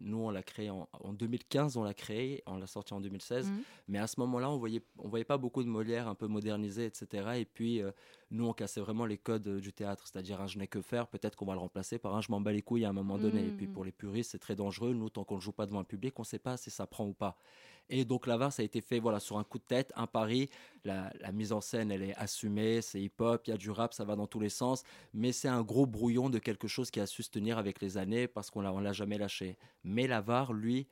nous, 0.00 0.18
on 0.18 0.30
l'a 0.30 0.42
créé 0.42 0.70
en, 0.70 0.88
en 0.92 1.12
2015, 1.12 1.76
on 1.76 1.84
l'a 1.84 1.94
créé, 1.94 2.42
on 2.46 2.56
l'a 2.56 2.66
sorti 2.66 2.94
en 2.94 3.00
2016. 3.00 3.50
Mhm. 3.50 3.62
Mais 3.88 3.98
à 3.98 4.06
ce 4.06 4.18
moment-là, 4.20 4.50
on 4.50 4.56
voyait, 4.56 4.82
on 4.98 5.08
voyait 5.08 5.24
pas 5.24 5.38
beaucoup 5.38 5.62
de 5.62 5.68
Molière 5.68 6.08
un 6.08 6.14
peu 6.14 6.28
modernisé, 6.28 6.86
etc. 6.86 7.32
Et 7.36 7.44
puis, 7.44 7.82
nous, 8.32 8.46
on 8.46 8.54
cassait 8.54 8.80
vraiment 8.80 9.04
les 9.06 9.18
codes 9.18 9.46
euh, 9.46 9.60
du 9.60 9.72
théâtre, 9.72 10.06
c'est-à-dire 10.06 10.40
un 10.40 10.46
je 10.46 10.58
n'ai 10.58 10.66
que 10.66 10.80
faire. 10.80 11.06
Peut-être 11.06 11.36
qu'on 11.36 11.46
va 11.46 11.52
le 11.52 11.60
remplacer 11.60 11.98
par 11.98 12.16
un 12.16 12.20
je 12.22 12.30
m'en 12.32 12.40
bats 12.40 12.52
les 12.52 12.62
couilles 12.62 12.84
à 12.86 12.88
un 12.88 12.92
moment 12.94 13.18
donné. 13.18 13.46
Et 13.46 13.52
puis, 13.52 13.66
Mhm. 13.66 13.72
pour 13.72 13.84
les 13.84 13.92
puristes, 13.92 14.32
c'est 14.32 14.38
très 14.38 14.56
dangereux. 14.56 14.94
Nous, 14.94 15.10
tant 15.10 15.24
qu'on 15.24 15.36
ne 15.36 15.40
joue 15.40 15.52
pas 15.52 15.66
devant 15.66 15.80
un 15.80 15.84
public, 15.84 16.18
on 16.18 16.22
ne 16.22 16.26
sait 16.26 16.38
pas 16.38 16.56
si 16.56 16.70
ça 16.70 16.86
prend 16.86 17.06
ou 17.06 17.12
pas. 17.12 17.36
Et 17.90 18.04
donc, 18.06 18.26
l'avare, 18.26 18.52
ça 18.52 18.62
a 18.62 18.64
été 18.64 18.80
fait 18.80 19.00
voilà, 19.00 19.20
sur 19.20 19.38
un 19.38 19.44
coup 19.44 19.58
de 19.58 19.64
tête, 19.64 19.92
un 19.96 20.06
pari. 20.06 20.48
La, 20.84 21.12
la 21.20 21.30
mise 21.32 21.52
en 21.52 21.60
scène, 21.60 21.90
elle 21.92 22.02
est 22.02 22.14
assumée, 22.16 22.80
c'est 22.80 23.02
hip-hop, 23.02 23.46
il 23.46 23.50
y 23.50 23.52
a 23.52 23.58
du 23.58 23.70
rap, 23.70 23.92
ça 23.92 24.04
va 24.04 24.16
dans 24.16 24.26
tous 24.26 24.40
les 24.40 24.48
sens. 24.48 24.82
Mais 25.12 25.32
c'est 25.32 25.48
un 25.48 25.62
gros 25.62 25.86
brouillon 25.86 26.30
de 26.30 26.38
quelque 26.38 26.68
chose 26.68 26.90
qui 26.90 27.00
a 27.00 27.06
su 27.06 27.22
se 27.22 27.30
tenir 27.30 27.58
avec 27.58 27.80
les 27.82 27.98
années 27.98 28.28
parce 28.28 28.50
qu'on 28.50 28.64
on 28.64 28.80
l'a 28.80 28.92
jamais 28.94 29.18
lâché. 29.18 29.58
Mais 29.84 30.06
l'avare, 30.06 30.52
lui, 30.54 30.88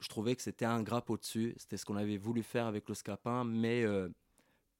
je 0.00 0.08
trouvais 0.08 0.36
que 0.36 0.42
c'était 0.42 0.66
un 0.66 0.82
grappe 0.82 1.08
au-dessus. 1.10 1.54
C'était 1.56 1.78
ce 1.78 1.86
qu'on 1.86 1.96
avait 1.96 2.18
voulu 2.18 2.42
faire 2.42 2.66
avec 2.66 2.88
le 2.88 2.94
Scapin, 2.94 3.44
mais 3.44 3.82
euh, 3.84 4.10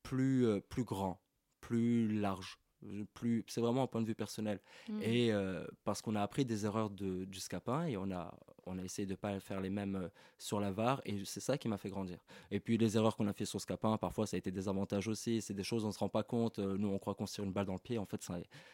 plus, 0.03 0.46
euh, 0.46 0.61
plus 0.61 0.85
grand, 0.85 1.21
plus 1.62 2.09
large. 2.20 2.59
euh, 2.85 3.05
Plus, 3.14 3.44
c'est 3.48 3.61
vraiment 3.62 3.85
un 3.85 3.87
point 3.87 4.03
de 4.03 4.07
vue 4.07 4.14
personnel. 4.14 4.59
Mhm. 4.88 5.03
Et 5.03 5.33
euh, 5.33 5.64
parce 5.85 6.03
qu'on 6.03 6.14
a 6.16 6.20
appris 6.22 6.44
des 6.44 6.66
erreurs 6.66 6.90
de, 6.90 7.25
du 7.25 7.40
Scapin 7.40 7.87
et 7.87 7.96
on 7.96 8.11
a, 8.11 8.35
on 8.66 8.79
a 8.79 8.83
essayé 8.83 9.07
de 9.07 9.12
ne 9.12 9.16
pas 9.16 9.38
faire 9.40 9.61
les 9.61 9.70
mêmes 9.70 9.96
euh, 9.96 10.09
sur 10.38 10.59
la 10.61 10.70
VAR 10.72 11.01
et 11.07 11.25
c'est 11.25 11.40
ça 11.40 11.57
qui 11.57 11.68
m'a 11.68 11.79
fait 11.79 11.88
grandir. 11.88 12.18
Et 12.51 12.61
puis 12.61 12.77
les 12.77 12.96
erreurs 12.96 13.16
qu'on 13.16 13.29
a 13.29 13.33
fait 13.33 13.44
sur 13.46 13.61
Scapin, 13.61 13.96
parfois 13.96 14.27
ça 14.27 14.37
a 14.37 14.38
été 14.38 14.51
des 14.51 14.68
avantages 14.68 15.09
aussi. 15.09 15.40
C'est 15.40 15.55
des 15.55 15.64
choses 15.64 15.85
on 15.85 15.88
ne 15.88 15.92
se 15.92 15.98
rend 16.01 16.09
pas 16.09 16.25
compte. 16.25 16.59
Nous 16.59 16.88
on 16.88 16.98
croit 16.98 17.14
qu'on 17.14 17.27
se 17.27 17.35
tire 17.35 17.44
une 17.44 17.53
balle 17.53 17.66
dans 17.66 17.72
le 17.75 17.79
pied. 17.88 17.96
En 17.98 18.07
fait 18.07 18.20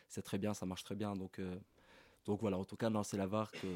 c'est 0.09 0.23
très 0.23 0.39
bien, 0.39 0.55
ça 0.55 0.65
marche 0.67 0.85
très 0.85 0.97
bien. 0.97 1.15
Donc, 1.15 1.39
euh, 1.39 1.57
donc 2.25 2.41
voilà, 2.41 2.59
en 2.59 2.65
tout 2.65 2.77
cas, 2.77 2.91
non, 2.91 3.03
c'est 3.03 3.17
la 3.17 3.27
VAR 3.27 3.51
que, 3.53 3.67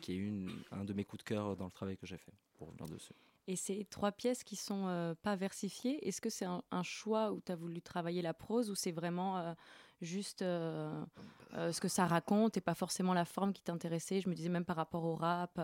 qui 0.00 0.12
est 0.12 0.16
une, 0.16 0.50
un 0.70 0.84
de 0.84 0.92
mes 0.94 1.04
coups 1.04 1.22
de 1.24 1.28
cœur 1.28 1.56
dans 1.56 1.66
le 1.66 1.70
travail 1.70 1.96
que 1.96 2.06
j'ai 2.06 2.16
fait 2.18 2.32
pour 2.56 2.70
venir 2.70 2.86
dessus. 2.88 3.14
Et 3.46 3.56
ces 3.56 3.84
trois 3.84 4.12
pièces 4.12 4.42
qui 4.42 4.56
sont 4.56 4.86
euh, 4.88 5.14
pas 5.22 5.36
versifiées, 5.36 6.06
est-ce 6.08 6.20
que 6.20 6.30
c'est 6.30 6.46
un, 6.46 6.62
un 6.70 6.82
choix 6.82 7.32
où 7.32 7.40
tu 7.44 7.52
as 7.52 7.56
voulu 7.56 7.82
travailler 7.82 8.22
la 8.22 8.32
prose 8.34 8.70
ou 8.70 8.74
c'est 8.74 8.92
vraiment 8.92 9.38
euh, 9.38 9.54
juste 10.00 10.40
euh, 10.42 11.04
ce 11.52 11.78
que 11.80 11.88
ça 11.88 12.06
raconte 12.06 12.56
et 12.56 12.62
pas 12.62 12.74
forcément 12.74 13.12
la 13.12 13.26
forme 13.26 13.52
qui 13.52 13.62
t'intéressait? 13.62 14.20
Je 14.22 14.28
me 14.30 14.34
disais 14.34 14.48
même 14.48 14.64
par 14.64 14.76
rapport 14.76 15.04
au 15.04 15.14
rap. 15.14 15.60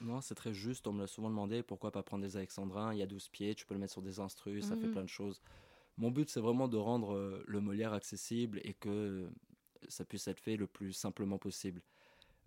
Non, 0.00 0.20
c'est 0.20 0.34
très 0.34 0.52
juste. 0.54 0.86
On 0.86 0.92
me 0.92 1.00
l'a 1.00 1.06
souvent 1.06 1.30
demandé 1.30 1.62
pourquoi 1.62 1.90
pas 1.92 2.02
prendre 2.02 2.22
des 2.22 2.36
alexandrins? 2.36 2.92
Il 2.92 2.98
y 2.98 3.02
a 3.02 3.06
12 3.06 3.28
pieds, 3.28 3.54
tu 3.54 3.64
peux 3.66 3.74
le 3.74 3.80
mettre 3.80 3.92
sur 3.92 4.02
des 4.02 4.20
instrus, 4.20 4.66
ça 4.66 4.76
fait 4.76 4.88
Mhm. 4.88 4.88
plein 4.88 5.02
de 5.02 5.08
choses. 5.08 5.40
Mon 5.98 6.10
but, 6.10 6.30
c'est 6.30 6.40
vraiment 6.40 6.68
de 6.68 6.76
rendre 6.78 7.42
le 7.46 7.60
Molière 7.60 7.92
accessible 7.94 8.60
et 8.64 8.74
que 8.74 9.30
ça 9.88 10.04
puisse 10.04 10.28
être 10.28 10.40
fait 10.40 10.56
le 10.56 10.66
plus 10.68 10.92
simplement 10.92 11.38
possible. 11.38 11.82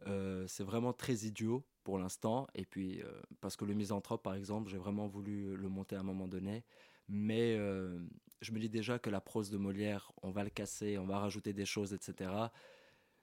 Euh, 0.05 0.45
c'est 0.47 0.63
vraiment 0.63 0.93
très 0.93 1.13
idiot 1.25 1.63
pour 1.83 1.97
l'instant. 1.97 2.47
Et 2.53 2.65
puis, 2.65 3.01
euh, 3.01 3.11
parce 3.41 3.55
que 3.55 3.65
le 3.65 3.73
misanthrope, 3.73 4.21
par 4.21 4.35
exemple, 4.35 4.69
j'ai 4.69 4.77
vraiment 4.77 5.07
voulu 5.07 5.55
le 5.55 5.69
monter 5.69 5.95
à 5.95 6.01
un 6.01 6.03
moment 6.03 6.27
donné. 6.27 6.63
Mais 7.09 7.55
euh, 7.57 7.97
je 8.41 8.51
me 8.51 8.59
dis 8.59 8.69
déjà 8.69 8.99
que 8.99 9.09
la 9.09 9.21
prose 9.21 9.49
de 9.49 9.57
Molière, 9.57 10.11
on 10.21 10.31
va 10.31 10.43
le 10.43 10.49
casser, 10.49 10.97
on 10.97 11.05
va 11.05 11.19
rajouter 11.19 11.53
des 11.53 11.65
choses, 11.65 11.93
etc. 11.93 12.31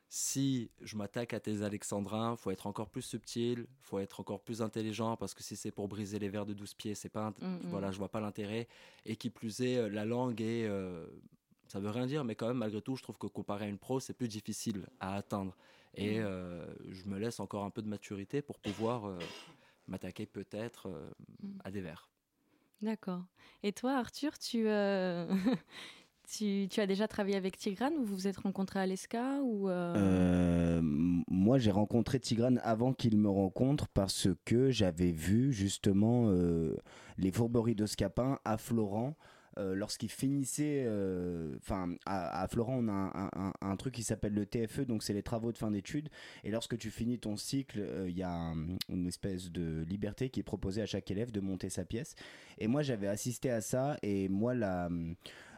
Si 0.09 0.71
je 0.81 0.97
m'attaque 0.97 1.35
à 1.35 1.41
tes 1.41 1.63
alexandrins, 1.63 2.37
faut 2.37 2.51
être 2.51 2.67
encore 2.67 2.89
plus 2.89 3.03
subtil, 3.03 3.67
faut 3.81 3.99
être 3.99 4.21
encore 4.21 4.41
plus 4.41 4.63
intelligent 4.63 5.17
parce 5.17 5.35
que 5.35 5.43
si 5.43 5.57
c'est 5.57 5.73
pour 5.73 5.89
briser 5.89 6.19
les 6.19 6.29
verres 6.29 6.47
de 6.47 6.55
12 6.55 6.75
pieds, 6.75 6.95
c'est 6.95 7.09
pas 7.09 7.35
Mm, 7.41 7.47
mm. 7.47 7.61
voilà, 7.65 7.91
je 7.91 7.99
vois 7.99 8.11
pas 8.11 8.21
l'intérêt 8.21 8.69
et 9.05 9.17
qui 9.17 9.31
plus 9.31 9.61
est 9.61 9.89
la 9.91 10.05
langue 10.05 10.41
est 10.41 10.67
euh, 10.67 11.07
ça 11.69 11.81
veut 11.81 11.91
rien 11.91 12.07
dire 12.07 12.25
mais 12.25 12.35
quand 12.35 12.47
même 12.47 12.59
malgré 12.59 12.81
tout, 12.81 12.97
je 12.97 13.03
trouve 13.03 13.19
que 13.19 13.27
comparé 13.27 13.65
à 13.65 13.69
une 13.69 13.79
pro, 13.79 13.99
c'est 13.99 14.15
plus 14.15 14.29
difficile 14.29 14.87
à 15.01 15.17
atteindre 15.17 15.57
et 15.97 16.19
Mm. 16.19 16.23
euh, 16.25 16.67
je 16.91 17.05
me 17.07 17.19
laisse 17.19 17.41
encore 17.41 17.65
un 17.65 17.71
peu 17.71 17.83
de 17.83 17.89
maturité 17.89 18.43
pour 18.43 18.59
pouvoir 18.59 19.07
euh, 19.07 19.17
m'attaquer 19.87 20.27
peut-être 20.27 20.89
euh, 20.89 21.11
Mm. 21.43 21.59
à 21.65 21.71
des 21.71 21.81
vers. 21.81 22.09
D'accord. 22.83 23.23
Et 23.63 23.73
toi, 23.73 23.93
Arthur, 23.97 24.39
tu, 24.39 24.69
euh, 24.69 25.27
tu, 26.29 26.67
tu 26.71 26.81
as 26.81 26.87
déjà 26.87 27.09
travaillé 27.09 27.37
avec 27.37 27.57
Tigrane 27.57 27.95
ou 27.95 28.05
vous 28.05 28.15
vous 28.15 28.27
êtes 28.29 28.39
rencontrés 28.39 28.81
à 28.81 28.87
l'ESCA 28.87 29.41
ou 29.43 29.69
euh, 29.69 29.95
Euh, 29.97 30.81
moi, 30.83 31.59
j'ai 31.59 31.71
rencontré 31.71 32.19
Tigrane 32.21 32.61
avant 32.63 32.93
qu'il 32.93 33.17
me 33.17 33.29
rencontre 33.29 33.89
parce 33.89 34.29
que 34.45 34.71
j'avais 34.71 35.13
vu 35.13 35.53
justement 35.53 36.25
euh, 36.29 36.77
les 37.19 37.31
fourberies 37.31 37.75
de 37.75 37.87
Scapin 37.87 38.39
à 38.45 38.57
Florent. 38.59 39.17
Euh, 39.59 39.75
Lorsqu'il 39.75 40.11
finissait, 40.11 40.85
euh, 40.87 41.55
enfin 41.59 41.95
à, 42.07 42.43
à 42.43 42.49
Florent, 42.49 42.77
on 42.79 42.89
a 42.89 43.31
un, 43.35 43.53
un- 43.61 43.77
truc 43.77 43.95
qui 43.95 44.03
s'appelle 44.03 44.35
le 44.35 44.47
TFE, 44.47 44.81
donc 44.87 45.03
c'est 45.03 45.13
les 45.13 45.23
travaux 45.23 45.53
de 45.53 45.59
fin 45.59 45.71
d'études. 45.71 46.09
Et 46.45 46.51
lorsque 46.51 46.79
tu 46.79 46.91
finis 46.91 47.19
ton 47.19 47.37
cycle, 47.37 47.81
euh, 47.81 48.09
il 48.09 48.17
y 48.17 48.23
a 48.23 48.31
un- 48.33 48.77
une 48.89 49.07
espèce 49.07 49.51
de 49.51 49.85
liberté 49.89 50.31
qui 50.31 50.41
est 50.41 50.45
proposée 50.45 50.83
à 50.83 50.87
chaque 50.87 51.11
élève 51.11 51.31
de 51.33 51.41
monter 51.41 51.71
sa 51.71 51.85
pièce. 51.85 52.15
Et 52.59 52.67
moi, 52.69 52.83
j'avais 52.83 53.09
assisté 53.09 53.51
à 53.51 53.61
ça. 53.61 53.97
Et 54.03 54.29
moi, 54.29 54.55
la, 54.55 54.89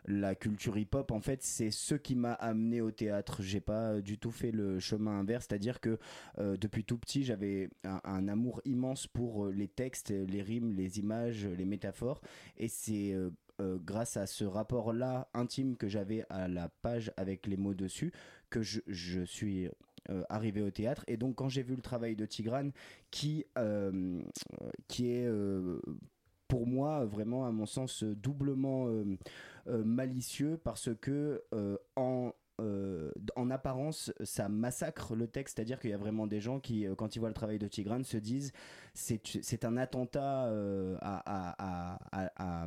la 0.09 0.34
culture 0.34 0.78
hip-hop, 0.78 1.11
en 1.11 1.20
fait, 1.20 1.42
c'est 1.42 1.70
ce 1.70 1.94
qui 1.94 2.14
m'a 2.14 2.32
amené 2.34 2.80
au 2.80 2.90
théâtre. 2.90 3.42
J'ai 3.42 3.61
pas 3.61 4.01
du 4.01 4.18
tout 4.18 4.30
fait 4.30 4.53
le 4.53 4.78
chemin 4.78 5.18
inverse, 5.20 5.47
c'est-à-dire 5.49 5.80
que 5.80 5.99
depuis 6.38 6.84
tout 6.84 6.97
petit, 6.99 7.24
j'avais 7.24 7.68
un, 7.84 8.01
un 8.05 8.28
amour 8.28 8.61
immense 8.64 9.07
pour 9.09 9.47
les 9.49 9.68
textes, 9.68 10.11
les 10.11 10.42
rimes, 10.42 10.72
les 10.72 10.99
images, 11.01 11.44
les 11.47 11.64
métaphores, 11.64 12.20
et 12.57 12.68
c'est 12.68 13.16
euh, 13.61 13.78
grâce 13.82 14.16
à 14.16 14.26
ce 14.26 14.44
rapport-là 14.44 15.28
intime 15.34 15.76
que 15.76 15.88
j'avais 15.88 16.24
à 16.28 16.48
la 16.48 16.68
page 16.68 17.12
avec 17.16 17.46
les 17.46 17.57
mots 17.57 17.74
dessus 17.74 18.12
que 18.50 18.62
je, 18.62 18.80
je 18.86 19.22
suis 19.22 19.68
euh, 20.11 20.22
arrivé 20.28 20.62
au 20.62 20.70
théâtre. 20.70 21.04
Et 21.07 21.16
donc 21.16 21.36
quand 21.36 21.48
j'ai 21.48 21.62
vu 21.62 21.74
le 21.74 21.82
travail 21.82 22.16
de 22.16 22.26
Tigrane, 22.26 22.72
qui, 23.11 23.44
euh, 23.59 24.20
qui 24.88 25.11
est 25.11 25.28
pour 26.48 26.66
moi 26.66 27.04
vraiment 27.04 27.46
à 27.46 27.50
mon 27.50 27.66
sens 27.66 28.04
doublement 28.04 28.88
malicieux 29.66 30.59
parce 30.62 30.90
que 31.00 31.42
en 31.96 32.32
euh, 32.61 33.11
en 33.36 33.50
apparence, 33.50 34.12
ça 34.24 34.48
massacre 34.48 35.14
le 35.14 35.26
texte, 35.26 35.57
c'est-à-dire 35.57 35.78
qu'il 35.78 35.90
y 35.90 35.94
a 35.94 35.98
vraiment 35.98 36.26
des 36.26 36.40
gens 36.40 36.59
qui, 36.61 36.86
euh, 36.86 36.94
quand 36.94 37.14
ils 37.16 37.18
voient 37.18 37.28
le 37.28 37.34
travail 37.34 37.59
de 37.59 37.68
Tigrane, 37.68 38.04
se 38.04 38.16
disent 38.16 38.52
c'est 38.94 39.64
un 39.66 39.76
attentat 39.76 40.46
euh, 40.46 40.96
à, 41.02 41.22
à, 41.26 42.66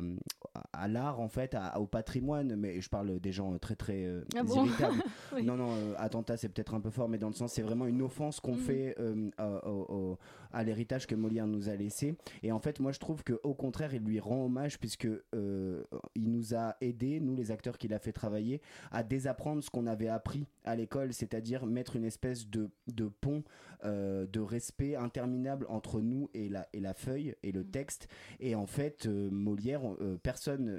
à, 0.72 0.88
l'art, 0.88 1.20
en 1.20 1.28
fait, 1.28 1.56
au 1.76 1.86
patrimoine, 1.86 2.54
mais 2.56 2.80
je 2.80 2.88
parle 2.88 3.18
des 3.20 3.32
gens 3.32 3.56
très 3.58 3.74
très 3.74 4.04
euh, 4.04 4.22
Ah 4.36 4.42
bon? 4.44 4.64
irritables. 4.64 5.02
Oui. 5.32 5.44
Non, 5.44 5.56
non, 5.56 5.94
attentat, 5.96 6.36
c'est 6.36 6.48
peut-être 6.48 6.74
un 6.74 6.80
peu 6.80 6.90
fort, 6.90 7.08
mais 7.08 7.18
dans 7.18 7.28
le 7.28 7.34
sens, 7.34 7.52
c'est 7.52 7.62
vraiment 7.62 7.86
une 7.86 8.02
offense 8.02 8.40
qu'on 8.40 8.52
Mhm. 8.54 8.58
fait 8.58 8.96
à, 9.38 9.68
au- 9.68 9.86
au- 9.88 10.18
à 10.52 10.64
l'héritage 10.64 11.06
que 11.06 11.14
Molière 11.14 11.46
nous 11.46 11.68
a 11.68 11.76
laissé. 11.76 12.16
Et 12.42 12.50
en 12.52 12.58
fait, 12.58 12.80
moi, 12.80 12.90
je 12.92 12.98
trouve 12.98 13.22
que 13.22 13.38
au 13.44 13.54
contraire, 13.54 13.94
il 13.94 14.02
lui 14.02 14.18
rend 14.20 14.44
hommage 14.44 14.78
puisque 14.78 15.08
il 15.34 16.30
nous 16.30 16.54
a 16.54 16.76
aidés, 16.80 17.20
nous 17.20 17.34
les 17.34 17.50
acteurs 17.50 17.78
qu'il 17.78 17.94
a 17.94 17.98
fait 17.98 18.12
travailler, 18.12 18.60
à 18.90 19.02
désapprendre 19.02 19.62
ce 19.62 19.70
qu'on 19.70 19.79
avait 19.86 20.08
appris 20.08 20.46
à 20.64 20.76
l'école, 20.76 21.12
c'est-à-dire 21.12 21.66
mettre 21.66 21.96
une 21.96 22.04
espèce 22.04 22.48
de, 22.48 22.68
de 22.88 23.08
pont 23.08 23.42
euh, 23.84 24.26
de 24.26 24.40
respect 24.40 24.94
interminable 24.94 25.64
entre 25.70 26.00
nous 26.02 26.28
et 26.34 26.48
la, 26.50 26.68
et 26.72 26.80
la 26.80 26.92
feuille 26.92 27.34
et 27.42 27.50
le 27.52 27.64
texte. 27.64 28.08
Et 28.40 28.54
en 28.54 28.66
fait, 28.66 29.06
euh, 29.06 29.30
Molière, 29.30 29.80
euh, 30.00 30.18
personne 30.22 30.70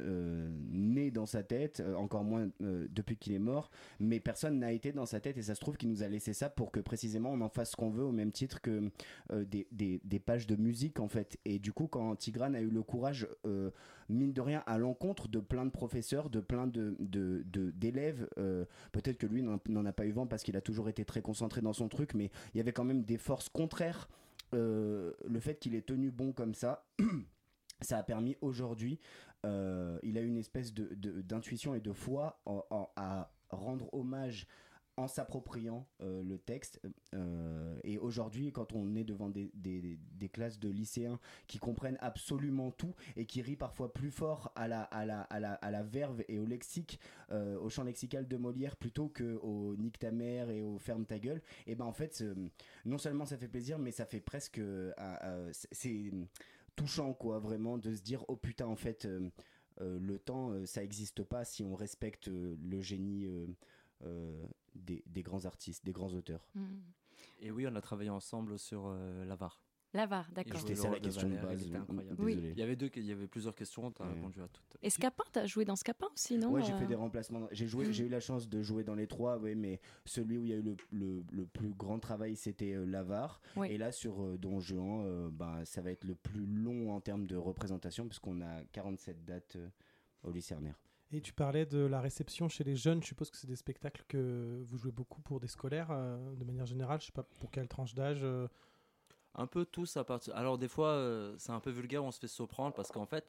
n'est 0.71 1.11
dans 1.11 1.25
sa 1.25 1.41
tête, 1.43 1.81
encore 1.97 2.23
moins 2.23 2.49
depuis 2.59 3.17
qu'il 3.17 3.33
est 3.33 3.39
mort, 3.39 3.71
mais 3.99 4.19
personne 4.19 4.59
n'a 4.59 4.71
été 4.71 4.91
dans 4.91 5.05
sa 5.05 5.19
tête 5.19 5.37
et 5.37 5.41
ça 5.41 5.55
se 5.55 5.59
trouve 5.59 5.77
qu'il 5.77 5.89
nous 5.89 6.03
a 6.03 6.07
laissé 6.07 6.33
ça 6.33 6.49
pour 6.49 6.71
que 6.71 6.79
précisément 6.79 7.31
on 7.31 7.41
en 7.41 7.49
fasse 7.49 7.71
ce 7.71 7.75
qu'on 7.75 7.89
veut 7.89 8.03
au 8.03 8.11
même 8.11 8.31
titre 8.31 8.61
que 8.61 8.89
des, 9.33 9.67
des- 9.71 10.01
des 10.03 10.19
pages 10.19 10.47
de 10.47 10.55
musique 10.55 10.99
en 10.99 11.07
fait. 11.07 11.37
Et 11.45 11.59
du 11.59 11.73
coup, 11.73 11.87
quand 11.87 12.15
Tigrane 12.15 12.55
a 12.55 12.61
eu 12.61 12.69
le 12.69 12.83
courage, 12.83 13.27
mine 14.11 14.33
de 14.33 14.41
rien, 14.41 14.63
à 14.65 14.77
l'encontre 14.77 15.27
de 15.27 15.39
plein 15.39 15.65
de 15.65 15.71
professeurs, 15.71 16.29
de 16.29 16.39
plein 16.39 16.67
de, 16.67 16.95
d'élèves, 17.75 18.27
euh, 18.37 18.65
peut-être 18.91 19.17
que 19.17 19.27
lui 19.27 19.43
n'en 19.43 19.85
a 19.85 19.91
pas 19.91 20.05
eu 20.05 20.11
vent 20.11 20.27
parce 20.27 20.43
qu'il 20.43 20.57
a 20.57 20.61
toujours 20.61 20.89
été 20.89 21.05
très 21.05 21.21
concentré 21.21 21.61
dans 21.61 21.73
son 21.73 21.87
truc, 21.87 22.13
mais 22.13 22.31
il 22.53 22.57
y 22.57 22.59
avait 22.59 22.73
quand 22.73 22.83
même 22.83 23.03
des 23.03 23.17
forces 23.17 23.49
contraires. 23.49 24.09
Euh, 24.53 25.13
le 25.27 25.39
fait 25.39 25.55
qu'il 25.59 25.75
ait 25.75 25.81
tenu 25.81 26.11
bon 26.11 26.33
comme 26.33 26.53
ça, 26.53 26.85
ça 27.81 27.97
a 27.97 28.03
permis 28.03 28.35
aujourd'hui, 28.41 28.99
euh, 29.45 29.97
il 30.03 30.17
a 30.17 30.21
une 30.21 30.37
espèce 30.37 30.73
de, 30.73 30.93
d'intuition 31.21 31.73
et 31.73 31.79
de 31.79 31.93
foi 31.93 32.41
à 32.95 33.31
rendre 33.49 33.93
hommage 33.93 34.47
en 35.01 35.07
s'appropriant 35.07 35.87
euh, 36.01 36.23
le 36.23 36.37
texte. 36.37 36.81
Euh, 37.13 37.79
et 37.83 37.97
aujourd'hui, 37.97 38.51
quand 38.51 38.73
on 38.73 38.95
est 38.95 39.03
devant 39.03 39.29
des, 39.29 39.51
classes 40.31 40.59
de 40.59 40.69
lycéens 40.69 41.19
qui 41.47 41.57
comprennent 41.57 41.97
absolument 41.99 42.71
tout 42.71 42.93
et 43.17 43.25
qui 43.25 43.41
rient 43.41 43.55
parfois 43.55 43.93
plus 43.93 44.11
fort 44.11 44.51
à 44.55 44.67
la, 44.67 45.83
verve 45.83 46.23
et 46.27 46.39
au 46.39 46.45
lexique, 46.45 46.99
euh, 47.31 47.59
au 47.59 47.69
champ 47.69 47.83
lexical 47.83 48.27
de 48.27 48.37
Molière 48.37 48.77
plutôt 48.77 49.09
que 49.09 49.39
au 49.41 49.75
nique 49.75 49.99
ta 49.99 50.11
mère 50.11 50.49
et 50.49 50.61
au 50.61 50.77
ferme 50.77 51.05
ta 51.05 51.19
gueule, 51.19 51.41
et 51.67 51.75
ben 51.75 51.85
en 51.85 51.93
fait, 51.93 52.23
non 52.85 52.97
seulement 52.97 53.25
ça 53.25 53.37
fait 53.37 53.47
plaisir, 53.47 53.79
mais 53.79 53.91
ça 53.91 54.05
fait 54.05 54.21
presque. 54.21 54.61
c'est- 55.51 56.11
touchant, 56.77 57.13
quoi, 57.13 57.39
vraiment, 57.39 57.77
de 57.77 57.93
se 57.93 58.01
dire, 58.01 58.23
oh 58.27 58.35
putain, 58.35 58.67
en 58.67 58.75
fait. 58.75 59.07
le 59.79 60.17
temps, 60.19 60.53
ça 60.65 60.81
n'existe 60.81 61.23
pas 61.23 61.43
si 61.43 61.63
on 61.63 61.75
respecte 61.75 62.27
le 62.27 62.81
génie 62.81 63.27
des, 64.75 65.03
des 65.05 65.21
grands 65.23 65.45
artistes, 65.45 65.83
des 65.85 65.91
grands 65.93 66.13
auteurs. 66.13 66.47
Et 67.39 67.51
oui, 67.51 67.65
on 67.67 67.75
a 67.75 67.81
travaillé 67.81 68.09
ensemble 68.09 68.57
sur 68.59 68.87
euh, 68.87 69.25
l'avare. 69.25 69.61
L'avare, 69.93 70.31
d'accord. 70.31 70.57
C'était 70.61 70.75
ça 70.75 70.89
la 70.89 71.01
question 71.01 71.27
de 71.27 71.33
Valère, 71.35 71.49
base, 71.49 71.69
incroyable. 71.75 72.29
Il 72.53 72.57
y 72.57 72.61
avait 72.61 72.77
deux, 72.77 72.89
il 72.95 73.03
y 73.05 73.11
avait 73.11 73.27
plusieurs 73.27 73.53
questions, 73.53 73.91
tu 73.91 74.01
as 74.01 74.05
répondu 74.05 74.41
à 74.41 74.47
toutes. 74.47 74.77
Et 74.81 74.89
Scapin, 74.89 75.25
t'as 75.33 75.45
joué 75.47 75.65
dans 75.65 75.75
Scapin 75.75 76.07
aussi, 76.13 76.37
non 76.37 76.49
Ouais, 76.51 76.63
j'ai 76.63 76.71
euh 76.71 76.77
fait 76.77 76.85
des 76.87 76.95
remplacements. 76.95 77.45
J'ai 77.51 77.67
joué, 77.67 77.87
Mm. 77.87 77.91
j'ai 77.91 78.05
eu 78.05 78.09
la 78.09 78.21
chance 78.21 78.47
de 78.47 78.61
jouer 78.61 78.85
dans 78.85 78.95
les 78.95 79.07
trois, 79.07 79.37
ouais, 79.37 79.53
mais 79.53 79.81
celui 80.05 80.37
où 80.37 80.45
il 80.45 80.49
y 80.49 80.53
a 80.53 80.55
eu 80.55 80.61
le, 80.61 80.77
le, 80.91 81.25
le 81.29 81.45
plus 81.45 81.73
grand 81.73 81.99
travail, 81.99 82.37
c'était 82.37 82.73
euh, 82.73 82.85
L'Avare. 82.85 83.41
Oui. 83.57 83.67
Et 83.69 83.77
là, 83.77 83.91
sur 83.91 84.23
euh, 84.23 84.37
Don 84.37 84.61
Juan, 84.61 85.03
euh, 85.05 85.29
bah, 85.29 85.65
ça 85.65 85.81
va 85.81 85.91
être 85.91 86.05
le 86.05 86.15
plus 86.15 86.45
long 86.45 86.95
en 86.95 87.01
termes 87.01 87.27
de 87.27 87.35
représentation, 87.35 88.07
puisqu'on 88.07 88.39
a 88.39 88.63
47 88.71 89.25
dates 89.25 89.57
euh, 89.57 89.67
au 90.23 90.31
Lycernaire. 90.31 90.79
Et 91.13 91.19
tu 91.21 91.33
parlais 91.33 91.65
de 91.65 91.79
la 91.79 91.99
réception 91.99 92.47
chez 92.47 92.63
les 92.63 92.75
jeunes. 92.75 93.01
Je 93.01 93.07
suppose 93.07 93.29
que 93.29 93.37
c'est 93.37 93.47
des 93.47 93.55
spectacles 93.57 94.03
que 94.07 94.61
vous 94.65 94.77
jouez 94.77 94.91
beaucoup 94.91 95.21
pour 95.21 95.39
des 95.41 95.47
scolaires, 95.47 95.89
euh, 95.91 96.17
de 96.35 96.45
manière 96.45 96.65
générale. 96.65 97.01
Je 97.01 97.07
sais 97.07 97.11
pas 97.11 97.23
pour 97.39 97.51
quelle 97.51 97.67
tranche 97.67 97.93
d'âge. 97.93 98.19
euh, 98.23 98.47
Un 99.35 99.45
peu 99.47 99.65
tous 99.65 99.97
à 99.97 100.03
partir. 100.05 100.35
Alors 100.35 100.57
des 100.57 100.67
fois, 100.69 100.87
euh, 100.89 101.35
c'est 101.37 101.51
un 101.51 101.59
peu 101.59 101.69
vulgaire, 101.69 102.03
on 102.03 102.11
se 102.11 102.19
fait 102.19 102.27
surprendre 102.27 102.73
parce 102.73 102.91
qu'en 102.91 103.05
fait, 103.05 103.25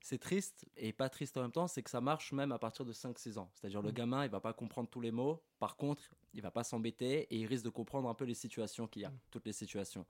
c'est 0.00 0.18
triste 0.18 0.66
et 0.76 0.92
pas 0.92 1.08
triste 1.08 1.36
en 1.36 1.42
même 1.42 1.52
temps, 1.52 1.68
c'est 1.68 1.82
que 1.82 1.90
ça 1.90 2.00
marche 2.00 2.32
même 2.32 2.50
à 2.50 2.58
partir 2.58 2.84
de 2.84 2.92
5-6 2.92 3.38
ans. 3.38 3.48
C'est-à-dire 3.54 3.82
le 3.82 3.90
Mm. 3.90 3.94
gamin, 3.94 4.24
il 4.24 4.30
va 4.30 4.40
pas 4.40 4.52
comprendre 4.52 4.88
tous 4.88 5.00
les 5.00 5.12
mots. 5.12 5.40
Par 5.60 5.76
contre, 5.76 6.02
il 6.34 6.42
va 6.42 6.50
pas 6.50 6.64
s'embêter 6.64 7.22
et 7.32 7.36
il 7.36 7.46
risque 7.46 7.64
de 7.64 7.70
comprendre 7.70 8.08
un 8.08 8.14
peu 8.14 8.24
les 8.24 8.34
situations 8.34 8.88
qu'il 8.88 9.02
y 9.02 9.04
a, 9.04 9.12
toutes 9.30 9.46
les 9.46 9.52
situations. 9.52 10.06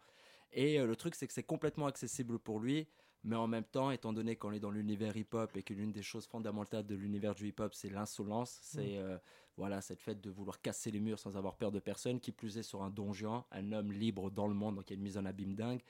Et 0.50 0.78
le 0.78 0.96
truc, 0.96 1.14
c'est 1.14 1.26
que 1.26 1.32
c'est 1.32 1.42
complètement 1.42 1.86
accessible 1.86 2.38
pour 2.38 2.58
lui, 2.60 2.86
mais 3.24 3.36
en 3.36 3.46
même 3.46 3.64
temps, 3.64 3.90
étant 3.90 4.12
donné 4.12 4.36
qu'on 4.36 4.52
est 4.52 4.60
dans 4.60 4.70
l'univers 4.70 5.16
hip-hop 5.16 5.56
et 5.56 5.62
que 5.62 5.74
l'une 5.74 5.92
des 5.92 6.02
choses 6.02 6.26
fondamentales 6.26 6.86
de 6.86 6.94
l'univers 6.94 7.34
du 7.34 7.48
hip-hop, 7.48 7.72
c'est 7.74 7.90
l'insolence, 7.90 8.58
c'est 8.62 8.98
euh, 8.98 9.16
voilà 9.56 9.80
cette 9.80 10.00
fait 10.00 10.20
de 10.20 10.30
vouloir 10.30 10.60
casser 10.60 10.90
les 10.90 11.00
murs 11.00 11.18
sans 11.18 11.36
avoir 11.36 11.56
peur 11.56 11.70
de 11.70 11.78
personne, 11.78 12.18
qui 12.18 12.32
plus 12.32 12.58
est 12.58 12.62
sur 12.62 12.82
un 12.82 12.90
donjon, 12.90 13.44
un 13.52 13.72
homme 13.72 13.92
libre 13.92 14.30
dans 14.30 14.48
le 14.48 14.54
monde, 14.54 14.76
donc 14.76 14.90
il 14.90 14.94
y 14.94 14.96
a 14.96 14.96
une 14.96 15.02
mise 15.02 15.18
en 15.18 15.24
abîme 15.24 15.54
dingue. 15.54 15.82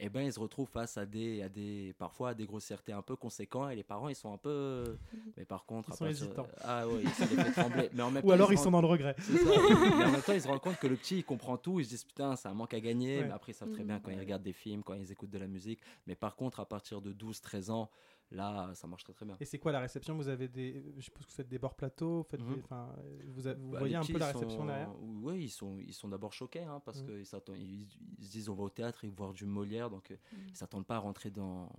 Et 0.00 0.08
ben, 0.08 0.22
il 0.22 0.32
se 0.32 0.38
retrouve 0.38 0.68
face 0.68 0.96
à 0.96 1.04
des, 1.06 1.42
à 1.42 1.48
des, 1.48 1.92
parfois 1.98 2.30
à 2.30 2.34
des 2.34 2.46
grossièretés 2.46 2.92
un 2.92 3.02
peu 3.02 3.16
conséquents 3.16 3.68
et 3.68 3.74
les 3.74 3.82
parents, 3.82 4.08
ils 4.08 4.14
sont 4.14 4.32
un 4.32 4.36
peu. 4.36 4.96
Mais 5.36 5.44
par 5.44 5.64
contre, 5.64 5.90
Ils 5.92 5.96
sont 5.96 6.06
hésitants. 6.06 6.46
Ah 6.62 6.86
oui, 6.86 7.04
ça 7.16 7.26
les 7.26 7.36
fait 7.42 7.50
trembler. 7.52 7.90
Mais 7.92 8.02
en 8.02 8.10
même 8.12 8.24
Ou 8.24 8.28
temps, 8.28 8.34
alors 8.34 8.52
ils 8.52 8.58
sont 8.58 8.64
rendent- 8.64 8.72
dans 8.74 8.80
le 8.82 8.86
regret. 8.86 9.16
Ça. 9.18 9.32
Mais 9.98 10.04
en 10.04 10.10
même 10.12 10.22
temps, 10.22 10.32
ils 10.34 10.42
se 10.42 10.46
rendent 10.48 10.60
compte 10.60 10.78
que 10.78 10.86
le 10.86 10.96
petit, 10.96 11.18
il 11.18 11.24
comprend 11.24 11.56
tout. 11.56 11.80
Ils 11.80 11.84
se 11.84 11.90
disent 11.90 12.04
putain, 12.04 12.36
c'est 12.36 12.48
un 12.48 12.54
manque 12.54 12.74
à 12.74 12.80
gagner. 12.80 13.18
Ouais. 13.18 13.24
Mais 13.26 13.32
après, 13.32 13.52
ils 13.52 13.54
savent 13.56 13.72
très 13.72 13.84
bien 13.84 13.98
quand 13.98 14.10
ils 14.12 14.18
regardent 14.20 14.42
des 14.44 14.52
films, 14.52 14.82
quand 14.84 14.94
ils 14.94 15.10
écoutent 15.10 15.30
de 15.30 15.38
la 15.38 15.48
musique. 15.48 15.80
Mais 16.06 16.14
par 16.14 16.36
contre, 16.36 16.60
à 16.60 16.64
partir 16.66 17.00
de 17.00 17.12
12-13 17.12 17.70
ans, 17.70 17.90
là, 18.30 18.70
ça 18.74 18.86
marche 18.86 19.04
très 19.04 19.12
très 19.12 19.24
bien. 19.26 19.36
Et 19.40 19.44
c'est 19.44 19.58
quoi 19.58 19.72
la 19.72 19.80
réception? 19.80 20.14
Vous 20.16 20.28
avez 20.28 20.48
des, 20.48 20.84
je 20.96 21.02
suppose 21.02 21.24
que 21.26 21.30
vous 21.30 21.36
faites 21.36 21.48
des 21.48 21.58
bords 21.58 21.74
plateaux, 21.74 22.18
vous, 22.18 22.24
faites 22.24 22.40
Mhm. 22.40 22.54
des- 22.56 22.62
enfin, 22.62 22.94
vous, 23.26 23.48
a- 23.48 23.54
vous 23.54 23.70
Bah, 23.70 23.78
voyez 23.78 23.96
un 23.96 24.04
peu 24.04 24.18
la 24.18 24.26
réception 24.26 24.50
sont- 24.60 24.66
derrière? 24.66 24.94
Oui, 25.00 25.44
ils 25.44 25.50
sont, 25.50 25.78
ils 25.80 25.94
sont 25.94 26.08
d'abord 26.08 26.32
choqués 26.32 26.62
hein, 26.62 26.80
parce 26.84 27.02
Mhm. 27.02 27.06
qu'ils 27.24 27.56
ils, 27.56 27.88
ils 28.18 28.24
se 28.26 28.30
disent 28.30 28.48
on 28.48 28.54
va 28.54 28.64
au 28.64 28.70
théâtre 28.70 29.04
et 29.04 29.08
voir 29.10 29.32
du 29.32 29.46
Molière, 29.46 29.90
donc 29.90 30.10
Mhm. 30.10 30.38
ils 30.50 30.56
s'attendent 30.56 30.86
pas 30.86 30.96
à 30.96 31.00
rentrer 31.00 31.30
dans, 31.30 31.70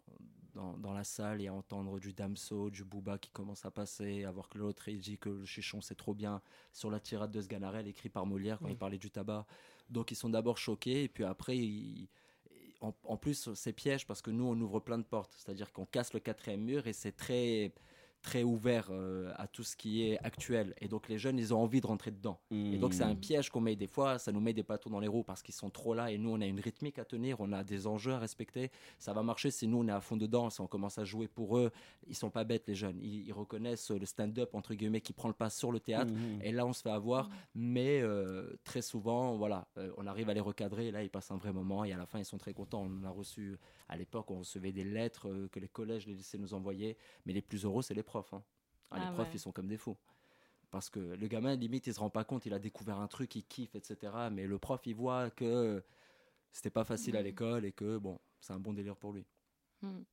dans, 0.56 0.76
dans 0.78 0.94
la 0.94 1.04
salle 1.04 1.42
et 1.42 1.48
à 1.48 1.54
entendre 1.54 2.00
du 2.00 2.12
Damso, 2.14 2.70
du 2.72 2.84
Booba 2.84 3.18
qui 3.20 3.30
commence 3.32 3.66
à 3.66 3.72
passer, 3.72 4.24
à 4.24 4.32
voir 4.32 4.50
que 4.50 4.58
l'autre 4.58 4.88
il 4.90 5.00
dit 5.00 5.18
que 5.20 5.30
le 5.30 5.46
chichon 5.46 5.80
c'est 5.82 5.96
trop 5.96 6.14
bien 6.16 6.42
sur 6.74 6.90
la 6.90 7.00
tirade 7.00 7.32
de 7.32 7.40
Sganarelle 7.42 7.88
écrit 7.88 8.10
par 8.10 8.26
Molière 8.26 8.60
quand 8.60 8.68
il 8.68 8.78
parlait 8.78 8.98
du 8.98 9.12
tabac. 9.12 9.46
Donc 9.90 10.12
ils 10.12 10.16
sont 10.16 10.30
d'abord 10.30 10.58
choqués 10.58 11.04
et 11.04 11.08
puis 11.08 11.24
après 11.24 11.58
ils- 11.58 12.10
en, 12.82 13.18
plus, 13.18 13.54
c'est 13.56 13.74
piège 13.74 14.08
parce 14.08 14.22
que 14.22 14.32
nous, 14.32 14.46
on 14.46 14.60
ouvre 14.62 14.80
plein 14.80 14.98
de 14.98 15.04
portes. 15.04 15.34
C'est-à-dire 15.38 15.72
qu'on 15.74 15.86
casse 15.86 16.14
le 16.14 16.20
quatrième 16.20 16.62
mur 16.62 16.88
et 16.88 16.94
c'est 16.94 17.12
très, 17.12 17.74
très 18.22 18.44
ouvert 18.44 18.88
euh, 18.90 19.32
à 19.38 19.48
tout 19.48 19.64
ce 19.64 19.76
qui 19.76 20.04
est 20.04 20.18
actuel. 20.24 20.74
Et 20.82 20.88
donc, 20.88 21.08
les 21.08 21.18
jeunes, 21.18 21.38
ils 21.38 21.54
ont 21.54 21.62
envie 21.62 21.82
de 21.82 21.88
rentrer 21.88 22.12
dedans. 22.12 22.40
Et 22.52 22.78
donc, 22.78 22.94
c'est 22.94 23.04
un 23.04 23.14
Mmh. 23.14 23.20
piège 23.20 23.50
qu'on 23.50 23.62
met 23.62 23.76
des 23.76 23.88
fois. 23.88 24.18
Ça 24.18 24.32
nous 24.32 24.40
met 24.40 24.54
des 24.54 24.64
bâtons 24.64 24.90
dans 24.90 25.00
les 25.00 25.08
roues 25.08 25.24
parce 25.24 25.42
qu'ils 25.42 25.54
sont 25.54 25.70
trop 25.70 25.94
là. 25.94 26.12
Et 26.12 26.18
nous, 26.18 26.30
on 26.32 26.42
a 26.42 26.46
une 26.46 26.60
rythmique 26.60 27.00
à 27.00 27.06
tenir. 27.06 27.38
On 27.40 27.52
a 27.52 27.64
des 27.64 27.88
enjeux 27.88 28.14
à 28.14 28.20
respecter. 28.20 28.72
Ça 28.98 29.14
va 29.14 29.24
marcher 29.24 29.52
si 29.52 29.68
nous, 29.68 29.80
on 29.80 29.88
est 29.88 29.92
à 29.92 30.02
fond 30.02 30.18
dedans. 30.18 30.50
Si 30.50 30.62
on 30.62 30.68
commence 30.68 30.98
à 30.98 31.04
jouer 31.04 31.28
pour 31.28 31.58
eux, 31.58 31.72
ils 32.08 32.16
sont 32.16 32.30
pas 32.30 32.44
bêtes, 32.44 32.68
les 32.68 32.76
jeunes. 32.76 33.00
Ils, 33.02 33.28
ils 33.28 33.34
reconnaissent 33.34 33.92
le 33.92 34.06
stand-up, 34.06 34.54
entre 34.54 34.74
guillemets, 34.74 35.02
qui 35.02 35.14
prend 35.14 35.28
le 35.28 35.34
pas 35.34 35.50
sur 35.50 35.72
le 35.72 35.80
théâtre. 35.80 36.12
Mhm. 36.12 36.42
Et 36.44 36.52
là, 36.52 36.66
on 36.66 36.74
se 36.74 36.82
fait 36.82 36.92
avoir. 36.92 37.30
Mais 37.56 38.02
euh, 38.02 38.54
très 38.64 38.82
souvent, 38.82 39.36
voilà, 39.38 39.68
euh, 39.78 39.92
on 39.98 40.08
arrive 40.08 40.30
à 40.30 40.34
les 40.34 40.40
recadrer. 40.40 40.88
Et 40.88 40.92
là, 40.92 41.04
ils 41.04 41.10
passent 41.10 41.32
un 41.32 41.38
vrai 41.38 41.52
moment. 41.54 41.84
Et 41.84 41.94
à 41.94 41.98
la 41.98 42.06
fin, 42.06 42.20
ils 42.20 42.26
sont 42.26 42.38
très 42.38 42.54
contents. 42.54 42.86
On 42.90 43.04
a 43.06 43.10
reçu, 43.10 43.58
à 43.88 43.98
l'époque, 43.98 44.32
on 44.32 44.40
recevait 44.40 44.72
des 44.72 44.84
lettres 44.84 45.30
euh, 45.30 45.48
que 45.52 45.60
les 45.60 45.68
collèges, 45.68 46.08
les 46.08 46.14
lycées 46.14 46.38
nous 46.38 46.54
envoyaient. 46.54 46.98
Mais 47.26 47.34
les 47.34 47.42
plus 47.42 47.66
heureux, 47.66 47.82
c'est 47.82 47.94
les 47.94 48.04
profs. 48.10 48.34
hein. 48.34 48.44
Ah, 48.92 48.98
Ah 48.98 49.06
les 49.06 49.08
profs, 49.14 49.28
ouais. 49.30 49.36
ils 49.36 49.40
sont 49.40 49.52
comme 49.52 49.68
des 49.68 49.78
fous. 49.78 49.98
Parce 50.72 50.90
que 50.90 51.00
le 51.00 51.28
gamin, 51.28 51.56
limite, 51.56 51.88
il 51.88 51.94
se 51.94 52.00
rend 52.00 52.10
pas 52.10 52.24
compte, 52.24 52.46
il 52.46 52.54
a 52.54 52.60
découvert 52.60 53.00
un 53.00 53.08
truc, 53.08 53.36
il 53.36 53.44
kiffe, 53.46 53.76
etc. 53.76 54.30
Mais 54.32 54.46
le 54.48 54.60
prof, 54.60 54.82
il 54.86 54.96
voit 54.96 55.30
que 55.32 55.84
c'était 56.52 56.70
pas 56.70 56.84
facile 56.84 57.16
à 57.18 57.22
l'école 57.22 57.66
et 57.66 57.72
que, 57.72 57.98
bon, 57.98 58.20
c'est 58.40 58.54
un 58.54 58.60
bon 58.60 58.74
délire 58.74 58.96
pour 58.96 59.14
lui. 59.14 59.26
Hmm. 59.82 60.04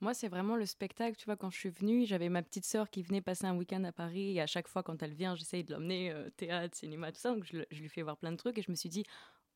Moi, 0.00 0.14
c'est 0.14 0.28
vraiment 0.28 0.56
le 0.56 0.66
spectacle. 0.66 1.16
Tu 1.16 1.24
vois, 1.26 1.36
quand 1.36 1.50
je 1.50 1.58
suis 1.58 1.68
venue, 1.70 2.06
j'avais 2.06 2.28
ma 2.28 2.42
petite 2.42 2.64
sœur 2.64 2.88
qui 2.90 3.02
venait 3.02 3.20
passer 3.20 3.44
un 3.46 3.56
week-end 3.56 3.82
à 3.84 3.92
Paris. 3.92 4.36
Et 4.36 4.40
à 4.40 4.46
chaque 4.46 4.68
fois, 4.68 4.82
quand 4.82 5.02
elle 5.02 5.14
vient, 5.14 5.34
j'essaye 5.34 5.64
de 5.64 5.72
l'emmener 5.74 6.12
euh, 6.12 6.30
théâtre, 6.30 6.76
cinéma, 6.76 7.10
tout 7.12 7.18
ça. 7.20 7.34
Donc, 7.34 7.44
je 7.44 7.80
lui 7.80 7.88
fais 7.88 8.02
voir 8.02 8.16
plein 8.16 8.32
de 8.32 8.36
trucs. 8.36 8.56
Et 8.58 8.62
je 8.62 8.70
me 8.70 8.76
suis 8.76 8.88
dit, 8.88 9.04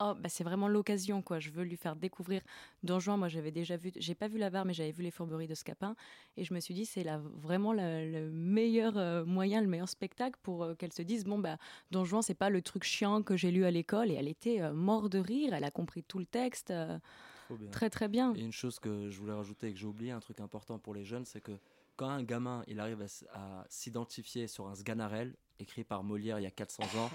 oh, 0.01 0.15
bah, 0.19 0.29
c'est 0.29 0.45
vraiment 0.45 0.69
l'occasion, 0.69 1.23
quoi. 1.23 1.39
Je 1.39 1.51
veux 1.51 1.63
lui 1.65 1.77
faire 1.77 1.97
découvrir 1.97 2.43
Don 2.83 2.99
Juan. 3.01 3.19
Moi, 3.19 3.29
j'avais 3.29 3.51
déjà 3.51 3.77
vu, 3.77 3.93
j'ai 3.97 4.15
pas 4.15 4.29
vu 4.29 4.39
la 4.39 4.51
barre, 4.51 4.65
mais 4.65 4.73
j'avais 4.75 4.93
vu 4.93 5.03
les 5.03 5.11
fourberies 5.11 5.47
de 5.47 5.55
Scapin. 5.55 5.95
Et 6.37 6.45
je 6.45 6.53
me 6.55 6.61
suis 6.61 6.75
dit, 6.75 6.87
c'est 6.87 7.03
la, 7.05 7.19
vraiment 7.19 7.73
la- 7.73 8.05
le 8.05 8.31
meilleur 8.31 8.97
euh, 8.97 9.25
moyen, 9.25 9.61
le 9.61 9.69
meilleur 9.69 9.89
spectacle 9.89 10.39
pour 10.43 10.65
euh, 10.65 10.75
qu'elle 10.75 10.93
se 10.93 11.03
dise, 11.03 11.25
bon, 11.25 11.39
bah, 11.39 11.57
Don 11.91 12.05
Juan, 12.05 12.23
c'est 12.23 12.35
pas 12.35 12.51
le 12.51 12.63
truc 12.63 12.85
chiant 12.85 13.23
que 13.23 13.37
j'ai 13.37 13.51
lu 13.51 13.65
à 13.65 13.71
l'école. 13.71 14.11
Et 14.11 14.15
elle 14.15 14.29
était 14.29 14.61
euh, 14.61 14.73
morte 14.73 15.11
de 15.13 15.19
rire. 15.19 15.55
Elle 15.55 15.65
a 15.65 15.71
compris 15.71 16.03
tout 16.03 16.19
le 16.19 16.27
texte. 16.27 16.71
euh, 16.71 16.99
Trop 17.47 17.57
bien. 17.57 17.71
Très, 17.71 17.91
très 17.91 18.09
bien. 18.09 18.33
Et 18.35 18.41
une 18.41 18.53
chose 18.53 18.79
que 18.79 19.09
je 19.09 19.19
voulais 19.19 19.33
rajouter 19.35 19.69
et 19.69 19.73
que 19.73 19.79
j'ai 19.79 19.87
oublié, 19.87 20.13
un 20.13 20.21
truc 20.21 20.41
important 20.41 20.79
pour 20.79 20.95
les 20.95 21.05
jeunes, 21.05 21.25
c'est 21.25 21.41
que 21.41 21.53
quand 21.97 22.09
un 22.09 22.23
gamin 22.23 22.63
il 22.69 22.81
arrive 22.81 23.05
à 23.35 23.67
s'identifier 23.69 24.47
sur 24.47 24.69
un 24.69 24.75
sganarelle 24.75 25.35
écrit 25.59 25.85
par 25.85 26.03
Molière 26.03 26.39
il 26.39 26.45
y 26.45 26.47
a 26.47 26.51
400 26.51 26.85
ans, 26.99 27.11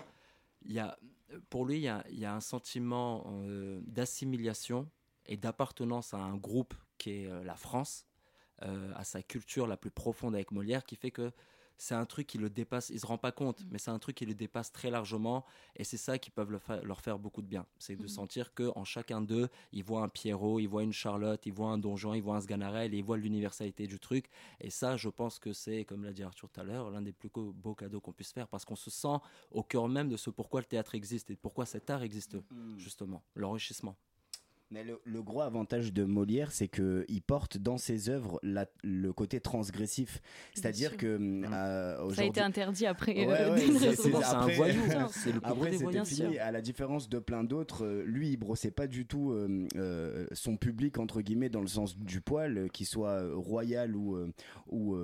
il 0.66 0.74
y 0.74 0.80
a, 0.80 0.98
pour 1.50 1.66
lui 1.66 1.78
il 1.78 2.20
y 2.20 2.26
a, 2.26 2.34
un 2.34 2.42
sentiment 2.42 3.26
euh, 3.28 3.80
d'assimilation 3.86 4.90
et 5.26 5.38
d'appartenance 5.38 6.14
à 6.14 6.18
un 6.18 6.36
groupe 6.36 6.74
qui 6.98 7.12
est 7.12 7.28
euh, 7.28 7.44
la 7.44 7.56
France, 7.56 8.06
euh, 8.64 8.92
à 8.96 9.04
sa 9.04 9.22
culture 9.22 9.68
la 9.68 9.78
plus 9.78 9.92
profonde 9.92 10.36
avec 10.36 10.52
Molière, 10.52 10.86
qui 10.86 10.96
fait 10.96 11.12
que 11.12 11.32
c'est 11.78 11.96
un 11.96 12.06
truc 12.06 12.28
qui 12.28 12.38
le 12.38 12.50
dépasse, 12.50 12.90
il 12.90 13.00
se 13.00 13.06
rend 13.06 13.18
pas 13.18 13.32
compte, 13.32 13.64
mais 13.70 13.78
c'est 13.78 13.92
un 13.92 14.00
truc 14.00 14.16
qui 14.16 14.26
le 14.26 14.34
dépasse 14.34 14.72
très 14.72 14.90
largement, 14.90 15.46
et 15.76 15.84
c'est 15.84 15.98
ça 15.98 16.18
qui 16.18 16.30
peut 16.32 16.46
le 16.48 16.58
fa- 16.60 16.82
leur 16.82 17.02
faire 17.02 17.20
beaucoup 17.20 17.42
de 17.42 17.48
bien. 17.48 17.66
C'est 17.80 17.96
de 17.96 18.04
Mhm. 18.04 18.08
sentir 18.08 18.54
que 18.54 18.72
en 18.76 18.84
chacun 18.86 19.22
d'eux, 19.22 19.50
ils 19.72 19.84
voient 19.84 20.04
un 20.04 20.10
Pierrot, 20.10 20.60
ils 20.60 20.68
voient 20.68 20.84
une 20.84 20.94
Charlotte, 20.94 21.46
ils 21.46 21.54
voient 21.54 21.70
un 21.70 21.78
donjon, 21.78 22.14
ils 22.14 22.22
voient 22.22 22.38
un 22.38 22.42
Sganarelle, 22.42 22.94
ils 22.94 23.04
voient 23.04 23.18
l'universalité 23.18 23.88
du 23.88 24.00
truc. 24.00 24.30
Et 24.60 24.70
ça, 24.70 24.98
je 24.98 25.10
pense 25.10 25.40
que 25.40 25.54
c'est, 25.54 25.86
comme 25.86 26.04
l'a 26.04 26.14
dit 26.14 26.24
Arthur 26.24 26.50
tout 26.50 26.60
à 26.60 26.64
l'heure, 26.64 26.90
l'un 26.92 27.02
des 27.02 27.12
plus 27.14 27.30
beaux 27.36 27.76
cadeaux 27.76 28.00
qu'on 28.02 28.14
puisse 28.14 28.32
faire, 28.32 28.48
parce 28.48 28.66
qu'on 28.66 28.76
se 28.76 28.90
sent 28.90 29.18
au 29.52 29.64
cœur 29.64 29.88
même 29.88 30.10
de 30.10 30.18
ce 30.18 30.30
pourquoi 30.30 30.62
le 30.62 30.66
théâtre 30.66 30.96
existe 30.96 31.30
et 31.32 31.36
pourquoi 31.36 31.66
cet 31.66 31.90
art 31.90 32.04
existe, 32.04 32.38
justement, 32.78 33.24
l'enrichissement. 33.36 33.96
Mais 34.72 34.84
le, 34.84 35.00
le 35.06 35.22
gros 35.22 35.42
avantage 35.42 35.94
de 35.94 36.04
Molière, 36.04 36.52
c'est 36.52 36.68
que 36.68 37.06
il 37.08 37.22
porte 37.22 37.58
dans 37.58 37.78
ses 37.78 38.10
œuvres 38.10 38.40
la- 38.42 38.66
le 38.84 39.14
côté 39.14 39.40
transgressif. 39.40 40.22
C'est-à-dire 40.56 40.98
que 40.98 41.06
euh, 41.54 42.10
Ça 42.14 42.22
a 42.24 42.26
été 42.26 42.42
interdit 42.42 42.86
après. 42.88 43.14
Ouais, 43.28 43.28
euh, 43.30 43.54
ouais, 43.54 43.62
c'est- 43.80 43.96
c'est- 43.96 44.16
après- 44.16 44.56
c'est 45.12 45.32
le 45.34 45.40
plus 45.40 45.52
après, 45.52 45.70
des 45.72 45.78
voyants, 45.78 46.04
fini. 46.06 46.40
À 46.40 46.52
la 46.52 46.62
différence 46.62 47.10
de 47.10 47.20
plein 47.20 47.44
d'autres, 47.44 47.86
euh, 47.86 48.04
lui, 48.06 48.30
il 48.32 48.38
brossait 48.38 48.72
pas 48.72 48.88
du 48.88 49.06
tout 49.06 49.32
euh, 49.32 49.68
euh, 49.76 50.26
son 50.34 50.58
public 50.58 50.98
entre 50.98 51.22
guillemets 51.22 51.50
dans 51.50 51.62
le 51.62 51.68
sens 51.68 51.98
du 51.98 52.20
poil, 52.22 52.70
qu'il 52.72 52.88
soit 52.88 53.22
royal 53.34 53.96
ou 53.96 54.16
euh, 54.16 54.32
ou 54.70 54.98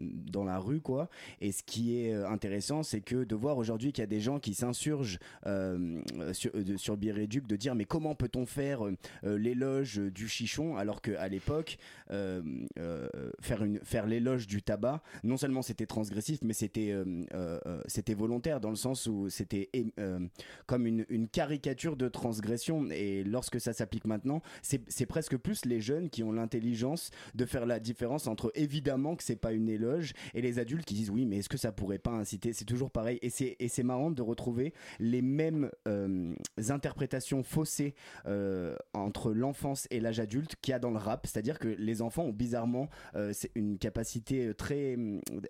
dans 0.00 0.44
la 0.44 0.58
rue, 0.58 0.80
quoi. 0.80 1.08
Et 1.42 1.52
ce 1.52 1.62
qui 1.62 1.98
est 1.98 2.14
intéressant, 2.14 2.82
c'est 2.82 3.02
que 3.02 3.24
de 3.24 3.34
voir 3.34 3.58
aujourd'hui 3.58 3.92
qu'il 3.92 4.02
y 4.02 4.04
a 4.04 4.08
des 4.08 4.20
gens 4.20 4.38
qui 4.40 4.54
s'insurgent 4.54 5.18
euh, 5.46 6.00
sur, 6.32 6.50
euh, 6.54 6.62
de- 6.64 6.76
sur 6.76 6.96
Biréduc, 6.96 7.46
de 7.46 7.56
dire 7.56 7.74
mais 7.74 7.84
comment 7.84 8.14
peut-on 8.14 8.46
faire 8.46 8.85
l'éloge 9.22 9.98
du 9.98 10.28
chichon 10.28 10.76
alors 10.76 11.02
qu'à 11.02 11.28
l'époque 11.28 11.78
euh, 12.10 12.42
euh, 12.78 13.08
faire 13.40 13.64
une 13.64 13.80
faire 13.80 14.06
l'éloge 14.06 14.46
du 14.46 14.62
tabac, 14.62 15.02
non 15.24 15.36
seulement 15.36 15.62
c'était 15.62 15.86
transgressif, 15.86 16.40
mais 16.42 16.52
c'était 16.52 16.90
euh, 16.90 17.24
euh, 17.34 17.58
euh, 17.66 17.82
c'était 17.86 18.14
volontaire 18.14 18.60
dans 18.60 18.70
le 18.70 18.76
sens 18.76 19.06
où 19.06 19.28
c'était 19.28 19.70
euh, 19.98 20.20
comme 20.66 20.86
une, 20.86 21.04
caricature 21.32 21.96
de 21.96 22.08
transgression. 22.08 22.86
Et 22.90 23.24
lorsque 23.24 23.60
ça 23.60 23.72
s'applique 23.72 24.04
maintenant, 24.04 24.42
c'est 24.62 25.06
presque 25.06 25.36
plus 25.36 25.64
les 25.64 25.80
jeunes 25.80 26.08
qui 26.08 26.22
ont 26.22 26.32
l'intelligence 26.32 27.10
de 27.34 27.44
faire 27.44 27.66
la 27.66 27.80
différence 27.80 28.26
entre 28.26 28.52
évidemment 28.54 29.16
que 29.16 29.22
c'est 29.24 29.36
pas 29.36 29.52
une 29.52 29.68
éloge 29.68 30.12
et 30.34 30.40
les 30.40 30.58
adultes 30.58 30.84
qui 30.84 30.94
disent 30.94 31.10
oui, 31.10 31.26
mais 31.26 31.38
est-ce 31.38 31.48
que 31.48 31.56
ça 31.56 31.72
pourrait 31.72 31.98
pas 31.98 32.12
inciter? 32.12 32.52
C'est 32.52 32.64
toujours 32.64 32.90
pareil. 32.90 33.18
Et 33.22 33.68
c'est 33.68 33.82
marrant 33.82 34.10
de 34.10 34.22
retrouver 34.22 34.72
les 34.98 35.22
mêmes 35.22 35.70
euh, 35.88 36.34
interprétations 36.68 37.42
faussées 37.42 37.94
euh, 38.26 38.75
entre 38.94 39.32
l'enfance 39.32 39.86
et 39.90 40.00
l'âge 40.00 40.20
adulte 40.20 40.56
qu'il 40.60 40.72
y 40.72 40.74
a 40.74 40.78
dans 40.78 40.90
le 40.90 40.98
rap. 40.98 41.26
C'est-à-dire 41.26 41.58
que 41.58 41.68
les 41.68 42.02
enfants 42.02 42.24
ont 42.24 42.32
bizarrement 42.32 42.88
euh, 43.14 43.32
c'est 43.32 43.50
une 43.54 43.78
capacité 43.78 44.54
très 44.54 44.96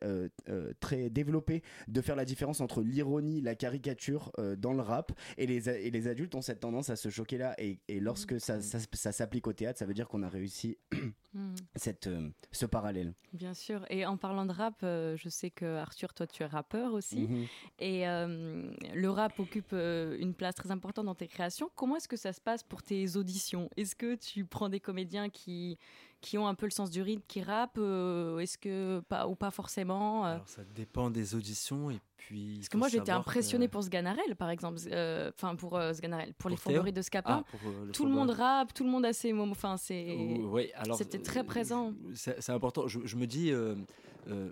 euh, 0.04 0.28
euh, 0.48 0.72
très 0.80 1.10
développée 1.10 1.62
de 1.88 2.00
faire 2.00 2.16
la 2.16 2.24
différence 2.24 2.60
entre 2.60 2.82
l'ironie, 2.82 3.40
la 3.40 3.54
caricature 3.54 4.32
euh, 4.38 4.56
dans 4.56 4.72
le 4.72 4.82
rap 4.82 5.12
et 5.38 5.46
les, 5.46 5.68
et 5.68 5.90
les 5.90 6.08
adultes 6.08 6.34
ont 6.34 6.42
cette 6.42 6.60
tendance 6.60 6.90
à 6.90 6.96
se 6.96 7.08
choquer 7.08 7.38
là 7.38 7.54
et, 7.58 7.78
et 7.88 8.00
lorsque 8.00 8.40
ça, 8.40 8.60
ça, 8.60 8.78
ça 8.92 9.12
s'applique 9.12 9.46
au 9.46 9.52
théâtre, 9.52 9.78
ça 9.78 9.86
veut 9.86 9.94
dire 9.94 10.08
qu'on 10.08 10.22
a 10.22 10.28
réussi 10.28 10.78
Mhm. 11.36 11.54
cette, 11.74 12.06
euh, 12.06 12.30
ce 12.50 12.64
parallèle. 12.64 13.12
Bien 13.34 13.52
sûr. 13.52 13.84
Et 13.90 14.06
en 14.06 14.16
parlant 14.16 14.46
de 14.46 14.52
rap, 14.52 14.80
euh, 14.82 15.16
je 15.18 15.28
sais 15.28 15.50
que 15.50 15.76
Arthur, 15.76 16.14
toi, 16.14 16.26
tu 16.26 16.42
es 16.42 16.46
rappeur 16.46 16.94
aussi. 16.94 17.28
Mhm. 17.28 17.46
Et 17.78 18.08
euh, 18.08 18.70
le 18.94 19.10
rap 19.10 19.38
occupe 19.38 19.72
euh, 19.74 20.16
une 20.18 20.32
place 20.32 20.54
très 20.54 20.70
importante 20.70 21.04
dans 21.04 21.14
tes 21.14 21.28
créations. 21.28 21.70
Comment 21.74 21.96
est-ce 21.96 22.08
que 22.08 22.16
ça 22.16 22.32
se 22.32 22.40
passe 22.40 22.62
pour 22.62 22.82
tes 22.82 23.15
auditions 23.16 23.68
Est-ce 23.76 23.94
que 23.96 24.14
tu 24.14 24.44
prends 24.44 24.68
des 24.68 24.80
comédiens 24.80 25.28
qui, 25.28 25.78
qui 26.20 26.38
ont 26.38 26.46
un 26.46 26.54
peu 26.54 26.66
le 26.66 26.70
sens 26.70 26.90
du 26.90 27.02
rythme, 27.02 27.22
qui 27.28 27.42
rappent 27.42 27.78
euh, 27.78 28.38
Est-ce 28.38 28.58
que 28.58 29.00
pas 29.08 29.26
ou 29.28 29.34
pas 29.34 29.50
forcément 29.50 30.26
euh? 30.26 30.34
Alors 30.34 30.48
ça 30.48 30.62
dépend 30.74 31.10
des 31.10 31.34
auditions 31.34 31.90
et 31.90 32.00
puis. 32.16 32.56
Parce 32.58 32.68
que 32.68 32.76
moi, 32.78 32.88
j'étais 32.88 33.12
impressionnée 33.12 33.68
pour 33.68 33.82
Sganarelle, 33.84 34.36
par 34.36 34.50
exemple. 34.50 34.78
Euh, 34.90 35.30
Enfin, 35.34 35.54
pour 35.56 35.78
Sganarelle, 35.92 36.32
pour, 36.34 36.50
les 36.50 36.56
Pour 36.56 36.64
Théo 36.64 36.74
fourberies 36.76 36.92
de 36.92 37.02
Scapin. 37.02 37.44
Ah, 37.52 37.58
les 37.86 37.92
tout 37.92 38.04
le 38.06 38.12
monde 38.12 38.30
rappe, 38.30 38.72
tout 38.74 38.84
le 38.84 38.90
monde 38.90 39.04
a 39.04 39.12
ses 39.12 39.32
moments. 39.32 39.52
Enfin, 39.52 39.76
c'est. 39.76 40.38
Oui, 40.42 40.70
alors 40.74 40.96
C'était 40.96 41.18
très 41.22 41.44
présent. 41.44 41.92
C'est 42.14 42.50
important. 42.50 42.86
Je, 42.88 43.00
je 43.04 43.16
me 43.16 43.26
dis, 43.26 43.52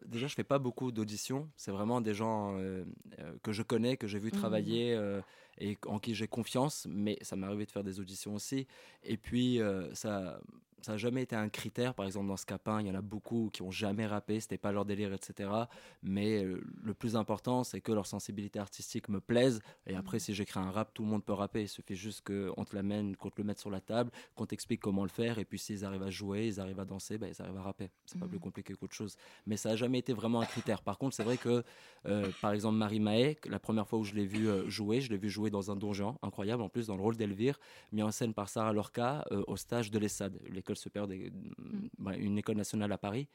déjà, 0.06 0.26
je 0.26 0.34
fais 0.34 0.44
pas 0.44 0.58
beaucoup 0.58 0.92
d'auditions. 0.92 1.48
C'est 1.56 1.70
vraiment 1.72 2.00
des 2.00 2.14
gens 2.14 2.56
que 3.42 3.52
je 3.52 3.62
connais, 3.62 3.96
que 3.96 4.06
j'ai 4.06 4.18
vu 4.18 4.28
Mhm. 4.32 4.38
travailler 4.38 4.98
et 5.58 5.78
en 5.86 5.98
qui 5.98 6.14
j'ai 6.14 6.28
confiance. 6.28 6.86
Mais 6.88 7.18
ça 7.22 7.36
m'est 7.36 7.46
arrivé 7.46 7.66
de 7.66 7.70
faire 7.70 7.84
des 7.84 8.00
auditions 8.00 8.34
aussi. 8.34 8.66
Et 9.02 9.16
puis, 9.16 9.60
euh, 9.60 9.92
ça. 9.94 10.40
Ça 10.84 10.92
n'a 10.92 10.98
jamais 10.98 11.22
été 11.22 11.34
un 11.34 11.48
critère, 11.48 11.94
par 11.94 12.04
exemple 12.04 12.26
dans 12.28 12.36
Scapin, 12.36 12.82
il 12.82 12.86
y 12.86 12.90
en 12.90 12.94
a 12.94 13.00
beaucoup 13.00 13.48
qui 13.54 13.62
ont 13.62 13.70
jamais 13.70 14.06
rappé, 14.06 14.38
c'était 14.38 14.58
pas 14.58 14.70
leur 14.70 14.84
délire, 14.84 15.14
etc. 15.14 15.48
Mais 16.02 16.44
euh, 16.44 16.60
le 16.82 16.92
plus 16.92 17.16
important, 17.16 17.64
c'est 17.64 17.80
que 17.80 17.90
leur 17.90 18.04
sensibilité 18.06 18.58
artistique 18.58 19.08
me 19.08 19.18
plaise. 19.18 19.60
Et 19.86 19.94
après, 19.96 20.18
si 20.18 20.34
j'écris 20.34 20.60
un 20.60 20.70
rap, 20.70 20.92
tout 20.92 21.02
le 21.02 21.08
monde 21.08 21.24
peut 21.24 21.32
rapper. 21.32 21.62
Il 21.62 21.68
suffit 21.68 21.96
juste 21.96 22.20
qu'on 22.26 22.64
te 22.66 22.76
l'amène, 22.76 23.16
qu'on 23.16 23.30
te 23.30 23.40
le 23.40 23.44
mette 23.44 23.58
sur 23.60 23.70
la 23.70 23.80
table, 23.80 24.10
qu'on 24.34 24.44
t'explique 24.44 24.80
comment 24.82 25.04
le 25.04 25.08
faire. 25.08 25.38
Et 25.38 25.46
puis, 25.46 25.58
s'ils 25.58 25.86
arrivent 25.86 26.02
à 26.02 26.10
jouer, 26.10 26.46
ils 26.48 26.60
arrivent 26.60 26.80
à 26.80 26.84
danser, 26.84 27.16
ben, 27.16 27.32
ils 27.34 27.40
arrivent 27.42 27.56
à 27.56 27.62
rapper. 27.62 27.88
C'est 28.04 28.18
pas 28.18 28.26
Mhm. 28.26 28.30
plus 28.32 28.40
compliqué 28.40 28.74
qu'autre 28.74 28.94
chose. 28.94 29.16
Mais 29.46 29.56
ça 29.56 29.70
n'a 29.70 29.76
jamais 29.76 30.00
été 30.00 30.12
vraiment 30.12 30.42
un 30.42 30.46
critère. 30.46 30.82
Par 30.82 30.98
contre, 30.98 31.16
c'est 31.16 31.24
vrai 31.24 31.38
que, 31.38 31.64
euh, 32.06 32.30
par 32.42 32.52
exemple, 32.52 32.76
Marie 32.76 33.00
Mahé, 33.00 33.38
la 33.46 33.58
première 33.58 33.88
fois 33.88 33.98
où 34.00 34.04
je 34.04 34.12
l'ai 34.14 34.26
vu 34.26 34.48
euh, 34.50 34.68
jouer, 34.68 35.00
je 35.00 35.08
l'ai 35.10 35.16
vu 35.18 35.30
jouer 35.30 35.48
dans 35.48 35.70
un 35.70 35.76
donjon, 35.76 36.18
incroyable, 36.20 36.62
en 36.62 36.68
plus, 36.68 36.88
dans 36.88 36.96
le 36.96 37.02
rôle 37.02 37.16
d'Elvire, 37.16 37.58
mis 37.90 38.02
en 38.02 38.10
scène 38.10 38.34
par 38.34 38.50
Sarah 38.50 38.74
Lorca 38.74 39.24
euh, 39.32 39.42
au 39.46 39.56
stage 39.56 39.90
de 39.90 39.98
l'ESSAD, 39.98 40.38
l'école 40.50 40.73
supérieure, 40.76 41.08
des, 41.08 41.32
ouais, 41.98 42.18
une 42.18 42.38
école 42.38 42.56
nationale 42.56 42.92
à 42.92 42.98
Paris. 42.98 43.28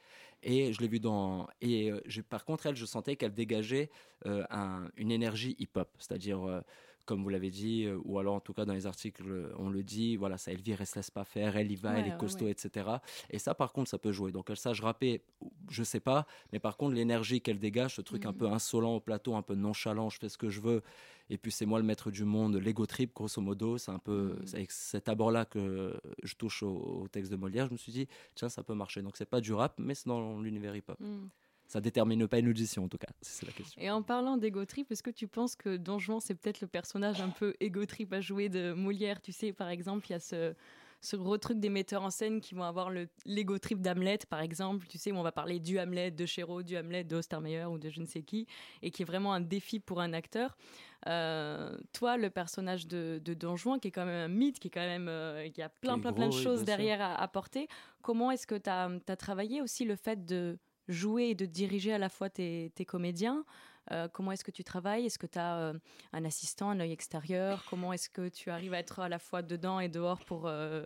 Et 0.44 0.74
je 0.74 0.82
l'ai 0.82 0.88
vu 0.88 1.00
dans. 1.00 1.48
Et 1.62 1.92
euh, 1.92 2.02
par 2.30 2.46
contre, 2.46 2.66
elle, 2.68 2.76
je 2.76 2.86
sentais 2.86 3.16
qu'elle 3.16 3.34
dégageait 3.34 3.90
euh, 4.26 4.46
un- 4.50 4.90
une 4.98 5.12
énergie 5.12 5.56
hip-hop, 5.60 5.90
c'est-à-dire. 6.00 6.64
Comme 7.10 7.24
vous 7.24 7.30
l'avez 7.30 7.50
dit, 7.50 7.86
euh, 7.86 7.98
ou 8.06 8.20
alors 8.20 8.36
en 8.36 8.40
tout 8.40 8.54
cas 8.54 8.66
dans 8.66 8.74
les 8.74 8.86
articles, 8.86 9.24
euh, 9.28 9.52
on 9.58 9.72
le 9.72 9.82
dit, 9.82 10.16
voilà, 10.16 10.38
ça 10.38 10.52
Elvire, 10.52 10.80
elle 10.80 10.86
se 10.86 10.96
laisse 10.96 11.10
pas 11.10 11.24
faire, 11.24 11.58
elle 11.58 11.72
y 11.72 11.76
va, 11.76 11.98
elle 11.98 12.06
est 12.08 12.18
costaud, 12.18 12.46
ouais. 12.46 12.52
etc. 12.52 12.88
Et 13.32 13.40
ça, 13.40 13.56
par 13.56 13.74
contre, 13.74 13.90
ça 13.90 13.98
peut 13.98 14.12
jouer. 14.12 14.32
Donc, 14.32 14.52
elle 14.52 14.58
sache 14.58 14.80
rapper, 14.82 15.24
je 15.72 15.82
sais 15.84 16.00
pas, 16.00 16.28
mais 16.54 16.60
par 16.60 16.78
contre, 16.78 16.94
l'énergie 16.94 17.42
qu'elle 17.42 17.58
dégage, 17.58 17.96
ce 17.96 18.02
truc 18.02 18.28
un 18.28 18.32
Mhm. 18.32 18.38
peu 18.38 18.48
insolent 18.48 18.96
au 18.96 19.00
plateau, 19.00 19.34
un 19.36 19.42
peu 19.42 19.56
nonchalant, 19.56 20.10
je 20.12 20.20
fais 20.20 20.30
ce 20.30 20.38
que 20.38 20.50
je 20.50 20.62
veux, 20.62 20.84
et 21.32 21.38
puis 21.40 21.52
c'est 21.52 21.66
moi 21.66 21.80
le 21.80 21.86
maître 21.86 22.12
du 22.12 22.26
monde, 22.26 22.56
l'ego 22.58 22.86
trip, 22.86 23.12
grosso 23.16 23.42
modo, 23.42 23.80
c'est 23.80 23.92
un 23.92 23.98
peu 24.00 24.38
c'est 24.46 24.58
avec 24.58 24.72
cet 24.72 25.10
abord-là 25.10 25.46
que 25.46 26.00
je 26.22 26.36
touche 26.36 26.62
au, 26.62 26.76
au 27.04 27.08
texte 27.08 27.32
de 27.32 27.38
Molière. 27.38 27.66
Je 27.68 27.72
me 27.74 27.78
suis 27.78 27.92
dit, 27.92 28.08
tiens, 28.36 28.50
ça 28.50 28.62
peut 28.62 28.76
marcher. 28.76 29.02
Donc, 29.02 29.18
c'est 29.18 29.26
pas 29.30 29.42
du 29.42 29.52
rap, 29.54 29.74
mais 29.80 29.96
c'est 29.96 30.08
dans 30.08 30.40
l'univers 30.40 30.76
hip-hop. 30.76 31.00
Mm. 31.00 31.28
Ça 31.70 31.80
détermine 31.82 32.28
pas 32.28 32.40
une 32.40 32.50
audition, 32.50 32.86
en 32.86 32.88
tout 32.88 32.98
cas, 32.98 33.10
si 33.22 33.32
c'est 33.32 33.46
la 33.46 33.52
question. 33.52 33.80
Et 33.80 33.92
en 33.92 34.02
parlant 34.02 34.38
d'ego 34.38 34.66
trip, 34.66 34.92
est-ce 34.92 35.04
que 35.04 35.12
tu 35.12 35.28
penses 35.28 35.56
que 35.56 35.78
Don 35.78 36.00
Juan, 36.00 36.20
c'est 36.20 36.34
peut-être 36.34 36.62
le 36.62 36.68
personnage 36.68 37.22
un 37.22 37.30
peu 37.30 37.54
ego 37.60 37.86
trip 37.86 38.12
à 38.12 38.22
jouer 38.22 38.50
de 38.50 38.74
Molière? 38.74 39.22
Tu 39.22 39.32
sais, 39.32 39.54
par 39.54 39.70
exemple, 39.70 40.08
il 40.10 40.14
y 40.14 40.16
a 40.16 40.20
ce, 40.20 40.56
ce 41.00 41.16
gros 41.16 41.38
truc 41.38 41.60
des 41.60 41.70
metteurs 41.70 42.02
en 42.02 42.10
scène 42.10 42.42
qui 42.42 42.56
vont 42.56 42.64
avoir 42.64 42.90
le- 42.90 43.08
l'ego 43.24 43.60
trip 43.60 43.82
d'Hamlet, 43.82 44.18
par 44.28 44.42
exemple, 44.42 44.88
tu 44.88 44.98
sais, 44.98 45.12
où 45.12 45.18
on 45.18 45.22
va 45.22 45.32
parler 45.32 45.60
du 45.60 45.80
Hamlet, 45.80 46.10
de 46.10 46.26
Chéreau, 46.26 46.64
du 46.64 46.76
Hamlet, 46.76 47.04
de 47.04 47.16
Ostermeyer 47.16 47.66
ou 47.66 47.78
de 47.78 47.92
je 47.92 48.02
ne 48.02 48.08
sais 48.08 48.24
qui, 48.24 48.48
et 48.82 48.90
qui 48.90 49.04
est 49.04 49.06
vraiment 49.06 49.32
un 49.34 49.40
défi 49.42 49.80
pour 49.80 50.02
un 50.02 50.14
acteur. 50.14 50.58
Euh, 51.06 51.78
toi, 51.94 52.18
le 52.18 52.32
personnage 52.32 52.88
de, 52.88 53.22
de 53.24 53.34
Don 53.36 53.56
Juan, 53.56 53.80
qui 53.80 53.90
est 53.90 53.92
quand 53.92 54.06
même 54.06 54.32
un 54.32 54.34
mythe, 54.34 54.60
qui 54.60 54.70
est 54.70 54.72
quand 54.72 54.80
même. 54.82 55.08
euh, 55.08 55.46
il 55.46 55.56
y 55.56 55.62
a 55.62 55.70
plein, 55.70 55.96
Qui 55.96 56.02
plein, 56.02 56.14
plein 56.14 56.30
de 56.30 56.34
oui, 56.34 56.44
choses 56.44 56.64
derrière 56.64 57.00
à 57.00 57.22
apporter. 57.22 57.68
Comment 58.02 58.32
est-ce 58.32 58.48
que 58.48 58.56
tu 58.56 58.70
as, 58.72 59.16
travaillé 59.18 59.62
aussi 59.62 59.86
le 59.86 59.96
fait 59.96 60.26
de 60.26 60.58
jouer 60.90 61.30
et 61.30 61.36
de 61.36 61.46
diriger 61.46 61.94
à 61.94 61.98
la 61.98 62.10
fois 62.10 62.30
tes, 62.30 62.72
tes 62.76 62.84
comédiens 62.86 63.46
Euh, 63.92 64.08
Comment 64.12 64.32
est-ce 64.34 64.44
que 64.44 64.52
tu 64.52 64.64
travailles? 64.64 65.06
Est-ce 65.08 65.18
que 65.18 65.26
tu 65.28 65.40
as 65.40 65.74
un 66.14 66.26
assistant, 66.26 66.70
un 66.70 66.80
œil 66.80 66.92
extérieur? 66.92 67.64
Comment 67.70 67.92
est-ce 67.94 68.08
que 68.10 68.30
tu 68.30 68.52
arrives 68.52 68.74
à 68.76 68.80
être 68.80 69.00
à 69.00 69.10
la 69.10 69.18
fois 69.18 69.42
dedans 69.42 69.80
et 69.80 69.90
dehors 69.90 70.20
pour, 70.26 70.46
euh, 70.46 70.86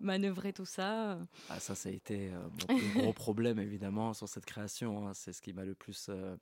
manœuvrer 0.00 0.52
tout 0.52 0.64
ça? 0.64 1.18
Ah, 1.48 1.60
ça, 1.60 1.74
ça 1.74 1.88
a 1.88 1.92
été 1.92 2.30
euh, 2.32 2.38
mon 2.50 2.76
plus 2.76 2.92
gros 3.00 3.12
problème, 3.26 3.58
évidemment, 3.58 4.14
sur 4.14 4.28
cette 4.28 4.46
création. 4.46 5.06
hein. 5.08 5.14
C'est 5.14 5.32
ce 5.32 5.40
qui 5.42 5.52
m'a 5.52 5.64
le 5.64 5.74
plus. 5.74 6.08
Il 6.08 6.38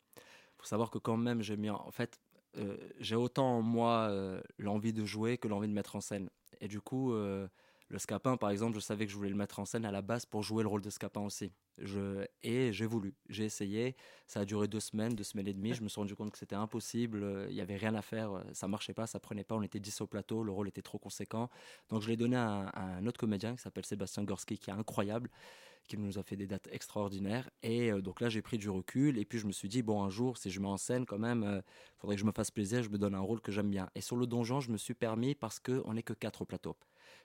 faut 0.58 0.66
savoir 0.66 0.90
que, 0.90 0.98
quand 0.98 1.16
même, 1.16 1.42
j'ai 1.42 1.56
mis. 1.56 1.70
En, 1.70 1.76
en 1.86 1.90
fait, 1.90 2.18
euh, 2.56 2.76
j'ai 3.00 3.16
autant 3.16 3.58
en 3.58 3.62
moi 3.62 4.08
euh, 4.10 4.40
l'envie 4.58 4.92
de 4.92 5.04
jouer 5.04 5.36
que 5.38 5.48
l'envie 5.48 5.68
de 5.68 5.74
mettre 5.74 5.96
en 5.96 6.00
scène. 6.00 6.30
Et 6.60 6.68
du 6.68 6.80
coup, 6.80 7.12
euh, 7.12 7.48
le 7.88 7.98
Scapin, 7.98 8.36
par 8.36 8.50
exemple, 8.50 8.74
je 8.74 8.80
savais 8.80 9.06
que 9.06 9.12
je 9.12 9.16
voulais 9.16 9.28
le 9.28 9.36
mettre 9.36 9.60
en 9.60 9.64
scène 9.64 9.84
à 9.84 9.92
la 9.92 10.02
base 10.02 10.26
pour 10.26 10.42
jouer 10.42 10.62
le 10.62 10.68
rôle 10.68 10.82
de 10.82 10.90
Scapin 10.90 11.20
aussi. 11.20 11.52
Et 12.42 12.72
j'ai 12.72 12.86
voulu, 12.86 13.14
j'ai 13.28 13.44
essayé. 13.44 13.94
Ça 14.26 14.40
a 14.40 14.44
duré 14.44 14.66
deux 14.66 14.80
semaines, 14.80 15.14
deux 15.14 15.24
semaines 15.24 15.46
et 15.46 15.54
demie. 15.54 15.72
Je 15.72 15.82
me 15.82 15.88
suis 15.88 16.00
rendu 16.00 16.16
compte 16.16 16.32
que 16.32 16.38
c'était 16.38 16.56
impossible. 16.56 17.46
Il 17.48 17.54
n'y 17.54 17.60
avait 17.60 17.76
rien 17.76 17.94
à 17.94 18.02
faire. 18.02 18.42
Ça 18.52 18.66
marchait 18.66 18.94
pas, 18.94 19.06
ça 19.06 19.20
prenait 19.20 19.44
pas. 19.44 19.54
On 19.54 19.62
était 19.62 19.78
10 19.78 20.00
au 20.00 20.06
plateau. 20.06 20.42
Le 20.42 20.50
rôle 20.50 20.68
était 20.68 20.82
trop 20.82 20.98
conséquent. 20.98 21.48
Donc 21.88 22.02
je 22.02 22.08
l'ai 22.08 22.16
donné 22.16 22.36
à 22.36 22.72
un 22.74 23.06
autre 23.06 23.20
comédien 23.20 23.54
qui 23.54 23.62
s'appelle 23.62 23.86
Sébastien 23.86 24.24
Gorski, 24.24 24.58
qui 24.58 24.70
est 24.70 24.74
incroyable, 24.74 25.30
qui 25.86 25.98
nous 25.98 26.18
a 26.18 26.22
fait 26.22 26.36
des 26.36 26.46
dates 26.46 26.68
extraordinaires. 26.72 27.48
Et 27.62 27.90
euh, 27.92 28.00
donc 28.00 28.20
là, 28.20 28.28
j'ai 28.28 28.42
pris 28.42 28.58
du 28.58 28.68
recul. 28.68 29.18
Et 29.18 29.24
puis 29.24 29.38
je 29.38 29.46
me 29.46 29.52
suis 29.52 29.68
dit, 29.68 29.82
bon, 29.82 30.02
un 30.02 30.10
jour, 30.10 30.38
si 30.38 30.50
je 30.50 30.60
mets 30.60 30.68
en 30.68 30.76
scène 30.76 31.06
quand 31.06 31.18
même, 31.18 31.62
il 31.64 32.00
faudrait 32.00 32.16
que 32.16 32.20
je 32.20 32.26
me 32.26 32.32
fasse 32.32 32.50
plaisir. 32.50 32.82
Je 32.82 32.90
me 32.90 32.98
donne 32.98 33.14
un 33.14 33.20
rôle 33.20 33.40
que 33.40 33.52
j'aime 33.52 33.70
bien. 33.70 33.88
Et 33.94 34.00
sur 34.00 34.16
le 34.16 34.26
donjon, 34.26 34.60
je 34.60 34.70
me 34.70 34.76
suis 34.76 34.94
permis 34.94 35.34
parce 35.34 35.58
qu'on 35.58 35.94
n'est 35.94 36.02
que 36.02 36.12
quatre 36.12 36.42
au 36.42 36.44
plateau. 36.44 36.76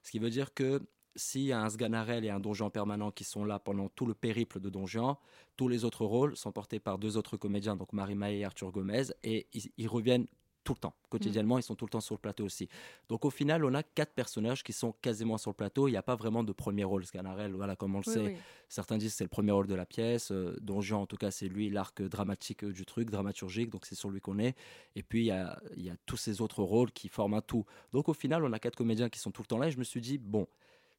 Ce 0.04 0.12
qui 0.12 0.20
veut 0.20 0.30
dire 0.30 0.54
que 0.54 0.82
s'il 1.16 1.42
y 1.42 1.52
a 1.52 1.62
un 1.62 1.70
Sganarelle 1.70 2.26
et 2.26 2.30
un 2.30 2.40
donjon 2.40 2.70
permanent 2.70 3.12
qui 3.12 3.24
sont 3.24 3.44
là 3.44 3.60
pendant 3.60 3.90
tout 3.90 4.06
le 4.06 4.14
périple 4.14 4.60
de 4.60 4.70
donjon, 4.70 5.18
tous 5.58 5.68
les 5.68 5.84
autres 5.84 6.06
rôles 6.06 6.38
sont 6.38 6.52
portés 6.52 6.80
par 6.80 6.98
deux 6.98 7.18
autres 7.18 7.38
comédiens, 7.38 7.76
donc 7.76 7.94
Marie 7.94 8.16
Maé 8.16 8.40
et 8.40 8.46
Arthur 8.46 8.72
Gomez, 8.72 9.08
et 9.24 9.48
ils 9.78 9.88
reviennent 9.88 10.28
tout 10.64 10.74
le 10.74 10.80
temps, 10.80 10.94
quotidiennement, 11.10 11.58
ils 11.58 11.64
sont 11.64 11.76
tout 11.76 11.86
le 11.86 11.90
temps 11.90 12.02
sur 12.02 12.16
le 12.16 12.20
plateau 12.20 12.46
aussi. 12.46 12.70
Donc 13.10 13.26
au 13.26 13.30
final, 13.30 13.66
on 13.66 13.74
a 13.74 13.84
quatre 13.84 14.14
personnages 14.14 14.64
qui 14.64 14.74
sont 14.74 14.92
quasiment 15.02 15.38
sur 15.38 15.52
le 15.52 15.56
plateau, 15.56 15.88
il 15.88 15.92
n'y 15.92 15.98
a 15.98 16.04
pas 16.04 16.16
vraiment 16.16 16.44
de 16.44 16.52
premier 16.52 16.84
rôle, 16.84 17.06
Sganarelle, 17.06 17.54
voilà, 17.54 17.76
comme 17.76 17.96
on 17.96 18.00
le 18.00 18.04
Oui, 18.08 18.14
sait. 18.14 18.26
oui. 18.28 18.38
Certains 18.70 18.98
disent 18.98 19.12
que 19.12 19.18
c'est 19.18 19.24
le 19.24 19.30
premier 19.30 19.52
rôle 19.52 19.68
de 19.68 19.76
la 19.76 19.86
pièce, 19.86 20.32
euh, 20.32 20.56
Donjon 20.62 21.02
en 21.02 21.06
tout 21.06 21.18
cas 21.18 21.32
c'est 21.32 21.48
lui, 21.48 21.70
l'arc 21.70 22.02
dramatique 22.02 22.64
euh, 22.64 22.72
du 22.72 22.86
truc, 22.86 23.10
dramaturgique, 23.10 23.70
donc 23.70 23.86
c'est 23.86 23.96
sur 23.96 24.10
lui 24.10 24.22
qu'on 24.22 24.40
est. 24.40 24.56
Et 24.96 25.04
puis 25.04 25.22
il 25.22 25.26
y 25.26 25.32
a, 25.32 25.60
il 25.76 25.84
y 25.84 25.90
a 25.90 25.96
tous 26.06 26.18
ces 26.18 26.42
autres 26.42 26.64
rôles 26.64 26.92
qui 26.92 27.10
forment 27.10 27.36
un 27.36 27.42
tout. 27.42 27.66
Donc 27.92 28.08
au 28.08 28.14
final, 28.14 28.44
on 28.44 28.54
a 28.54 28.60
quatre 28.60 28.76
comédiens 28.76 29.10
qui 29.10 29.20
sont 29.20 29.32
tout 29.32 29.42
le 29.42 29.48
temps 29.48 29.58
là 29.58 29.68
et 29.68 29.72
je 29.72 29.80
me 29.80 29.84
suis 29.84 30.02
dit, 30.02 30.18
bon, 30.18 30.48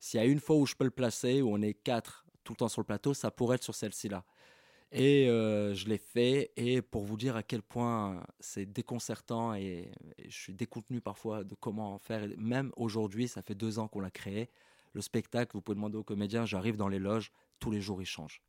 s'il 0.00 0.18
y 0.18 0.22
a 0.22 0.26
une 0.26 0.40
fois 0.40 0.56
où 0.56 0.66
je 0.66 0.74
peux 0.74 0.84
le 0.84 0.90
placer, 0.90 1.42
où 1.42 1.54
on 1.54 1.62
est 1.62 1.74
quatre 1.74 2.24
tout 2.42 2.52
le 2.54 2.56
temps 2.56 2.68
sur 2.68 2.80
le 2.80 2.86
plateau, 2.86 3.14
ça 3.14 3.30
pourrait 3.30 3.54
être 3.56 3.62
sur 3.62 3.74
celle-ci-là. 3.74 4.24
Et 4.94 5.26
euh, 5.28 5.74
je 5.74 5.88
l'ai 5.88 5.96
fait, 5.96 6.52
et 6.56 6.82
pour 6.82 7.04
vous 7.04 7.16
dire 7.16 7.34
à 7.34 7.42
quel 7.42 7.62
point 7.62 8.22
c'est 8.40 8.66
déconcertant 8.66 9.54
et, 9.54 9.90
et 10.18 10.28
je 10.28 10.38
suis 10.38 10.52
décontenu 10.52 11.00
parfois 11.00 11.44
de 11.44 11.54
comment 11.54 11.94
en 11.94 11.98
faire. 11.98 12.28
Même 12.36 12.72
aujourd'hui, 12.76 13.26
ça 13.26 13.40
fait 13.40 13.54
deux 13.54 13.78
ans 13.78 13.88
qu'on 13.88 14.00
l'a 14.00 14.10
créé. 14.10 14.50
Le 14.92 15.00
spectacle, 15.00 15.52
vous 15.54 15.62
pouvez 15.62 15.76
demander 15.76 15.96
aux 15.96 16.04
comédiens, 16.04 16.44
j'arrive 16.44 16.76
dans 16.76 16.88
les 16.88 16.98
loges, 16.98 17.32
tous 17.58 17.70
les 17.70 17.80
jours 17.80 18.02
il 18.02 18.06
change. 18.06 18.42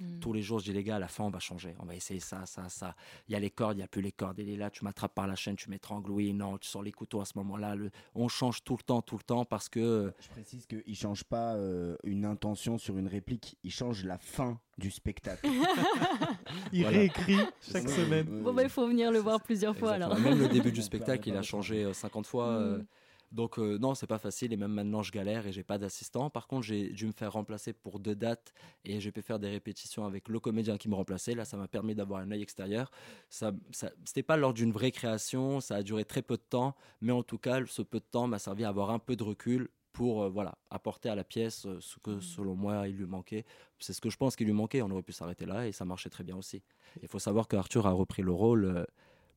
Mm. 0.00 0.18
Tous 0.18 0.32
les 0.32 0.42
jours, 0.42 0.58
je 0.58 0.64
dis 0.64 0.72
les 0.72 0.82
gars, 0.82 0.96
à 0.96 0.98
la 0.98 1.06
fin, 1.08 1.22
on 1.24 1.30
va 1.30 1.38
changer. 1.38 1.76
On 1.78 1.84
va 1.84 1.94
essayer 1.94 2.18
ça, 2.20 2.46
ça, 2.46 2.68
ça. 2.68 2.96
Il 3.28 3.32
y 3.32 3.36
a 3.36 3.38
les 3.38 3.50
cordes, 3.50 3.74
il 3.76 3.78
n'y 3.78 3.84
a 3.84 3.88
plus 3.88 4.02
les 4.02 4.10
cordes. 4.12 4.38
Il 4.40 4.48
est 4.48 4.56
là, 4.56 4.68
tu 4.70 4.82
m'attrapes 4.84 5.14
par 5.14 5.26
la 5.28 5.36
chaîne, 5.36 5.54
tu 5.56 5.70
m'étrangles. 5.70 6.10
Oui, 6.10 6.32
non, 6.32 6.58
tu 6.58 6.68
sors 6.68 6.82
les 6.82 6.90
couteaux 6.92 7.20
à 7.20 7.24
ce 7.24 7.32
moment-là. 7.36 7.76
Le- 7.76 7.90
On 8.16 8.26
change 8.28 8.64
tout 8.64 8.76
le 8.76 8.82
temps, 8.82 9.02
tout 9.02 9.16
le 9.16 9.22
temps 9.22 9.44
parce 9.44 9.68
que. 9.68 10.12
Je 10.20 10.28
précise 10.30 10.66
qu'il 10.66 10.82
ne 10.86 10.94
change 10.94 11.22
pas 11.24 11.54
euh, 11.54 11.96
une 12.02 12.24
intention 12.24 12.76
sur 12.78 12.98
une 12.98 13.06
réplique, 13.08 13.56
il 13.62 13.70
change 13.70 14.04
la 14.04 14.18
fin 14.18 14.58
du 14.78 14.90
spectacle. 14.90 15.46
Il 16.72 16.82
Voilà. 16.82 16.98
réécrit 16.98 17.36
chaque 17.60 17.88
semaine. 17.88 18.42
Bon, 18.42 18.52
bah, 18.52 18.62
il 18.64 18.68
faut 18.68 18.86
venir 18.88 19.12
le 19.12 19.18
voir 19.18 19.40
plusieurs 19.40 19.76
fois 19.76 19.92
alors. 19.92 20.18
Même 20.18 20.38
le 20.38 20.48
début 20.48 20.72
du 20.72 20.82
spectacle, 20.82 21.28
il 21.28 21.36
a 21.36 21.42
changé 21.42 21.84
euh, 21.84 21.92
50 21.92 22.26
fois. 22.26 22.48
euh, 22.48 22.78
Mm. 22.78 22.86
Donc 23.34 23.58
euh, 23.58 23.78
non, 23.78 23.94
c'est 23.94 24.06
pas 24.06 24.18
facile 24.18 24.52
et 24.52 24.56
même 24.56 24.72
maintenant 24.72 25.02
je 25.02 25.10
galère 25.10 25.46
et 25.46 25.52
j'ai 25.52 25.64
pas 25.64 25.76
d'assistant. 25.76 26.30
Par 26.30 26.46
contre, 26.46 26.66
j'ai 26.66 26.90
dû 26.90 27.06
me 27.06 27.12
faire 27.12 27.32
remplacer 27.32 27.72
pour 27.72 27.98
deux 27.98 28.14
dates 28.14 28.54
et 28.84 29.00
j'ai 29.00 29.10
pu 29.10 29.22
faire 29.22 29.40
des 29.40 29.50
répétitions 29.50 30.06
avec 30.06 30.28
le 30.28 30.38
comédien 30.38 30.78
qui 30.78 30.88
me 30.88 30.94
remplaçait. 30.94 31.34
Là, 31.34 31.44
ça 31.44 31.56
m'a 31.56 31.66
permis 31.66 31.96
d'avoir 31.96 32.20
un 32.20 32.30
œil 32.30 32.42
extérieur. 32.42 32.92
Ça, 33.28 33.52
ça 33.72 33.90
c'était 34.04 34.22
pas 34.22 34.36
lors 34.36 34.54
d'une 34.54 34.70
vraie 34.70 34.92
création, 34.92 35.60
ça 35.60 35.76
a 35.76 35.82
duré 35.82 36.04
très 36.04 36.22
peu 36.22 36.36
de 36.36 36.44
temps, 36.48 36.76
mais 37.00 37.12
en 37.12 37.24
tout 37.24 37.38
cas, 37.38 37.60
ce 37.66 37.82
peu 37.82 37.98
de 37.98 38.06
temps 38.08 38.28
m'a 38.28 38.38
servi 38.38 38.64
à 38.64 38.68
avoir 38.68 38.90
un 38.90 39.00
peu 39.00 39.16
de 39.16 39.24
recul 39.24 39.68
pour 39.92 40.22
euh, 40.22 40.28
voilà 40.28 40.58
apporter 40.70 41.08
à 41.08 41.14
la 41.14 41.24
pièce 41.24 41.66
euh, 41.66 41.78
ce 41.80 41.98
que 41.98 42.20
selon 42.20 42.54
moi 42.54 42.86
il 42.88 42.96
lui 42.96 43.06
manquait. 43.06 43.46
C'est 43.78 43.94
ce 43.94 44.00
que 44.00 44.10
je 44.10 44.16
pense 44.16 44.36
qu'il 44.36 44.46
lui 44.46 44.52
manquait. 44.52 44.82
On 44.82 44.90
aurait 44.90 45.02
pu 45.02 45.12
s'arrêter 45.12 45.46
là 45.46 45.66
et 45.66 45.72
ça 45.72 45.84
marchait 45.84 46.10
très 46.10 46.24
bien 46.24 46.36
aussi. 46.36 46.62
Il 47.02 47.08
faut 47.08 47.18
savoir 47.18 47.48
qu'Arthur 47.48 47.86
a 47.86 47.92
repris 47.92 48.22
le 48.22 48.32
rôle 48.32 48.64
euh, 48.64 48.84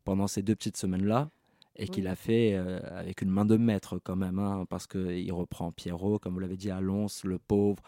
pendant 0.04 0.28
ces 0.28 0.42
deux 0.42 0.56
petites 0.56 0.78
semaines-là 0.78 1.30
et 1.78 1.88
qu'il 1.88 2.08
a 2.08 2.16
fait 2.16 2.54
euh, 2.56 2.80
avec 2.92 3.22
une 3.22 3.30
main 3.30 3.46
de 3.46 3.58
maître 3.58 4.00
quand 4.04 4.16
même, 4.16 4.40
hein, 4.40 4.66
parce 4.70 4.88
qu'il 4.88 5.32
reprend 5.32 5.72
Pierrot, 5.72 6.20
comme 6.20 6.34
vous 6.34 6.40
l'avez 6.40 6.58
dit, 6.58 6.72
Alonso, 6.72 7.28
le 7.28 7.38
pauvre, 7.38 7.82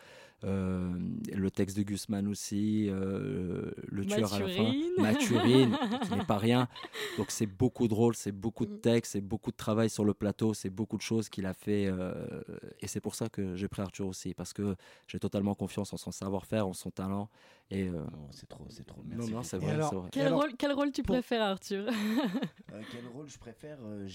le 0.43 1.49
texte 1.49 1.77
de 1.77 1.83
Guzman 1.83 2.27
aussi, 2.27 2.87
euh, 2.89 3.71
le 3.87 4.05
tueur 4.05 4.33
à 4.33 4.39
la 4.39 4.47
fin, 4.47 4.63
Mathurine. 4.63 4.91
Mathurine, 4.97 5.77
qui 6.03 6.13
n'est 6.13 6.23
pas 6.25 6.37
rien. 6.49 6.67
Donc 7.17 7.31
c'est 7.31 7.45
beaucoup 7.45 7.87
de 7.87 7.93
rôles, 7.93 8.15
c'est 8.15 8.31
beaucoup 8.31 8.65
de 8.65 8.75
textes, 8.75 9.13
c'est 9.13 9.21
beaucoup 9.21 9.51
de 9.51 9.57
travail 9.57 9.89
sur 9.89 10.05
le 10.05 10.13
plateau, 10.13 10.53
c'est 10.53 10.69
beaucoup 10.69 10.97
de 10.97 11.01
choses 11.01 11.29
qu'il 11.29 11.45
a 11.45 11.53
fait, 11.53 11.87
euh, 11.87 12.41
et 12.79 12.87
c'est 12.87 13.01
pour 13.01 13.15
ça 13.15 13.29
que 13.29 13.55
j'ai 13.55 13.67
pris 13.67 13.81
Arthur 13.81 14.07
aussi, 14.07 14.33
parce 14.33 14.53
que 14.53 14.75
j'ai 15.07 15.19
totalement 15.19 15.55
confiance 15.55 15.91
en 15.93 15.97
son 15.97 16.11
savoir-faire, 16.11 16.67
en 16.67 16.73
son 16.73 16.91
talent, 16.91 17.29
et 17.71 17.89
euh, 17.89 18.01
c'est 18.31 18.47
trop, 18.47 18.65
c'est 18.69 18.85
trop. 18.85 19.01
non, 19.03 19.15
merci 19.17 19.31
non, 19.33 19.43
c'est 19.43 19.57
beaucoup. 19.57 19.65
vrai, 19.67 19.75
alors, 19.75 19.89
c'est 19.89 19.95
vrai. 19.97 20.09
Quel, 20.11 20.27
alors, 20.27 20.39
rôle, 20.41 20.51
quel 20.57 20.71
rôle 20.71 20.91
tu 20.91 21.03
pour- 21.03 21.15
préfères, 21.15 21.41
Arthur 21.43 21.87
Euh, 22.71 22.83
quel 22.91 23.07
rôle 23.07 23.27
je 23.27 23.39
préfère 23.39 23.79
Euh, 23.83 24.07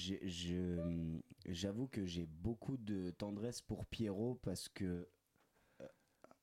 J'avoue 1.48 1.88
que 1.88 2.04
j'ai 2.06 2.24
beaucoup 2.26 2.76
de 2.76 3.10
tendresse 3.10 3.60
pour 3.60 3.84
Pierrot 3.86 4.38
parce 4.42 4.68
que. 4.68 5.08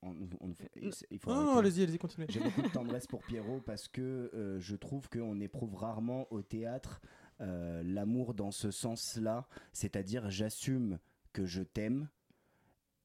On- 0.02 0.16
on- 0.40 0.54
il 0.76 0.90
il 1.10 1.18
faut 1.18 1.30
Non, 1.34 1.42
non, 1.44 1.58
allez-y, 1.58 1.82
allez-y, 1.82 1.98
continuez. 1.98 2.26
J'ai 2.28 2.40
beaucoup 2.40 2.62
de 2.62 2.68
tendresse 2.72 3.06
pour 3.06 3.22
Pierrot 3.22 3.60
parce 3.60 3.88
que 3.88 4.30
euh, 4.34 4.58
je 4.60 4.76
trouve 4.76 5.08
qu'on 5.08 5.40
éprouve 5.40 5.74
rarement 5.76 6.26
au 6.32 6.42
théâtre 6.42 7.00
euh, 7.40 7.82
l'amour 7.84 8.34
dans 8.34 8.50
ce 8.50 8.70
sens-là, 8.70 9.46
c'est-à-dire 9.72 10.30
j'assume 10.30 10.98
que 11.32 11.46
je 11.46 11.62
t'aime 11.62 12.08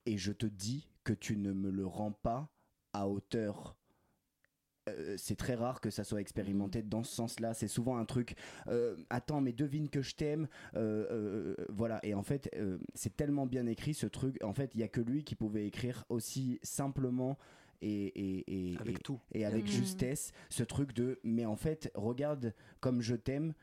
et 0.05 0.17
je 0.17 0.31
te 0.31 0.45
dis 0.45 0.89
que 1.03 1.13
tu 1.13 1.37
ne 1.37 1.53
me 1.53 1.69
le 1.69 1.85
rends 1.85 2.11
pas 2.11 2.49
à 2.93 3.07
hauteur. 3.07 3.75
Euh, 4.87 5.15
c'est 5.17 5.35
très 5.35 5.55
rare 5.55 5.81
que 5.81 5.89
ça 5.89 6.03
soit 6.03 6.21
expérimenté 6.21 6.81
dans 6.81 7.03
ce 7.03 7.13
sens-là. 7.13 7.53
C'est 7.53 7.67
souvent 7.67 7.97
un 7.97 8.05
truc. 8.05 8.35
euh, 8.67 8.95
attends, 9.09 9.41
mais 9.41 9.53
devine 9.53 9.89
que 9.89 10.01
je 10.01 10.15
t'aime. 10.15 10.47
euh, 10.75 11.05
euh, 11.11 11.55
voilà. 11.69 11.99
Et 12.03 12.13
en 12.13 12.23
fait, 12.23 12.49
euh, 12.55 12.77
c'est 12.93 13.15
tellement 13.15 13.45
bien 13.45 13.65
écrit 13.67 13.93
ce 13.93 14.07
truc. 14.07 14.41
En 14.43 14.53
fait, 14.53 14.71
il 14.75 14.79
y 14.81 14.83
a 14.83 14.87
que 14.87 15.01
lui 15.01 15.23
qui 15.23 15.35
pouvait 15.35 15.65
écrire 15.67 16.05
aussi 16.09 16.59
simplement 16.63 17.37
et, 17.81 18.05
et, 18.07 18.71
et- 18.71 18.77
Avec 18.79 18.99
et- 18.99 19.01
tout. 19.03 19.19
et 19.33 19.45
avec 19.45 19.65
Mhm. 19.65 19.69
justesse 19.71 20.31
ce 20.49 20.63
truc 20.63 20.93
de. 20.93 21.19
Mais 21.23 21.45
en 21.45 21.55
fait, 21.55 21.91
regarde 21.95 22.53
comme 22.79 23.01
je 23.01 23.15
t'aime. 23.15 23.53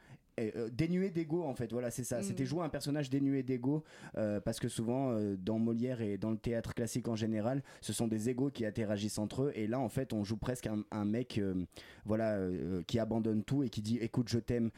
Euh, 0.41 0.69
dénué 0.73 1.11
d'ego 1.11 1.45
en 1.45 1.55
fait. 1.55 1.71
Voilà 1.71 1.93
c'est 1.93 2.03
ça. 2.03 2.17
Mhm. 2.19 2.23
c'était 2.25 2.45
jouer 2.45 2.65
un 2.65 2.69
personnage 2.69 3.09
dénué 3.09 3.45
d'ego 3.45 3.85
euh, 4.17 4.41
parce 4.41 4.59
que 4.59 4.69
souvent 4.69 5.13
euh, 5.13 5.37
dans 5.37 5.61
Molière 5.61 6.01
et 6.01 6.19
dans 6.19 6.33
le 6.33 6.39
théâtre 6.39 6.75
classique 6.75 7.07
en 7.07 7.15
général 7.15 7.63
ce 7.81 7.93
sont 7.93 8.09
des 8.09 8.31
égos 8.31 8.51
qui 8.51 8.67
interagissent 8.67 9.19
entre 9.19 9.45
eux. 9.45 9.53
Et 9.55 9.69
là 9.69 9.79
en 9.79 9.89
fait 9.89 10.13
on 10.13 10.25
joue 10.25 10.37
presque 10.37 10.67
un, 10.67 10.83
un 10.91 11.05
mec 11.05 11.41
voilà 12.05 12.39
qui 12.87 12.99
abandonne 12.99 13.45
tout 13.45 13.63
et 13.63 13.69
qui 13.69 13.81
dit 13.81 13.99
écoute 13.99 14.29
je 14.29 14.39
t'aime 14.41 14.71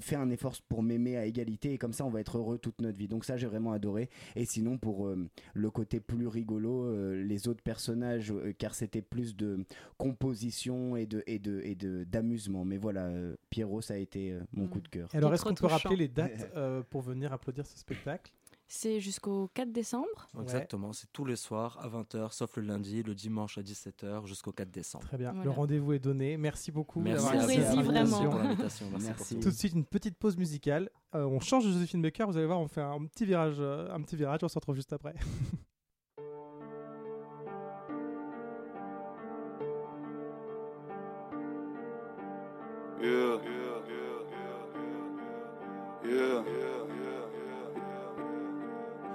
fais 0.00 0.16
un 0.16 0.30
effort 0.30 0.54
pour 0.68 0.82
m'aimer 0.82 1.16
à 1.16 1.26
égalité 1.26 1.74
et 1.74 1.78
comme 1.78 1.92
ça 1.92 2.04
on 2.04 2.10
va 2.10 2.20
être 2.20 2.38
heureux 2.38 2.58
toute 2.58 2.80
notre 2.80 2.98
vie. 2.98 3.08
Donc 3.08 3.24
ça 3.24 3.36
j'ai 3.36 3.46
vraiment 3.46 3.72
adoré. 3.72 4.10
Et 4.34 4.44
sinon 4.44 4.78
pour 4.78 5.08
le 5.54 5.70
côté 5.70 6.00
plus 6.00 6.26
rigolo 6.26 7.14
les 7.14 7.46
autres 7.46 7.62
personnages 7.62 8.34
car 8.58 8.74
c'était 8.74 9.02
plus 9.02 9.36
de 9.36 9.64
composition 9.96 10.96
et 10.96 11.06
de 11.06 11.22
et 11.26 11.38
de 11.38 11.60
et 11.62 11.76
de 11.76 12.02
d'amusement. 12.04 12.64
Mais 12.64 12.78
voilà 12.78 13.10
Pierrot 13.50 13.80
ça 13.80 13.94
a 13.94 13.98
été 13.98 14.36
mon 14.52 14.64
Mm. 14.64 14.68
coup 14.68 14.80
de 14.80 14.88
cœur 14.88 15.03
Alors, 15.12 15.34
est-ce 15.34 15.44
qu'on 15.44 15.54
peut 15.54 15.66
rappeler 15.66 15.96
les 15.96 16.08
dates 16.08 16.50
euh, 16.56 16.82
pour 16.88 17.02
venir 17.02 17.32
applaudir 17.32 17.66
ce 17.66 17.76
spectacle? 17.78 18.32
C'est 18.66 18.98
jusqu'au 18.98 19.48
4 19.54 19.72
décembre 19.72 20.28
Ouais. 20.34 20.42
Exactement, 20.42 20.92
c'est 20.94 21.12
tous 21.12 21.26
les 21.26 21.36
soirs 21.36 21.78
à 21.82 21.88
20h, 21.88 22.32
sauf 22.32 22.56
le 22.56 22.62
lundi, 22.62 23.02
le 23.02 23.14
dimanche 23.14 23.58
à 23.58 23.62
17h 23.62 24.26
jusqu'au 24.26 24.52
4 24.52 24.70
décembre. 24.70 25.04
Très 25.06 25.18
bien, 25.18 25.34
le 25.44 25.50
rendez-vous 25.50 25.92
est 25.92 25.98
donné. 25.98 26.38
Merci 26.38 26.72
beaucoup. 26.72 27.00
Merci 27.00 27.26
vous 27.26 27.82
vraiment. 27.82 28.24
pour 28.30 28.38
l'invitation. 28.38 28.86
Merci, 28.90 29.06
Merci. 29.06 29.34
pour 29.34 29.42
Tout 29.44 29.50
de 29.50 29.54
suite, 29.54 29.74
une 29.74 29.84
petite 29.84 30.16
pause 30.16 30.38
musicale. 30.38 30.88
Euh, 31.14 31.24
on 31.24 31.40
change 31.40 31.66
de 31.66 31.72
Joséphine 31.72 32.00
Baker. 32.00 32.24
Vous 32.24 32.36
allez 32.38 32.46
voir, 32.46 32.58
on 32.58 32.66
fait 32.68 32.80
un 32.80 33.04
petit 33.04 33.26
virage. 33.26 33.56
euh, 33.58 33.92
un 33.92 34.00
petit 34.00 34.16
virage. 34.16 34.40
On 34.42 34.48
se 34.48 34.54
retrouve 34.54 34.76
juste 34.76 34.92
après. 34.94 35.14
Yeah. 43.00 43.38
Yeah. 43.44 43.63
yeah. 46.04 46.42
yeah. 46.46 46.73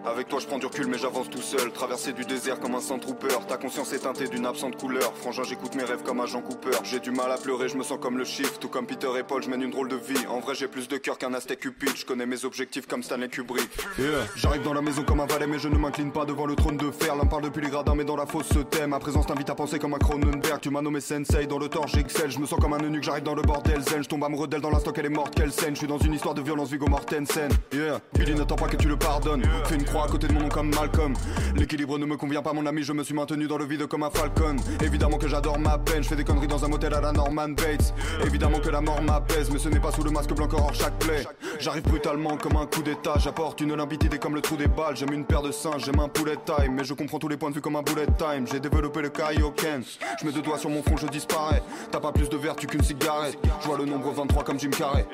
Avec 0.06 0.28
toi 0.30 0.39
je 0.39 0.47
prends 0.47 0.58
du 0.58 0.66
recul 0.66 0.88
mais 0.88 0.97
j'avance 0.97 1.30
tout 1.30 1.41
seul. 1.41 1.72
Traverser 1.72 2.14
du 2.14 2.24
désert 2.24 2.60
comme 2.60 2.76
un 2.76 2.80
sans 2.80 3.00
trooper. 3.00 3.28
Ta 3.47 3.58
conscience 3.58 3.91
est 3.93 4.00
teintée 4.00 4.28
d'une 4.28 4.45
absente 4.45 4.78
couleur. 4.78 5.14
Frangin 5.16 5.43
j'écoute 5.43 5.76
mes 5.76 5.84
rêves 5.84 6.04
comme 6.04 6.20
un 6.22 6.26
Jean 6.26 6.41
Cooper. 6.41 6.78
J'ai 6.84 7.00
du 7.00 7.12
mal 7.12 7.32
à 7.32 7.38
pleurer 7.38 7.68
je 7.68 7.78
me 7.78 7.84
sens 7.84 8.00
comme 8.02 8.18
le 8.18 8.24
shift 8.24 8.60
Tout 8.60 8.70
comme 8.70 8.86
Peter 8.86 9.10
et 9.18 9.24
Paul 9.24 9.43
je 9.43 9.50
mène 9.50 9.62
une 9.62 9.72
drôle 9.72 9.89
de 9.89 9.97
vie. 9.97 10.26
En 10.30 10.39
vrai 10.39 10.56
j'ai 10.56 10.68
plus 10.68 10.88
de 10.88 10.97
cœur 10.97 11.18
qu'un 11.18 11.34
Aztec 11.34 11.60
Cupid. 11.60 11.95
Je 11.95 12.06
connais 12.06 12.26
mes 12.26 12.45
objectifs 12.45 12.88
comme 12.88 13.04
Stanley 13.04 13.28
Kubrick. 13.28 13.70
Yeah. 13.97 14.08
J'arrive 14.36 14.64
dans 14.64 14.74
la 14.74 14.82
maison 14.82 15.04
comme 15.04 15.20
un 15.20 15.26
valet 15.26 15.47
mais 15.47 15.60
je 15.60 15.68
ne 15.68 15.78
m'incline 15.78 16.12
pas 16.12 16.26
devant 16.26 16.45
le 16.45 16.56
trône 16.56 16.78
de 16.78 16.91
fer. 16.91 17.16
L'un 17.16 17.26
parle 17.26 17.43
depuis 17.43 17.62
les 17.62 17.70
gradins 17.70 17.95
mais 17.95 18.06
dans 18.06 18.16
la 18.16 18.26
fosse 18.26 18.47
se 18.47 18.60
thème. 18.60 18.91
Ma 18.91 19.00
présence 19.00 19.28
t'invite 19.28 19.50
à 19.50 19.56
penser 19.56 19.80
comme 19.80 19.93
un 19.93 20.00
Cronenberg. 20.00 20.62
Tu 20.62 20.70
m'as 20.70 20.82
nommé 20.82 21.02
Sensei 21.02 21.45
dans 21.45 21.60
le 21.60 21.68
torche 21.68 21.91
j'excelle 21.93 22.32
Je 22.32 22.39
me 22.39 22.45
sens 22.45 22.60
comme 22.60 22.74
un 22.74 22.80
eunuque 22.80 23.04
j'arrive 23.04 23.24
dans 23.24 23.36
le 23.36 23.41
bordel 23.41 23.82
zen 23.82 24.02
Je 24.04 24.08
tombe 24.08 24.24
amoureux 24.24 24.47
d'elle 24.47 24.62
dans 24.62 24.72
l'instant 24.72 24.91
qu'elle 24.91 25.08
est 25.08 25.10
morte. 25.10 25.36
Quelle 25.36 25.52
scène? 25.52 25.74
Je 25.74 25.80
suis 25.80 25.88
dans 25.88 26.00
une 26.00 26.14
histoire 26.14 26.34
de 26.34 26.41
violence 26.41 26.70
Vigo 26.72 26.88
Mortensen. 26.88 27.50
Yeah. 27.74 28.00
Billy 28.14 28.34
n'attend 28.34 28.56
pas 28.56 28.68
que 28.68 28.78
tu 28.78 28.88
le 28.88 28.97
pardonnes. 28.97 29.43
Fais 29.66 29.76
une 29.76 29.89
à 29.98 30.08
côté 30.08 30.28
de 30.28 30.34
mon 30.34 30.42
nom 30.42 30.50
comme 30.50 30.70
Malcolm. 30.74 31.14
L'équilibre 31.56 31.98
ne 31.98 32.06
me 32.06 32.16
convient 32.16 32.42
pas 32.42 32.54
mon 32.54 32.66
ami 32.66 32.84
Je 32.84 32.94
me 32.94 33.04
suis 33.04 33.14
maintenu 33.14 33.48
dans 33.48 33.58
le 33.58 33.66
vide 33.66 33.88
comme 33.88 34.04
un 34.04 34.10
falcon. 34.10 34.56
Évidemment 34.84 35.18
que 35.18 35.28
j'adore 35.28 35.58
ma 35.58 35.78
peine 35.78 36.04
Je 36.04 36.10
fais 36.10 36.16
des 36.16 36.24
conneries 36.24 36.48
dans 36.48 36.64
un 36.64 36.68
motel 36.68 36.94
à 36.94 37.02
la 37.02 37.12
Norman 37.12 37.50
Bates. 37.50 37.94
Évidemment 38.24 38.60
que 38.60 38.70
la 38.70 38.82
mort 38.82 39.02
m'apaise 39.02 39.50
Mais 39.52 39.60
ce 39.60 39.70
n'est 39.70 39.80
pas 39.80 39.92
sous 39.92 40.04
le 40.04 40.12
masque 40.12 40.34
blanc 40.34 40.48
hors 40.54 40.74
chaque 40.74 40.98
plaie 41.00 41.26
J'arrive 41.60 41.84
brutalement 41.84 42.38
comme 42.38 42.58
un 42.58 42.66
coup 42.66 42.82
d'état 42.82 43.16
J'apporte 43.18 43.62
une 43.62 43.76
limpidité 43.76 44.20
comme 44.20 44.36
le 44.36 44.42
trou 44.42 44.56
des 44.58 44.68
balles. 44.68 44.96
J'aime 44.96 45.14
une 45.14 45.26
paire 45.26 45.42
de 45.42 45.52
singes, 45.52 45.86
j'aime 45.86 46.00
un 46.00 46.08
poulet 46.08 46.38
time 46.46 46.76
Mais 46.76 46.84
je 46.84 46.94
comprends 46.94 47.20
tous 47.20 47.28
les 47.28 47.38
points 47.38 47.50
de 47.50 47.56
vue 47.56 47.62
comme 47.62 47.76
un 47.76 47.82
bullet 47.82 48.08
time. 48.18 48.46
J'ai 48.52 48.60
développé 48.60 49.02
le 49.02 49.10
Kaioken. 49.10 49.84
Je 50.20 50.26
mets 50.26 50.32
deux 50.32 50.42
doigts 50.42 50.60
sur 50.60 50.70
mon 50.70 50.84
front, 50.84 50.98
je 50.98 51.08
disparais. 51.08 51.64
T'as 51.92 52.00
pas 52.00 52.12
plus 52.12 52.30
de 52.30 52.38
vertu 52.38 52.68
qu'une 52.68 52.84
cigarette. 52.84 53.38
Je 53.62 53.68
vois 53.68 53.78
le 53.78 53.86
nombre 53.86 54.12
23 54.12 54.44
comme 54.44 54.60
Jim 54.60 54.70
Carrey. 54.70 55.08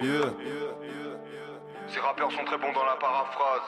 Ces 1.88 2.00
rappeurs 2.00 2.32
sont 2.32 2.44
très 2.46 2.58
bons 2.58 2.74
dans 2.74 2.86
la 2.86 2.96
paraphrase 2.96 3.62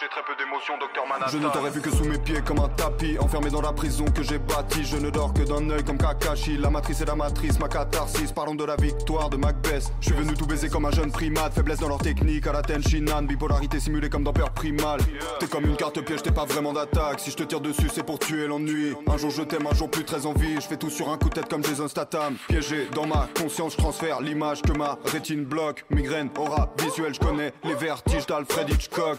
j'ai 0.00 0.08
très 0.08 0.22
peu 0.22 0.36
d'émotions, 0.36 0.78
docteur 0.78 1.06
Manhattan. 1.06 1.32
Je 1.32 1.38
ne 1.38 1.48
t'aurais 1.48 1.70
vu 1.70 1.80
que 1.80 1.90
sous 1.90 2.04
mes 2.04 2.18
pieds 2.18 2.40
comme 2.44 2.60
un 2.60 2.68
tapis, 2.68 3.18
enfermé 3.18 3.50
dans 3.50 3.60
la 3.60 3.72
prison 3.72 4.04
que 4.04 4.22
j'ai 4.22 4.38
bâtie. 4.38 4.84
Je 4.84 4.96
ne 4.96 5.10
dors 5.10 5.32
que 5.32 5.42
d'un 5.42 5.68
œil 5.70 5.82
comme 5.82 5.98
Kakashi. 5.98 6.56
La 6.56 6.70
matrice 6.70 7.00
et 7.00 7.04
la 7.04 7.16
matrice, 7.16 7.58
ma 7.58 7.68
catharsis. 7.68 8.30
Parlons 8.30 8.54
de 8.54 8.64
la 8.64 8.76
victoire 8.76 9.28
de 9.28 9.36
Macbeth. 9.36 9.90
Je 10.00 10.10
suis 10.10 10.14
venu 10.14 10.34
tout 10.34 10.46
baiser 10.46 10.68
comme 10.68 10.84
un 10.84 10.92
jeune 10.92 11.10
primate. 11.10 11.54
Faiblesse 11.54 11.80
dans 11.80 11.88
leur 11.88 11.98
technique, 11.98 12.46
à 12.46 12.52
la 12.52 12.62
Tenshinhan. 12.62 13.22
Bipolarité 13.22 13.80
simulée 13.80 14.08
comme 14.08 14.22
dans 14.22 14.32
Peur 14.32 14.50
Primal. 14.50 15.00
T'es 15.40 15.46
comme 15.46 15.64
une 15.64 15.76
carte 15.76 16.00
piège, 16.02 16.22
t'es 16.22 16.30
pas 16.30 16.44
vraiment 16.44 16.72
d'attaque. 16.72 17.18
Si 17.18 17.30
je 17.30 17.36
te 17.36 17.42
tire 17.42 17.60
dessus, 17.60 17.88
c'est 17.92 18.04
pour 18.04 18.18
tuer 18.20 18.46
l'ennui. 18.46 18.94
Un 19.08 19.16
jour 19.16 19.30
je 19.30 19.42
t'aime, 19.42 19.66
un 19.66 19.74
jour 19.74 19.90
plus 19.90 20.04
très 20.04 20.26
envie. 20.26 20.54
Je 20.56 20.66
fais 20.66 20.76
tout 20.76 20.90
sur 20.90 21.08
un 21.08 21.18
coup 21.18 21.28
de 21.28 21.34
tête 21.34 21.48
comme 21.48 21.64
Jason 21.64 21.88
Statham. 21.88 22.36
Piégé 22.46 22.88
dans 22.94 23.06
ma 23.06 23.28
conscience, 23.40 23.72
je 23.72 23.78
transfère 23.78 24.20
l'image 24.20 24.62
que 24.62 24.72
ma 24.72 24.98
rétine 25.06 25.44
bloque. 25.44 25.84
Migraine, 25.90 26.30
aura 26.38 26.72
visuelle, 26.78 27.14
je 27.14 27.20
connais 27.20 27.52
les 27.64 27.74
vertiges 27.74 28.26
d'Alfred 28.26 28.68
Hitchcock. 28.70 29.18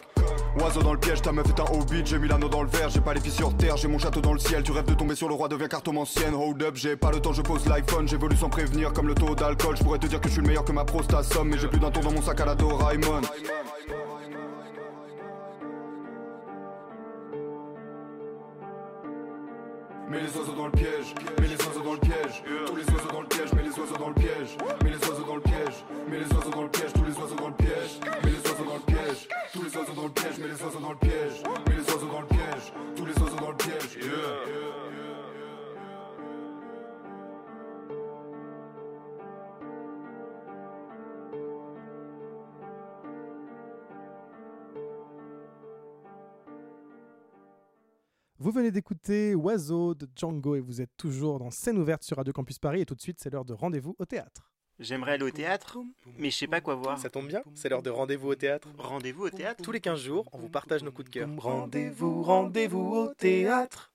Oiseau 0.57 0.81
dans 0.81 0.93
le 0.93 0.99
piège, 0.99 1.21
ta 1.21 1.31
meuf 1.31 1.47
est 1.47 1.59
un 1.59 1.63
hobbit, 1.63 2.01
j'ai 2.05 2.17
mis 2.17 2.27
l'anneau 2.27 2.49
dans 2.49 2.63
le 2.63 2.69
verre, 2.69 2.89
j'ai 2.89 2.99
pas 2.99 3.13
les 3.13 3.21
filles 3.21 3.31
sur 3.31 3.55
terre, 3.55 3.77
j'ai 3.77 3.87
mon 3.87 3.99
château 3.99 4.19
dans 4.19 4.33
le 4.33 4.39
ciel, 4.39 4.63
tu 4.63 4.71
rêves 4.71 4.85
de 4.85 4.93
tomber 4.93 5.15
sur 5.15 5.29
le 5.29 5.35
roi, 5.35 5.47
deviens 5.47 5.67
cartomancienne, 5.67 6.33
hold 6.33 6.61
up, 6.63 6.75
j'ai 6.75 6.95
pas 6.95 7.11
le 7.11 7.19
temps, 7.19 7.33
je 7.33 7.41
pose 7.41 7.65
l'iPhone, 7.67 8.07
j'évolue 8.07 8.35
sans 8.35 8.49
prévenir 8.49 8.91
comme 8.91 9.07
le 9.07 9.15
taux 9.15 9.35
d'alcool, 9.35 9.77
je 9.77 9.83
pourrais 9.83 9.99
te 9.99 10.07
dire 10.07 10.19
que 10.19 10.27
je 10.27 10.33
suis 10.33 10.41
le 10.41 10.47
meilleur 10.47 10.65
que 10.65 10.71
ma 10.71 10.85
prostate 10.85 11.25
somme, 11.25 11.49
mais 11.49 11.57
j'ai 11.57 11.67
plus 11.67 11.79
d'un 11.79 11.91
tour 11.91 12.03
dans 12.03 12.11
mon 12.11 12.21
sac 12.21 12.41
à 12.41 12.45
la 12.45 12.55
Doraemon. 12.55 13.21
Mets 20.09 20.21
les 20.21 20.37
oiseaux 20.37 20.55
dans 20.57 20.65
le 20.65 20.71
piège, 20.71 21.13
mets 21.39 21.47
les 21.47 21.55
oiseaux 21.55 21.83
dans 21.85 21.93
le 21.93 21.99
piège, 21.99 22.43
tous 22.65 22.75
les 22.75 22.83
oiseaux 22.83 23.11
dans 23.13 23.21
le 23.21 23.27
piège, 23.27 23.53
mets 23.53 23.63
les 23.63 23.79
oiseaux 23.79 23.97
dans 23.97 24.09
le 24.09 24.15
piège, 24.15 24.57
mets 30.39 30.47
les 30.47 30.63
oiseaux 30.63 30.79
dans 30.79 30.91
le 30.91 30.97
piège, 30.97 31.43
mets 31.67 31.75
les 31.75 31.91
oiseaux 31.91 32.07
dans 32.07 32.21
le 32.21 32.27
piège, 32.27 32.73
tous 32.95 33.05
les 33.05 33.13
oiseaux 33.13 33.35
dans 33.35 33.51
le 33.51 33.57
piège. 33.57 33.97
Yeah. 34.01 34.59
Vous 48.41 48.51
venez 48.51 48.71
d'écouter 48.71 49.35
Oiseau 49.35 49.93
de 49.93 50.07
Django 50.15 50.55
et 50.55 50.61
vous 50.61 50.79
êtes 50.81 50.95
toujours 50.95 51.39
dans 51.39 51.51
scène 51.51 51.77
ouverte 51.77 52.03
sur 52.03 52.15
Radio 52.15 52.31
Campus 52.31 52.57
Paris 52.57 52.81
et 52.81 52.85
tout 52.85 52.95
de 52.95 53.01
suite 53.01 53.19
c'est 53.19 53.29
l'heure 53.29 53.43
de 53.43 53.53
rendez-vous 53.53 53.97
au 53.99 54.05
théâtre. 54.05 54.49
J'aimerais 54.79 55.13
aller 55.13 55.25
au 55.25 55.31
théâtre, 55.31 55.77
mais 56.17 56.29
je 56.29 56.37
sais 56.37 56.47
pas 56.47 56.61
quoi 56.61 56.75
voir. 56.75 56.97
Ça 56.97 57.09
tombe 57.09 57.27
bien, 57.27 57.43
c'est 57.53 57.67
l'heure 57.67 57.83
de 57.83 57.89
rendez-vous 57.89 58.29
au 58.29 58.35
théâtre. 58.35 58.69
Rendez-vous 58.77 59.25
au 59.25 59.29
théâtre 59.29 59.61
Tous 59.61 59.73
les 59.73 59.81
15 59.81 59.99
jours, 59.99 60.25
on 60.31 60.37
vous 60.37 60.47
partage 60.47 60.83
nos 60.83 60.91
coups 60.91 61.09
de 61.09 61.13
cœur. 61.13 61.29
Rendez-vous, 61.37 62.23
rendez-vous 62.23 62.95
au 62.95 63.13
théâtre. 63.13 63.91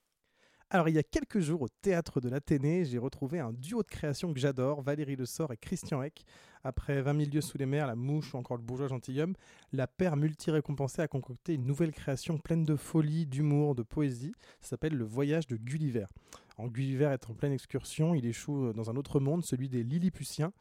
Alors 0.69 0.89
il 0.89 0.95
y 0.95 0.99
a 0.99 1.03
quelques 1.03 1.41
jours 1.41 1.63
au 1.63 1.69
théâtre 1.69 2.21
de 2.21 2.29
l'Athénée, 2.29 2.85
j'ai 2.85 2.99
retrouvé 2.99 3.39
un 3.39 3.53
duo 3.53 3.83
de 3.83 3.89
création 3.89 4.35
que 4.35 4.41
j'adore, 4.41 4.83
Valérie 4.83 5.17
Le 5.17 5.25
Sort 5.25 5.53
et 5.53 5.57
Christian 5.57 6.03
Eck. 6.03 6.25
Après 6.65 7.01
20 7.01 7.17
000 7.17 7.31
lieux 7.33 7.41
sous 7.41 7.59
les 7.59 7.67
mers, 7.67 7.87
La 7.87 7.95
Mouche 7.95 8.35
ou 8.35 8.39
encore 8.39 8.57
Le 8.57 8.63
Bourgeois 8.63 8.89
Gentilhomme, 8.89 9.35
la 9.73 9.87
paire 9.87 10.17
multi-récompensée 10.17 11.03
a 11.03 11.09
concocté 11.09 11.55
une 11.55 11.65
nouvelle 11.65 11.93
création 11.93 12.39
pleine 12.39 12.65
de 12.65 12.75
folie, 12.75 13.27
d'humour, 13.27 13.75
de 13.75 13.83
poésie. 13.83 14.35
Ça 14.61 14.71
s'appelle 14.71 14.95
Le 14.95 15.05
Voyage 15.05 15.47
de 15.47 15.57
Gulliver. 15.57 16.07
En 16.57 16.69
Gulliver 16.69 17.11
est 17.13 17.29
en 17.29 17.35
pleine 17.35 17.53
excursion, 17.53 18.15
il 18.15 18.27
échoue 18.27 18.73
dans 18.73 18.91
un 18.91 18.97
autre 18.97 19.21
monde, 19.21 19.45
celui 19.45 19.69
des 19.69 19.83
Lilliputiens. 19.83 20.53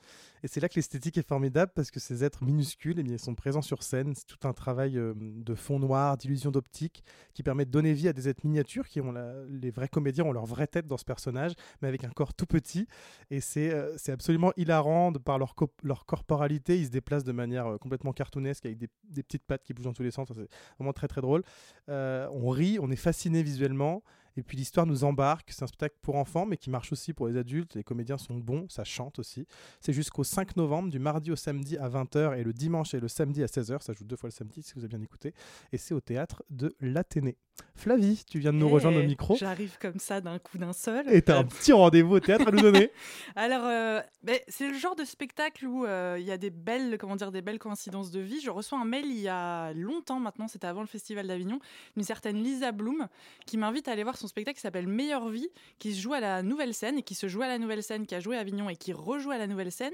Et 0.43 0.47
c'est 0.47 0.59
là 0.59 0.67
que 0.67 0.75
l'esthétique 0.75 1.17
est 1.17 1.27
formidable 1.27 1.71
parce 1.73 1.89
que 1.89 2.01
ces 2.01 2.23
êtres 2.23 2.43
minuscules 2.43 2.99
eh 2.99 3.01
ils 3.01 3.19
sont 3.19 3.33
présents 3.33 3.61
sur 3.61 3.81
scène. 3.81 4.13
C'est 4.13 4.25
tout 4.25 4.45
un 4.47 4.53
travail 4.53 4.97
euh, 4.97 5.13
de 5.17 5.55
fond 5.55 5.79
noir, 5.79 6.17
d'illusion 6.17 6.51
d'optique 6.51 7.03
qui 7.33 7.43
permet 7.43 7.65
de 7.65 7.71
donner 7.71 7.93
vie 7.93 8.09
à 8.09 8.13
des 8.13 8.27
êtres 8.27 8.45
miniatures 8.45 8.87
qui 8.87 8.99
ont 8.99 9.13
les 9.49 9.71
vrais 9.71 9.87
comédiens 9.87 10.25
ont 10.25 10.31
leur 10.31 10.45
vraie 10.45 10.67
tête 10.67 10.87
dans 10.87 10.97
ce 10.97 11.05
personnage, 11.05 11.53
mais 11.81 11.87
avec 11.87 12.03
un 12.03 12.09
corps 12.09 12.33
tout 12.33 12.45
petit. 12.45 12.87
Et 13.29 13.39
c'est 13.39 13.73
euh, 13.73 13.95
absolument 14.09 14.51
hilarant 14.57 15.13
par 15.13 15.39
leur, 15.39 15.55
leur 15.83 16.05
corporalité. 16.05 16.77
Ils 16.77 16.87
se 16.87 16.91
déplacent 16.91 17.23
de 17.23 17.31
manière 17.31 17.67
euh, 17.67 17.77
complètement 17.77 18.13
cartoonesque 18.13 18.65
avec 18.65 18.77
des, 18.77 18.89
petites 19.23 19.45
pattes 19.45 19.63
qui 19.63 19.73
bougent 19.73 19.85
dans 19.85 19.93
tous 19.93 20.03
les 20.03 20.11
sens. 20.11 20.27
C'est 20.33 20.49
vraiment 20.77 20.93
très 20.93 21.07
très 21.07 21.21
drôle. 21.21 21.43
Euh, 21.89 22.27
on 22.31 22.49
rit, 22.49 22.79
on 22.81 22.91
est 22.91 22.97
fasciné 22.97 23.43
visuellement. 23.43 24.03
Et 24.37 24.43
puis 24.43 24.57
l'histoire 24.57 24.85
nous 24.85 25.03
embarque. 25.03 25.49
C'est 25.51 25.63
un 25.63 25.67
spectacle 25.67 25.95
pour 26.01 26.15
enfants, 26.15 26.45
mais 26.45 26.57
qui 26.57 26.69
marche 26.69 26.91
aussi 26.91 27.13
pour 27.13 27.27
les 27.27 27.37
adultes. 27.37 27.75
Les 27.75 27.83
comédiens 27.83 28.17
sont 28.17 28.35
bons, 28.35 28.67
ça 28.69 28.83
chante 28.83 29.19
aussi. 29.19 29.47
C'est 29.79 29.93
jusqu'au 29.93 30.23
5 30.23 30.55
novembre, 30.57 30.89
du 30.89 30.99
mardi 30.99 31.31
au 31.31 31.35
samedi 31.35 31.77
à 31.77 31.89
20h 31.89 32.37
et 32.37 32.43
le 32.43 32.53
dimanche 32.53 32.93
et 32.93 32.99
le 32.99 33.07
samedi 33.07 33.43
à 33.43 33.47
16h. 33.47 33.81
Ça 33.81 33.93
joue 33.93 34.03
deux 34.05 34.15
fois 34.15 34.27
le 34.27 34.33
samedi 34.33 34.61
si 34.63 34.73
vous 34.73 34.79
avez 34.79 34.89
bien 34.89 35.01
écouté. 35.01 35.33
Et 35.71 35.77
c'est 35.77 35.93
au 35.93 36.01
théâtre 36.01 36.43
de 36.49 36.75
l'Athénée. 36.79 37.37
Flavie, 37.75 38.23
tu 38.27 38.39
viens 38.39 38.51
de 38.53 38.57
nous 38.57 38.69
rejoindre 38.69 38.97
au 38.97 39.01
Eh, 39.01 39.07
micro. 39.07 39.35
J'arrive 39.35 39.77
comme 39.79 39.99
ça 39.99 40.21
d'un 40.21 40.39
coup 40.39 40.57
d'un 40.57 40.73
seul. 40.73 41.07
Et 41.13 41.21
t'as 41.21 41.37
un 41.39 41.43
petit 41.43 41.71
rendez-vous 41.71 42.15
au 42.15 42.19
théâtre 42.19 42.47
à 42.47 42.51
nous 42.51 42.61
donner. 42.61 42.91
Alors, 43.35 43.65
euh, 43.65 44.01
ben, 44.23 44.39
c'est 44.47 44.67
le 44.67 44.77
genre 44.77 44.95
de 44.95 45.03
spectacle 45.03 45.67
où 45.67 45.85
euh, 45.85 46.17
il 46.19 46.25
y 46.25 46.31
a 46.31 46.37
des 46.37 46.49
belles, 46.49 46.97
comment 46.99 47.15
dire, 47.15 47.31
des 47.31 47.41
belles 47.41 47.59
coïncidences 47.59 48.11
de 48.11 48.19
vie. 48.19 48.39
Je 48.41 48.49
reçois 48.49 48.79
un 48.79 48.85
mail 48.85 49.05
il 49.05 49.19
y 49.19 49.27
a 49.27 49.73
longtemps 49.73 50.19
maintenant, 50.19 50.47
c'était 50.47 50.67
avant 50.67 50.81
le 50.81 50.87
Festival 50.87 51.27
d'Avignon, 51.27 51.59
d'une 51.95 52.05
certaine 52.05 52.41
Lisa 52.43 52.71
Bloom 52.71 53.07
qui 53.45 53.57
m'invite 53.57 53.87
à 53.87 53.91
aller 53.91 54.03
voir 54.03 54.17
son 54.17 54.22
spectacle 54.27 54.55
qui 54.55 54.61
s'appelle 54.61 54.87
Meilleure 54.87 55.29
Vie, 55.29 55.49
qui 55.79 55.93
se 55.93 56.01
joue 56.01 56.13
à 56.13 56.19
la 56.19 56.43
Nouvelle 56.43 56.73
Scène 56.73 56.97
et 56.97 57.03
qui 57.03 57.15
se 57.15 57.27
joue 57.27 57.41
à 57.41 57.47
la 57.47 57.59
Nouvelle 57.59 57.83
Scène, 57.83 58.05
qui 58.05 58.15
a 58.15 58.19
joué 58.19 58.37
à 58.37 58.39
Avignon 58.39 58.69
et 58.69 58.75
qui 58.75 58.93
rejoue 58.93 59.31
à 59.31 59.37
la 59.37 59.47
Nouvelle 59.47 59.71
Scène. 59.71 59.93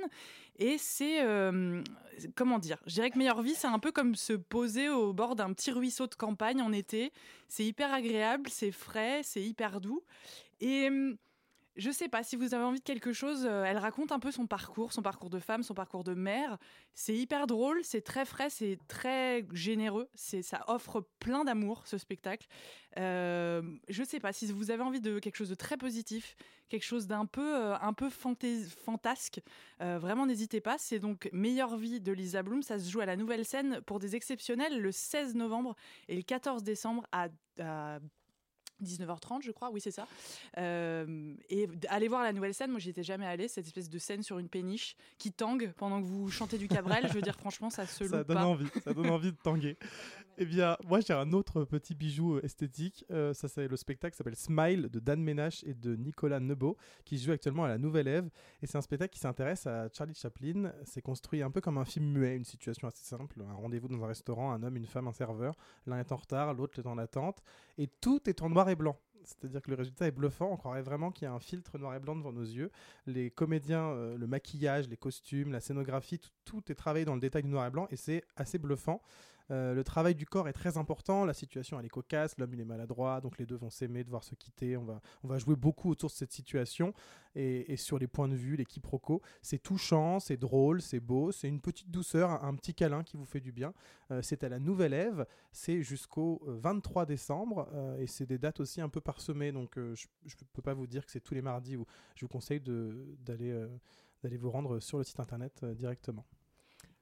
Et 0.58 0.78
c'est, 0.78 1.24
euh, 1.24 1.82
comment 2.36 2.60
dire, 2.60 2.78
je 2.86 2.94
dirais 2.94 3.10
que 3.10 3.18
Meilleure 3.18 3.42
Vie, 3.42 3.56
c'est 3.56 3.68
un 3.68 3.80
peu 3.80 3.92
comme 3.92 4.16
se 4.16 4.34
poser 4.34 4.90
au 4.90 5.14
bord 5.14 5.36
d'un 5.36 5.54
petit 5.54 5.72
ruisseau 5.72 6.08
de 6.08 6.16
campagne 6.16 6.62
en 6.62 6.72
été. 6.72 7.12
C'est 7.48 7.66
hyper 7.66 7.94
agréable, 7.94 8.50
c'est 8.50 8.72
frais, 8.72 9.22
c'est 9.24 9.42
hyper 9.42 9.80
doux. 9.80 10.04
Et 10.60 10.88
hum, 10.88 11.18
je 11.80 11.90
sais 11.92 12.10
pas 12.10 12.24
si 12.24 12.36
vous 12.36 12.54
avez 12.54 12.64
envie 12.64 12.80
de 12.80 12.84
quelque 12.84 13.14
chose. 13.14 13.46
euh, 13.46 13.64
elle 13.64 13.78
raconte 13.78 14.12
un 14.12 14.20
peu 14.20 14.32
son 14.32 14.46
parcours, 14.48 14.94
son 14.94 15.02
parcours 15.02 15.30
de 15.30 15.40
femme, 15.40 15.64
son 15.64 15.74
parcours 15.74 16.04
de 16.04 16.14
mère. 16.14 16.58
C'est 16.94 17.16
hyper 17.16 17.48
drôle, 17.48 17.80
c'est 17.84 18.02
très 18.02 18.26
frais, 18.26 18.50
c'est 18.50 18.78
très 18.88 19.46
généreux. 19.54 20.10
C'est 20.14 20.42
ça 20.42 20.64
offre 20.68 21.08
plein 21.20 21.44
d'amour 21.46 21.88
ce 21.88 21.98
spectacle. 21.98 22.48
Euh, 22.98 23.62
je 23.88 24.04
sais 24.04 24.20
pas 24.20 24.34
si 24.34 24.52
vous 24.52 24.72
avez 24.72 24.84
envie 24.84 25.02
de 25.02 25.20
quelque 25.20 25.36
chose 25.36 25.50
de 25.50 25.56
très 25.56 25.78
positif, 25.78 26.36
quelque 26.70 26.84
chose 26.84 27.08
d'un 27.08 27.26
peu 27.26 27.56
euh, 27.56 27.78
un 27.80 27.94
peu 27.94 28.10
fantasque. 28.10 29.40
euh, 29.82 29.98
vraiment 30.00 30.26
n'hésitez 30.26 30.62
pas. 30.62 30.78
C'est 30.78 31.00
donc 31.00 31.30
Meilleure 31.32 31.78
vie 31.78 32.02
de 32.02 32.12
Lisa 32.12 32.44
Bloom. 32.44 32.62
Ça 32.62 32.80
se 32.80 32.90
joue 32.90 33.00
à 33.00 33.06
la 33.06 33.16
Nouvelle 33.16 33.46
Scène 33.46 33.82
pour 33.86 34.00
des 34.00 34.16
exceptionnels 34.16 34.82
le 34.82 34.92
16 34.92 35.36
novembre 35.36 35.76
et 36.08 36.16
le 36.16 36.22
14 36.24 36.64
décembre 36.64 37.06
à, 37.12 37.28
à 37.60 38.00
19h30, 38.84 39.42
je 39.44 39.52
crois, 39.52 39.70
oui, 39.72 39.82
c'est 39.82 39.92
ça. 39.92 40.08
Euh, 40.58 41.34
et 41.50 41.68
aller 41.90 42.08
voir 42.08 42.24
la 42.24 42.34
nouvelle 42.34 42.54
scène, 42.54 42.72
moi, 42.72 42.80
j'y 42.80 42.90
étais 42.90 43.04
jamais 43.04 43.26
allée, 43.26 43.48
cette 43.48 43.66
espèce 43.66 43.90
de 43.90 44.00
scène 44.00 44.24
sur 44.24 44.40
une 44.40 44.50
péniche 44.50 44.96
qui 45.18 45.32
tangue 45.32 45.72
pendant 45.78 46.02
que 46.02 46.08
vous 46.08 46.30
chantez 46.30 46.58
du 46.58 46.68
Cabrel. 46.68 47.08
je 47.08 47.14
veux 47.14 47.22
dire, 47.22 47.36
franchement, 47.36 47.70
ça 47.70 47.86
se 47.86 48.04
ça 48.08 48.18
loupe 48.18 48.28
donne 48.28 48.38
pas. 48.38 48.46
envie, 48.46 48.68
ça 48.84 48.94
donne 48.94 49.10
envie 49.10 49.32
de 49.32 49.38
tanguer. 49.38 49.78
Eh 50.42 50.46
bien, 50.46 50.78
moi 50.88 51.02
j'ai 51.02 51.12
un 51.12 51.34
autre 51.34 51.66
petit 51.66 51.94
bijou 51.94 52.38
euh, 52.38 52.46
esthétique. 52.46 53.04
Euh, 53.12 53.34
ça 53.34 53.50
c'est 53.50 53.68
le 53.68 53.76
spectacle 53.76 54.16
s'appelle 54.16 54.38
Smile 54.38 54.88
de 54.90 55.02
Dan 55.02 55.22
Ménache 55.22 55.66
et 55.66 55.74
de 55.74 55.98
Nicolas 55.98 56.40
Nebo 56.40 56.78
qui 57.04 57.18
joue 57.18 57.34
actuellement 57.34 57.66
à 57.66 57.68
la 57.68 57.78
Nouvelle 57.78 58.08
Ève. 58.08 58.30
Et 58.62 58.66
c'est 58.66 58.78
un 58.78 58.82
spectacle 58.82 59.12
qui 59.12 59.20
s'intéresse 59.20 59.68
à 59.68 59.90
Charlie 59.92 60.14
Chaplin. 60.14 60.72
C'est 60.86 61.02
construit 61.02 61.42
un 61.42 61.52
peu 61.52 61.60
comme 61.60 61.78
un 61.78 61.84
film 61.84 62.06
muet, 62.06 62.38
une 62.38 62.46
situation 62.46 62.88
assez 62.88 63.04
simple. 63.04 63.42
Un 63.42 63.54
rendez-vous 63.54 63.90
dans 63.90 64.02
un 64.02 64.08
restaurant, 64.08 64.54
un 64.54 64.64
homme, 64.64 64.78
une 64.78 64.86
femme, 64.86 65.10
un 65.10 65.12
serveur. 65.12 65.58
L'un 65.86 66.00
est 66.00 66.14
en 66.14 66.16
retard, 66.16 66.54
l'autre 66.54 66.80
est 66.80 66.88
en 66.88 66.98
attente. 66.98 67.44
Et 67.78 67.88
tout 67.88 68.30
est 68.30 68.42
en 68.42 68.50
noir 68.50 68.70
et 68.70 68.78
blanc. 68.78 68.98
C'est-à-dire 69.26 69.62
que 69.62 69.72
le 69.72 69.76
résultat 69.76 70.08
est 70.08 70.12
bluffant. 70.12 70.50
On 70.54 70.56
croirait 70.56 70.84
vraiment 70.84 71.12
qu'il 71.12 71.26
y 71.26 71.28
a 71.28 71.34
un 71.34 71.42
filtre 71.42 71.78
noir 71.78 71.96
et 71.96 72.00
blanc 72.00 72.16
devant 72.16 72.32
nos 72.32 72.46
yeux. 72.46 72.72
Les 73.08 73.30
comédiens, 73.30 73.90
euh, 73.90 74.18
le 74.18 74.26
maquillage, 74.26 74.88
les 74.88 74.96
costumes, 74.96 75.52
la 75.52 75.60
scénographie, 75.60 76.18
tout, 76.18 76.32
tout 76.46 76.72
est 76.72 76.76
travaillé 76.76 77.04
dans 77.04 77.16
le 77.16 77.20
détail 77.20 77.44
du 77.44 77.50
noir 77.50 77.68
et 77.68 77.72
blanc 77.72 77.88
et 77.92 77.98
c'est 77.98 78.24
assez 78.38 78.58
bluffant. 78.58 79.02
Euh, 79.52 79.74
le 79.74 79.84
travail 79.84 80.16
du 80.16 80.26
corps 80.26 80.48
est 80.48 80.54
très 80.54 80.78
important. 80.78 81.26
La 81.26 81.34
situation 81.34 81.80
elle 81.80 81.86
est 81.86 81.90
cocasse. 81.90 82.38
L'homme 82.38 82.54
il 82.54 82.62
est 82.62 82.66
maladroit, 82.66 83.22
donc 83.22 83.38
les 83.38 83.46
deux 83.46 83.56
vont 83.56 83.70
s'aimer, 83.70 84.04
devoir 84.04 84.24
se 84.24 84.36
quitter. 84.36 84.78
On 84.78 84.86
va, 84.86 85.02
on 85.24 85.28
va 85.28 85.38
jouer 85.38 85.56
beaucoup 85.56 85.90
autour 85.90 86.10
de 86.10 86.16
cette 86.16 86.32
situation 86.32 86.94
et, 87.36 87.78
sur 87.78 87.98
les 87.98 88.08
points 88.08 88.28
de 88.28 88.36
vue, 88.36 88.56
les 88.56 88.66
quiproquos. 88.66 89.22
C'est 89.42 89.60
touchant, 89.60 90.20
c'est 90.20 90.38
drôle, 90.38 90.82
c'est 90.82 91.00
beau, 91.00 91.32
c'est 91.32 91.48
une 91.48 91.62
petite 91.62 91.90
douceur, 91.90 92.44
un, 92.44 92.56
petit 92.56 92.74
câlin 92.74 93.04
qui 93.04 93.18
vous 93.18 93.26
fait 93.26 93.40
du 93.40 93.52
bien. 93.52 93.74
Euh, 94.12 94.22
c'est 94.22 94.44
à 94.44 94.50
la 94.50 94.60
Nouvelle 94.60 94.94
Ève. 94.94 95.26
C'est 95.52 95.82
jusqu'au 95.84 96.42
euh, 96.48 96.58
23 96.60 97.06
décembre 97.06 97.70
euh, 97.74 97.98
et 97.98 98.08
c'est 98.08 98.26
des 98.26 98.38
dates 98.38 98.60
aussi 98.60 98.82
un 98.82 98.90
peu 98.90 99.02
parsemées. 99.02 99.52
Donc 99.52 99.74
je 99.76 99.82
ne 99.82 100.48
peux 100.54 100.62
pas 100.62 100.74
vous 100.74 100.88
dire 100.88 101.06
que 101.06 101.12
c'est 101.12 101.22
tous 101.22 101.34
les 101.34 101.42
mardis. 101.42 101.78
Je 102.16 102.26
vous 102.26 102.30
conseille 102.30 102.62
d'aller 102.62 103.68
d'aller 104.22 104.38
vous 104.38 104.52
rendre 104.52 104.80
sur 104.80 104.98
le 104.98 105.04
site 105.04 105.20
internet 105.20 105.64
directement. 105.64 106.26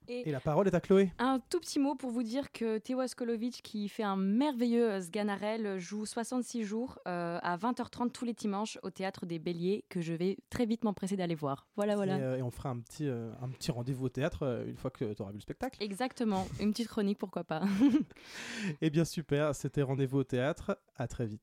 Et 0.09 0.31
la 0.31 0.39
parole 0.39 0.67
est 0.67 0.75
à 0.75 0.79
Chloé. 0.79 1.11
Un 1.19 1.39
tout 1.49 1.59
petit 1.59 1.79
mot 1.79 1.95
pour 1.95 2.11
vous 2.11 2.23
dire 2.23 2.51
que 2.51 2.77
Théo 2.77 2.99
Askolovic, 2.99 3.61
qui 3.61 3.89
fait 3.89 4.03
un 4.03 4.15
merveilleux 4.15 5.01
Sganarelle, 5.01 5.79
joue 5.79 6.05
66 6.05 6.63
jours 6.63 6.99
euh, 7.07 7.39
à 7.41 7.57
20h30 7.57 8.11
tous 8.11 8.25
les 8.25 8.33
dimanches 8.33 8.77
au 8.83 8.89
Théâtre 8.89 9.25
des 9.25 9.39
Béliers, 9.39 9.83
que 9.89 10.01
je 10.01 10.13
vais 10.13 10.37
très 10.49 10.65
vite 10.65 10.83
m'empresser 10.83 11.17
d'aller 11.17 11.35
voir. 11.35 11.67
Voilà, 11.75 11.95
voilà. 11.95 12.17
Et, 12.17 12.21
euh, 12.21 12.37
et 12.37 12.41
on 12.41 12.51
fera 12.51 12.69
un 12.69 12.79
petit, 12.79 13.07
euh, 13.07 13.31
un 13.41 13.49
petit 13.49 13.71
rendez-vous 13.71 14.05
au 14.05 14.09
théâtre 14.09 14.43
euh, 14.43 14.65
une 14.65 14.77
fois 14.77 14.91
que 14.91 15.13
tu 15.13 15.21
auras 15.21 15.31
vu 15.31 15.37
le 15.37 15.41
spectacle. 15.41 15.81
Exactement, 15.83 16.47
une 16.61 16.71
petite 16.71 16.87
chronique, 16.87 17.17
pourquoi 17.17 17.43
pas. 17.43 17.63
Eh 18.81 18.89
bien 18.89 19.05
super, 19.05 19.55
c'était 19.55 19.81
rendez-vous 19.81 20.19
au 20.19 20.23
théâtre. 20.23 20.79
À 20.95 21.07
très 21.07 21.25
vite. 21.25 21.41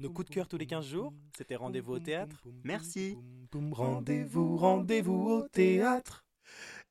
Nos 0.00 0.10
coups 0.10 0.28
de 0.28 0.34
cœur 0.34 0.48
tous 0.48 0.58
les 0.58 0.66
15 0.66 0.86
jours, 0.86 1.12
c'était 1.36 1.56
rendez-vous 1.56 1.94
au 1.94 1.98
théâtre. 1.98 2.42
Merci. 2.64 3.16
Rendez-vous, 3.52 4.56
rendez-vous 4.56 5.30
au 5.30 5.48
théâtre. 5.48 6.24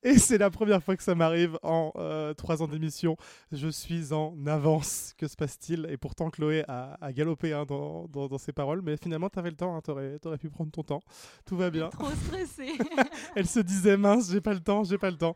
Et 0.04 0.18
c'est 0.18 0.36
la 0.36 0.50
première 0.50 0.82
fois 0.82 0.96
que 0.96 1.02
ça 1.02 1.14
m'arrive 1.14 1.58
en 1.62 1.90
euh, 1.96 2.34
trois 2.34 2.62
ans 2.62 2.68
d'émission. 2.68 3.16
Je 3.52 3.68
suis 3.68 4.12
en 4.12 4.36
avance. 4.46 5.14
Que 5.16 5.26
se 5.26 5.34
passe-t-il? 5.34 5.86
Et 5.90 5.96
pourtant, 5.96 6.28
Chloé 6.30 6.62
a, 6.68 6.98
a 7.00 7.12
galopé 7.12 7.54
hein, 7.54 7.64
dans, 7.66 8.06
dans- 8.08 8.28
dans 8.28 8.38
ses 8.38 8.52
paroles. 8.52 8.82
Mais 8.82 8.96
finalement, 8.98 9.30
tu 9.30 9.38
avais 9.38 9.50
le 9.50 9.56
temps. 9.56 9.80
tu 9.80 9.90
aurais, 9.90 10.18
pu 10.38 10.50
prendre 10.50 10.70
ton 10.70 10.82
temps. 10.82 11.02
Tout 11.46 11.56
va 11.56 11.70
bien. 11.70 11.88
Trop 11.88 12.10
stressée. 12.26 12.72
Elle 13.34 13.46
se 13.46 13.60
disait 13.60 13.96
mince, 13.96 14.30
j'ai 14.30 14.42
pas 14.42 14.52
le 14.52 14.60
temps, 14.60 14.84
j'ai 14.84 14.98
pas 14.98 15.10
le 15.10 15.16
temps. 15.16 15.34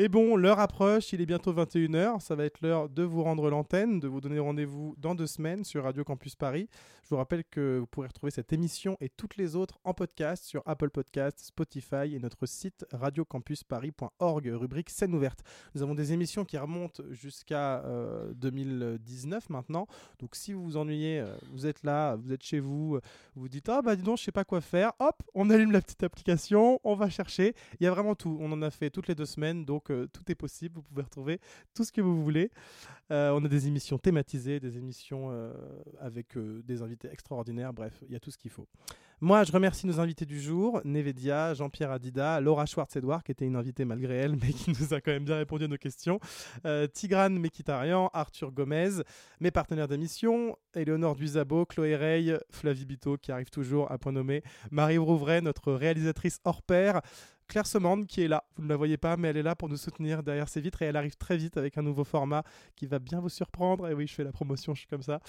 Et 0.00 0.08
bon, 0.08 0.36
l'heure 0.36 0.60
approche, 0.60 1.12
il 1.12 1.20
est 1.20 1.26
bientôt 1.26 1.52
21h, 1.52 2.20
ça 2.20 2.36
va 2.36 2.44
être 2.44 2.60
l'heure 2.62 2.88
de 2.88 3.02
vous 3.02 3.24
rendre 3.24 3.50
l'antenne, 3.50 3.98
de 3.98 4.06
vous 4.06 4.20
donner 4.20 4.38
rendez-vous 4.38 4.94
dans 4.96 5.16
deux 5.16 5.26
semaines 5.26 5.64
sur 5.64 5.82
Radio 5.82 6.04
Campus 6.04 6.36
Paris. 6.36 6.68
Je 7.02 7.14
vous 7.14 7.16
rappelle 7.16 7.42
que 7.42 7.78
vous 7.80 7.86
pourrez 7.86 8.06
retrouver 8.06 8.30
cette 8.30 8.52
émission 8.52 8.96
et 9.00 9.08
toutes 9.08 9.36
les 9.36 9.56
autres 9.56 9.80
en 9.82 9.94
podcast 9.94 10.44
sur 10.44 10.62
Apple 10.66 10.90
Podcast, 10.90 11.40
Spotify 11.40 12.14
et 12.14 12.18
notre 12.20 12.46
site 12.46 12.86
radiocampusparis.org, 12.92 14.46
rubrique 14.52 14.90
scène 14.90 15.14
ouverte. 15.14 15.42
Nous 15.74 15.82
avons 15.82 15.94
des 15.94 16.12
émissions 16.12 16.44
qui 16.44 16.58
remontent 16.58 17.02
jusqu'à 17.10 17.82
euh, 17.84 18.32
2019 18.34 19.48
maintenant, 19.48 19.88
donc 20.20 20.36
si 20.36 20.52
vous 20.52 20.62
vous 20.62 20.76
ennuyez, 20.76 21.20
euh, 21.20 21.34
vous 21.50 21.66
êtes 21.66 21.82
là, 21.82 22.14
vous 22.14 22.30
êtes 22.30 22.44
chez 22.44 22.60
vous, 22.60 22.96
euh, 22.96 23.00
vous 23.34 23.42
vous 23.42 23.48
dites, 23.48 23.68
ah 23.68 23.82
bah 23.82 23.96
dis 23.96 24.02
donc, 24.02 24.18
je 24.18 24.24
sais 24.24 24.30
pas 24.30 24.44
quoi 24.44 24.60
faire, 24.60 24.92
hop, 25.00 25.16
on 25.34 25.50
allume 25.50 25.72
la 25.72 25.80
petite 25.80 26.04
application, 26.04 26.78
on 26.84 26.94
va 26.94 27.08
chercher, 27.08 27.54
il 27.80 27.84
y 27.84 27.86
a 27.88 27.90
vraiment 27.90 28.14
tout, 28.14 28.36
on 28.38 28.52
en 28.52 28.62
a 28.62 28.70
fait 28.70 28.90
toutes 28.90 29.08
les 29.08 29.16
deux 29.16 29.26
semaines, 29.26 29.64
donc 29.64 29.87
tout 30.12 30.30
est 30.30 30.34
possible, 30.34 30.76
vous 30.76 30.82
pouvez 30.82 31.02
retrouver 31.02 31.40
tout 31.74 31.84
ce 31.84 31.92
que 31.92 32.00
vous 32.00 32.22
voulez. 32.22 32.50
Euh, 33.10 33.30
on 33.30 33.44
a 33.44 33.48
des 33.48 33.66
émissions 33.66 33.98
thématisées, 33.98 34.60
des 34.60 34.76
émissions 34.76 35.28
euh, 35.30 35.52
avec 36.00 36.36
euh, 36.36 36.62
des 36.64 36.82
invités 36.82 37.08
extraordinaires, 37.10 37.72
bref, 37.72 37.94
il 38.06 38.12
y 38.12 38.16
a 38.16 38.20
tout 38.20 38.30
ce 38.30 38.36
qu'il 38.36 38.50
faut. 38.50 38.66
Moi, 39.20 39.42
je 39.44 39.50
remercie 39.50 39.86
nos 39.86 39.98
invités 39.98 40.26
du 40.26 40.40
jour, 40.40 40.80
Nevedia, 40.84 41.54
Jean-Pierre 41.54 41.90
Adida, 41.90 42.40
Laura 42.40 42.66
Schwartz-Edouard, 42.66 43.24
qui 43.24 43.32
était 43.32 43.46
une 43.46 43.56
invitée 43.56 43.84
malgré 43.84 44.14
elle, 44.14 44.36
mais 44.42 44.52
qui 44.52 44.70
nous 44.70 44.94
a 44.94 45.00
quand 45.00 45.10
même 45.10 45.24
bien 45.24 45.36
répondu 45.36 45.64
à 45.64 45.68
nos 45.68 45.76
questions, 45.76 46.20
Tigrane 46.92 47.38
Mekitarian, 47.38 48.10
Arthur 48.12 48.52
Gomez, 48.52 49.02
mes 49.40 49.50
partenaires 49.50 49.88
d'émission, 49.88 50.56
Éléonore 50.74 51.16
Duisabo, 51.16 51.64
Chloé 51.64 51.96
Rey, 51.96 52.38
Flavie 52.50 52.84
Bito, 52.84 53.16
qui 53.16 53.32
arrive 53.32 53.50
toujours 53.50 53.90
à 53.90 53.98
point 53.98 54.12
nommé, 54.12 54.42
Marie 54.70 54.98
Rouvray, 54.98 55.40
notre 55.42 55.72
réalisatrice 55.72 56.38
hors 56.44 56.62
pair, 56.62 57.00
Claire 57.48 57.66
Semande 57.66 58.06
qui 58.06 58.22
est 58.22 58.28
là, 58.28 58.44
vous 58.56 58.64
ne 58.64 58.68
la 58.68 58.76
voyez 58.76 58.98
pas, 58.98 59.16
mais 59.16 59.28
elle 59.28 59.38
est 59.38 59.42
là 59.42 59.54
pour 59.54 59.68
nous 59.68 59.76
soutenir 59.76 60.22
derrière 60.22 60.48
ses 60.48 60.60
vitres 60.60 60.82
et 60.82 60.84
elle 60.84 60.96
arrive 60.96 61.16
très 61.16 61.36
vite 61.36 61.56
avec 61.56 61.78
un 61.78 61.82
nouveau 61.82 62.04
format 62.04 62.44
qui 62.76 62.86
va 62.86 62.98
bien 62.98 63.20
vous 63.20 63.30
surprendre. 63.30 63.88
Et 63.88 63.94
oui, 63.94 64.06
je 64.06 64.14
fais 64.14 64.24
la 64.24 64.32
promotion, 64.32 64.74
je 64.74 64.80
suis 64.80 64.88
comme 64.88 65.02
ça. 65.02 65.20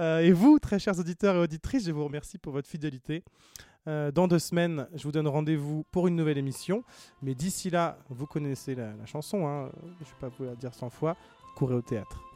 Euh, 0.00 0.20
et 0.20 0.32
vous, 0.32 0.58
très 0.58 0.78
chers 0.78 0.98
auditeurs 0.98 1.34
et 1.34 1.38
auditrices, 1.38 1.86
je 1.86 1.92
vous 1.92 2.04
remercie 2.04 2.38
pour 2.38 2.52
votre 2.52 2.68
fidélité. 2.68 3.24
Euh, 3.88 4.10
dans 4.10 4.28
deux 4.28 4.38
semaines, 4.38 4.86
je 4.94 5.02
vous 5.02 5.12
donne 5.12 5.28
rendez-vous 5.28 5.84
pour 5.90 6.06
une 6.06 6.16
nouvelle 6.16 6.38
émission. 6.38 6.84
Mais 7.22 7.34
d'ici 7.34 7.68
là, 7.70 7.98
vous 8.08 8.26
connaissez 8.26 8.74
la, 8.74 8.92
chanson, 9.04 9.46
hein, 9.46 9.70
je 9.82 10.04
ne 10.04 10.10
vais 10.10 10.20
pas 10.20 10.28
vous 10.28 10.44
la 10.44 10.54
dire 10.54 10.72
100 10.72 10.90
fois, 10.90 11.16
courez 11.56 11.74
au 11.74 11.82
théâtre. 11.82 12.35